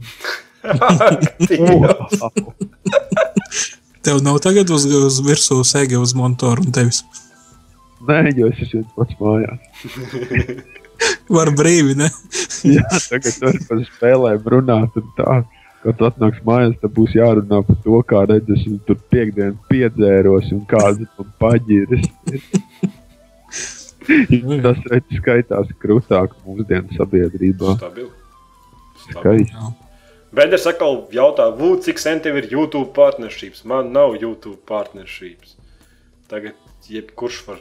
[1.59, 2.43] wow!
[4.03, 7.05] Tev nav tagad uz, uz virsū sēga uz monitoru un tevis.
[8.09, 9.61] Nē, jo es esmu pats mājās.
[11.37, 12.09] Var brīvi, ne?
[12.67, 14.99] Jā, tagad tur par spēlēm runāt.
[14.99, 15.37] un Tā,
[15.85, 20.51] kad tu atnāks mājās, tad būs jārunā par to, kā redzes, un tur piekdienas piedzēros
[20.55, 22.11] un kādas man paģiras.
[24.07, 27.77] Tas redzes skaitās krūtāk mūsdienu sabiedrībā.
[27.79, 28.11] Stabil.
[29.07, 29.47] Stabil.
[29.47, 29.73] Skaisti.
[30.33, 33.67] Benders atkal jautā, Vū, cik sen tev ir YouTube partnerships?
[33.69, 35.59] Man nav YouTube partnerships.
[36.31, 36.57] Tagad
[36.89, 37.59] jebkurš var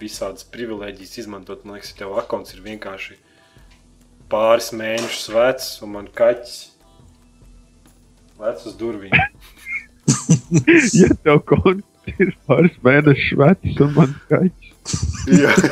[0.00, 1.66] visādas privilēģijas izmantot.
[1.66, 3.18] Man liekas, tev akons ir vienkārši
[4.32, 6.56] pāris mēnešus vecs, un man kaķis
[8.40, 9.12] vecs uz durvīm.
[11.02, 14.57] ja tev konts ir pāris mēnešus vecs un man kaķis.
[15.40, 15.54] Jā,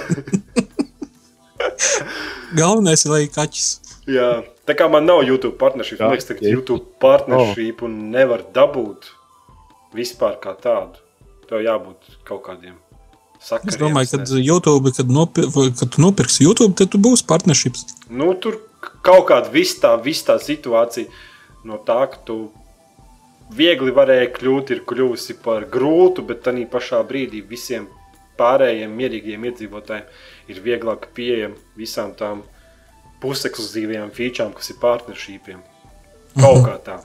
[2.56, 3.68] Galvenais ir, lai kaķis.
[4.10, 4.30] jā,
[4.68, 6.54] tā kā man nav YouTube partnerships, man liekas, jā.
[6.54, 9.10] YouTube partnership un nevar dabūt
[9.96, 11.02] vispār kā tādu.
[11.46, 12.74] Tev jābūt kaut kādiem
[13.38, 13.70] sakariem.
[13.70, 14.38] Es domāju, ka.
[14.42, 17.86] YouTube, kad, nopir, kad tu nopirksi YouTube, tad tu būsi partnerships.
[18.10, 18.58] Nu, tur
[19.06, 21.06] kaut kāda vis tā, vis tā situācija
[21.66, 22.40] no tā, ka tu
[23.54, 27.86] viegli varēji kļūt, ir kļuvusi par grūtu, bet tā pašā brīdī visiem
[28.38, 32.42] pārējiem mierīgiem iedzīvotājiem ir vieglāk pieejama visām tām
[33.22, 35.62] pusekluzīvajām featurām, kas ir partnershipiem.
[36.36, 36.98] Kaut kā tā.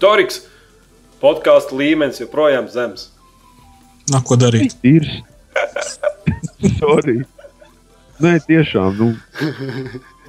[0.00, 0.40] Toriks,
[1.22, 3.10] podkāstu līmenis joprojām zems.
[4.10, 4.74] Nā, ko darīt?
[4.94, 5.06] Ir.
[6.78, 7.20] Sorry.
[8.22, 8.96] Nē, tiešām.
[8.98, 9.10] Nu,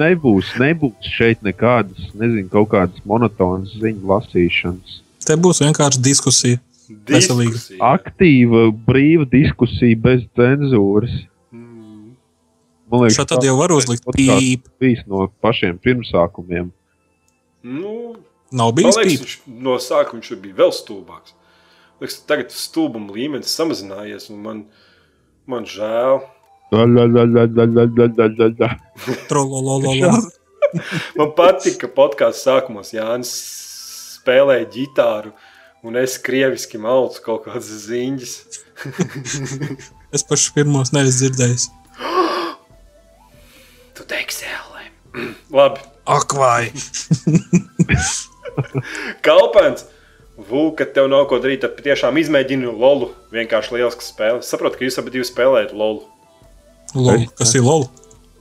[0.01, 4.99] nebūs, nebūs šeit nekādas, nezinu, kaut kādas monotonas ziņu lasīšanas.
[5.23, 6.61] Te būs vienkārši diskusija.
[6.89, 7.69] Veselīgs.
[7.83, 11.13] Aktīva, brīva diskusija bez cenzūras.
[11.53, 12.15] Mm.
[12.91, 14.67] Man liekas, tā jau var uzlikt pīp.
[14.81, 16.71] Bijis no pašiem pirmsākumiem.
[17.63, 17.95] Nu,
[18.53, 19.23] Nav bijis pīp.
[19.47, 21.35] No sākuma viņš bija vēl stulbāks.
[22.03, 24.63] Liekas, tagad stulbuma līmenis samazinājies un man,
[25.47, 26.19] man žēl.
[31.19, 33.31] man patika, ka podkāstu sākumos Jānis
[34.17, 35.31] spēlēja ģitāru.
[35.31, 35.49] Uh,
[35.83, 38.37] un es krieviski malcu kaut kādas ziņas.
[40.13, 41.63] Es pašu pirmos neesmu dzirdējis.
[43.97, 44.83] Tu teiksi, Ēlē.
[45.57, 46.67] Labi, Ak, vai!
[49.25, 49.87] Kalpens.
[50.49, 51.61] Vulka, tev nav ko darīt.
[51.63, 53.11] Tad tiešām izmēģini lolu.
[53.33, 54.41] Vienkārši liels spēle.
[54.43, 56.03] Saprotu, ka jūs abi spēlējat lolu.
[56.93, 57.87] Lol, kas ir lol?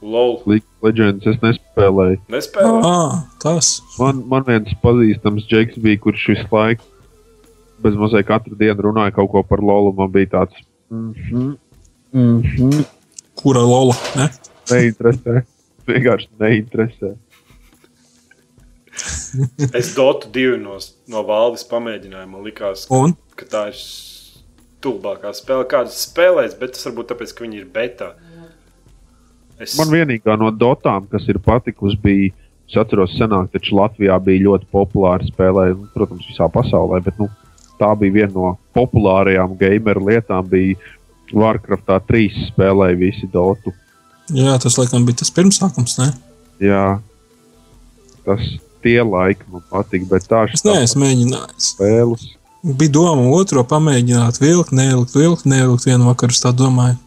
[0.02, 0.40] Lolu.
[0.51, 2.19] League of Legends es nespēlēju.
[2.32, 2.81] Nespēlēju.
[2.89, 3.77] Ah, tas.
[4.01, 6.91] Man, man viens pazīstams Džeks bija, kurš visu laiku
[7.82, 9.92] bez mazliet katru dienu runāja kaut ko par lolu.
[9.96, 11.56] Man bija tāds mm -hmm,
[12.12, 12.84] mm -hmm,
[13.34, 13.94] Kura lola?
[14.16, 14.28] Ne?
[14.70, 15.42] neinteresē.
[15.88, 17.14] Vienkārši neinteresē.
[19.78, 20.78] Es Dotu divu no,
[21.09, 22.28] no valdes pamēģināju.
[22.28, 23.14] Man liekas, Un?
[23.36, 23.78] ka tā ir
[24.82, 28.12] stulbākā spēle, kādas spēlēs, bet tas varbūt tāpēc, ka viņi ir betā.
[29.62, 32.32] Es Man vienīgā no dotām, kas ir patikusi, bija.
[32.68, 37.02] Es atceros, senāk, taču Latvijā bija ļoti populāra spēlē, nu, protams, visā pasaulē.
[37.04, 37.28] Bet, nu,
[37.81, 40.49] tā bija viena no populārajām gameru lietām.
[40.49, 40.77] Bija
[41.32, 43.73] Warcraftā 3 spēlēja visi dotu.
[44.32, 46.11] Jā, tas laikam bija tas pirmsākums, ne?
[46.62, 47.01] Jā,
[48.27, 48.43] tas
[48.85, 51.73] tie laiki man patīk, bet tā Es neesmu mēģinājis.
[51.73, 52.27] spēles.
[52.62, 56.36] Bija doma otro pamēģināt, vilkt, nevilkt, vilkt, nevilkt vienu vakaru.
[56.44, 56.99] Tā domāju.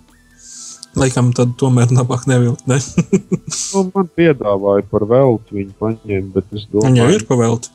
[0.96, 2.66] Laikam tad tomēr labāk nevilkt.
[2.68, 2.80] Ne?
[3.76, 7.72] Nu, man piedāvāja par veltu viņu paņemt, bet es Viņa jau domāju, ir pavelta.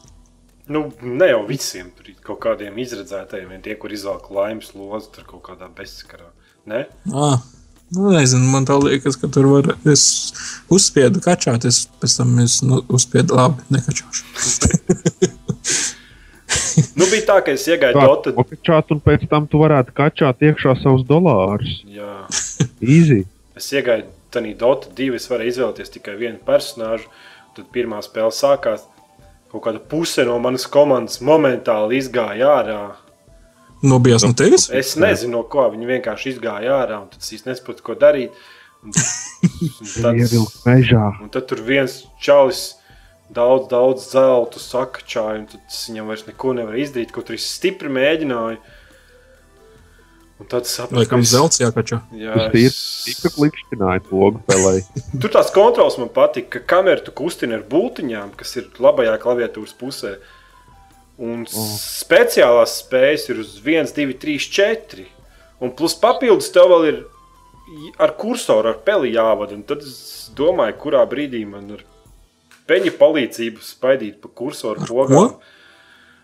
[0.71, 5.09] Nu, ne jau visiem, tur ir kaut kādiem izredzētajiem, vien tie, kur izvelk laimes lozi,
[5.17, 6.29] tur kaut kādā bezsakarā.
[6.71, 6.85] Ne?
[7.11, 7.41] Ah,
[7.97, 9.73] nu, nezinu, man tā liekas, ka tur var.
[9.91, 10.05] Es
[10.71, 14.23] uzspiedu kačāt, es pēc tam es, nu, uzspiedu labi, nekačāšu.
[16.99, 18.33] Nu, bija tā, ka es iegāju Dota.
[18.51, 21.81] Kačāt, un pēc tam tu varētu kačāt iekšā savus dolārus.
[21.89, 22.27] Jā,
[22.83, 23.23] Easy.
[23.59, 24.09] es iegāju
[24.59, 25.15] Dota 2.
[25.19, 27.11] Es varēju izvēlēties tikai vienu personāžu.
[27.57, 28.87] Tad pirmā spēle sākās.
[29.51, 32.81] Kaut kāda puse no manas komandas momentāli izgāja ārā.
[33.83, 34.69] Nobijās no tevis?
[34.71, 37.01] Es nezinu, no ko viņi vienkārši izgāja ārā.
[37.03, 38.37] un Tad es īsti nesaprotu, ko darīt.
[38.85, 40.85] Un, un tad,
[41.25, 42.63] un tad tur viens čalis
[43.35, 47.93] daudz, daudz zelta sakačāja, un tad es viņam vairs neko nevaru izdarīt, kaut arī stipri
[47.93, 48.61] mēģināju.
[50.41, 52.01] Un tad sapratu, kam es- zelts jākačā?
[52.17, 54.81] Jā, es- tik klikšķināja logu spēlē.
[55.21, 59.77] Tur tās kontrols man patīk, ka kameru tu kustini ar būtiņām, kas ir labajā klaviatūras
[59.77, 60.17] pusē.
[61.21, 61.71] Un oh.
[61.77, 65.07] speciālās spējas ir uz 1, 2, 3, 4.
[65.61, 67.01] Un plus papildus tev vēl ir
[68.01, 69.53] ar kursoru, ar peli jāvada.
[69.59, 71.85] Un tad es domāju, kurā brīdī man ar
[72.71, 75.37] peņa palīdzību spaidīt pa kursoru pogām.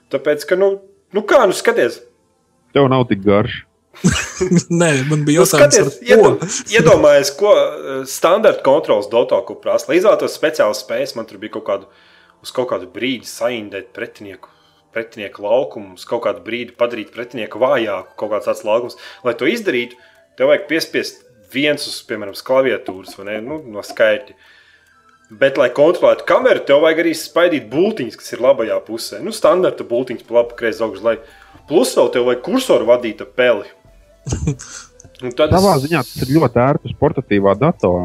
[0.09, 0.79] Tāpēc, ka, nu,
[1.13, 2.01] nu kā, nu skaties,
[2.77, 3.63] Tev nav tik garš.
[4.81, 6.49] Nē, man bija Nu, jautājums, skaties, ar iedom, ko.
[6.75, 9.91] iedomājies, ko eh, standarta kontrols Dotā ko prasa.
[9.91, 11.89] Lai izvēlētos speciālas spējas, man tur bija kaut kādu,
[12.45, 14.53] uz kaut kādu brīdi saindēt pretinieku.
[14.97, 19.01] Pretinieku laukumu, uz kaut kādu brīdi padarīt pretinieku vājāku, kaut kāds tāds laukums.
[19.27, 19.99] Lai to izdarītu,
[20.39, 24.37] tev vajag piespiest viens uz, piemēram, klaviatūras vai ne, nu, no skaitļa.
[25.27, 29.19] Bet, lai kontrolētu kameru, tev vajag arī spaidīt būtiņas, kas ir labajā pusē.
[29.25, 31.17] Nu, standarta būtiņas, pa labi, kreisi augšu,
[31.67, 33.67] plus vēl tev vajag kursoru vadīt ar peli.
[35.25, 38.03] Un tad Savā es- ziņā tas ir ļoti ērti portatīvā datorā.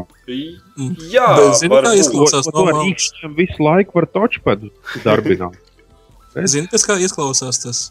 [1.12, 1.98] Jā, kā varbūt.
[2.00, 2.46] izklausās?
[2.54, 2.92] Normāli.
[2.94, 4.70] īkšķiem visu laiku var touchpadu
[5.04, 5.58] darbināt.
[6.52, 7.82] Zini, pēc kā izklausās tas?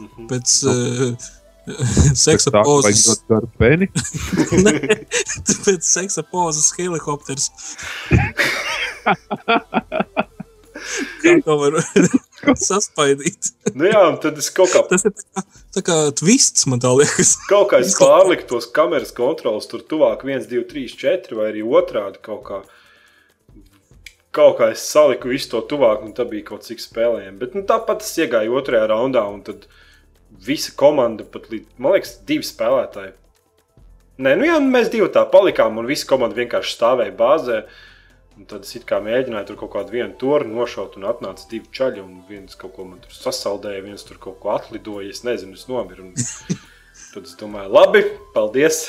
[0.00, 0.30] Mhm.
[0.30, 1.28] Pēc uh,
[2.16, 3.20] seksa Tā vajag pozas.
[3.28, 3.90] garu peni.
[4.64, 4.72] Nē,
[5.66, 7.50] pēc seksa pozas helikopters.
[11.20, 11.76] Kā to var
[12.70, 13.52] saspaidīt?
[13.74, 15.44] nu jā, tad es kaut kā, Tas ir tā kā,
[15.76, 17.36] tā kā twists, man tā liekas.
[17.50, 21.64] kaut kā es pārliku tos kameras kontrolus tur tuvāk 1, 2, 3, 4 vai arī
[21.66, 22.60] otrādi kaut kā.
[24.30, 27.38] Kaut kā es saliku visu to tuvāk, un tā bija kaut cik spēlējama.
[27.40, 29.64] Bet nu, tāpat es iegāju otrajā raundā, un tad
[30.46, 33.16] visa komanda, pat līdz, man liekas, divi spēlētāji.
[34.20, 37.58] Nē, nu jā, mēs divi tā palikām, un visa komanda vienkārši stāvēja bāzē.
[38.40, 42.22] Un tad es mēģināju tur kaut kādu vienu torni nošaut, un atnāca divi čaļi, un
[42.24, 45.10] viens kaut ko man tur sasaldēja, viens tur kaut ko atlidoja.
[45.12, 46.06] Es nezinu, es nomiru.
[46.08, 46.60] Un...
[47.12, 48.00] Tad es domāju, labi,
[48.32, 48.86] paldies.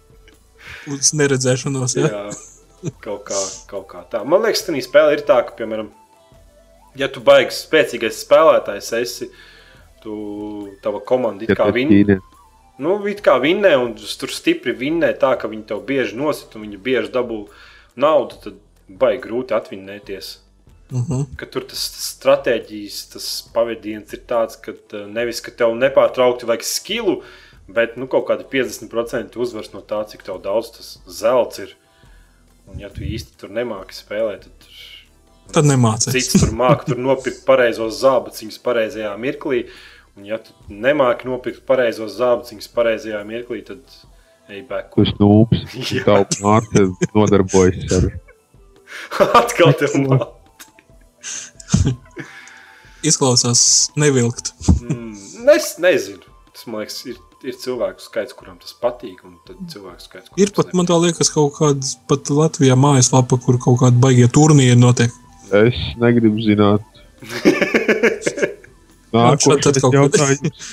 [0.90, 2.08] Uz neredzēšanos, ja?
[2.10, 3.38] Jā, kaut kā,
[3.70, 4.24] kaut kā tā.
[4.26, 5.92] Man liekas, tā spēle ir tā, ka, piemēram,
[6.98, 9.30] ja tu baigs spēcīgais spēlētājs, esi,
[10.02, 10.16] tu,
[10.82, 12.18] tava komanda it kā viņa.
[12.82, 16.66] Nu, it kā vinnē, un tur stipri vinnē tā, ka viņi tev bieži nosit, un
[16.66, 17.44] viņi bieži dabū
[17.96, 18.58] naudu, tad
[18.88, 20.36] baigi grūti atvinnēties.
[20.92, 21.24] Uh -huh.
[21.36, 26.46] Ka tur tas, tas stratēģijas, tas pavadiens ir tāds, ka uh, nevis, ka tev nepārtraukti
[26.46, 27.22] vajag skilu,
[27.66, 31.74] bet nu, kaut kādi 50% uzvars no tā, cik daudz tas zelts ir.
[32.66, 34.68] Un ja tu īsti tur nemāki spēlēt, tad
[35.52, 36.12] Tad nemācīs.
[36.12, 39.66] cits tur māca tur nopirkt pareizos zābaciņus pareizajā mirklī.
[40.16, 43.80] Un ja tu nemāki nopirkt pareizos zābaciņus pareizajā mirklī, tad.
[44.46, 45.64] Tas nūps.
[45.96, 46.04] Jā.
[46.06, 48.08] Tā māte nodarbojas ar
[49.42, 50.32] Atkal tev māca.
[53.06, 53.62] Izklausās
[53.98, 54.52] nevilkt.
[54.80, 55.14] Mm,
[55.54, 56.24] es nezinu.
[56.54, 60.42] Tas man liekas, ir, ir cilvēku skaits, kuram tas patīk, un tad cilvēku skaits, kuram
[60.42, 64.78] Ir pat, man tā liekas, kaut kāda pat Latvijā mājaslapa, kur kaut kāda baigie turnīri
[64.80, 65.14] notiek.
[65.54, 66.82] Es negribu zināt.
[69.14, 70.70] Nākošais jautājums.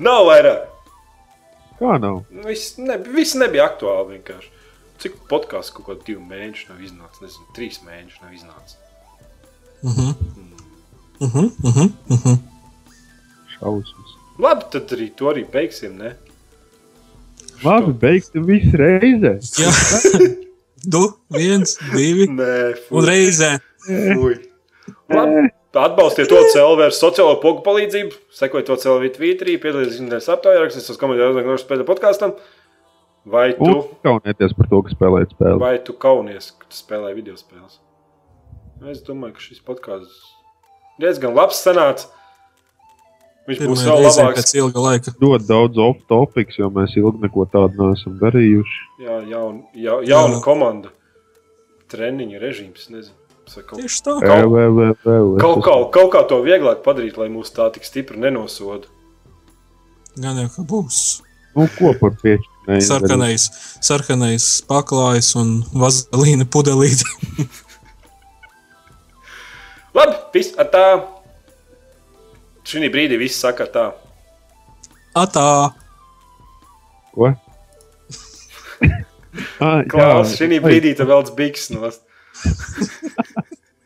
[0.00, 0.69] Nav vairāk.
[1.80, 2.24] Kā nav?
[2.44, 4.50] Viss, ne, viss nebija aktuāli vienkārši.
[5.00, 7.22] Cik podkāsts kaut kādā divu mēnešu nav iznācis?
[7.24, 8.76] Nezinu, trīs mēnešu nav iznācis.
[9.80, 10.14] Uh -huh.
[11.20, 11.50] Uh -huh.
[11.64, 11.90] Uh -huh.
[12.08, 12.38] Uh -huh.
[13.54, 14.10] Šausmas.
[14.38, 15.96] Labi, tad arī to arī beigsim.
[15.96, 16.16] Ne?
[17.64, 19.38] Labi, beigsim visu reizē.
[19.60, 19.72] Jā,
[20.92, 23.58] du, viens, divi Nē, un reizē.
[23.86, 24.36] Fui.
[25.08, 25.48] Labi.
[25.70, 31.46] Atbalstiet to cilvēku sociālo pogu palīdzību, sekojiet to cilvēku Twitterī, piedalīties aptaujā, rakstīsiet uz komentāriem,
[31.46, 32.32] no spēļu podkāstam.
[33.30, 35.60] Vai tu, Un kaunieties par to, ka spēlējat spēli.
[35.60, 37.76] vai tu kaunies, ka tu spēlē video spēles?
[38.90, 40.16] Es domāju, ka šis podkāsts
[40.98, 42.08] diezgan labs sanāca.
[43.46, 44.38] Viņš būs Pirmā vēl labāks.
[44.40, 45.12] pēc ilga laika.
[45.20, 48.80] Ļoti daudz off-topics, jo mēs ilgi neko tādu neesam darījuši.
[49.04, 50.42] Jā, jaun, ja, jauna Jā.
[50.44, 50.90] komanda.
[51.92, 53.19] Treniņa režīms, nezinu.
[53.50, 54.12] Saka, Kaut, Tieši tā.
[54.22, 55.30] Vēl, vēl, vēl, vēl.
[55.42, 58.86] kaut, kā, kaut kā to vieglāk padarīt, lai mūs tā tik stipri nenosoda.
[60.22, 60.98] Gan jau ka būs.
[61.56, 62.46] Nu, ko par pieķi?
[62.86, 63.48] Sarkanais,
[63.82, 67.02] sarkanais paklājs un vazelīna pudelīte.
[69.98, 70.84] Labi, viss ar tā.
[72.70, 73.88] Šī brīdī viss saka tā.
[75.18, 75.74] Atā!
[77.10, 77.30] Ko?
[79.66, 82.06] ah, Klaus, šī brīdī tev vēl biks nost.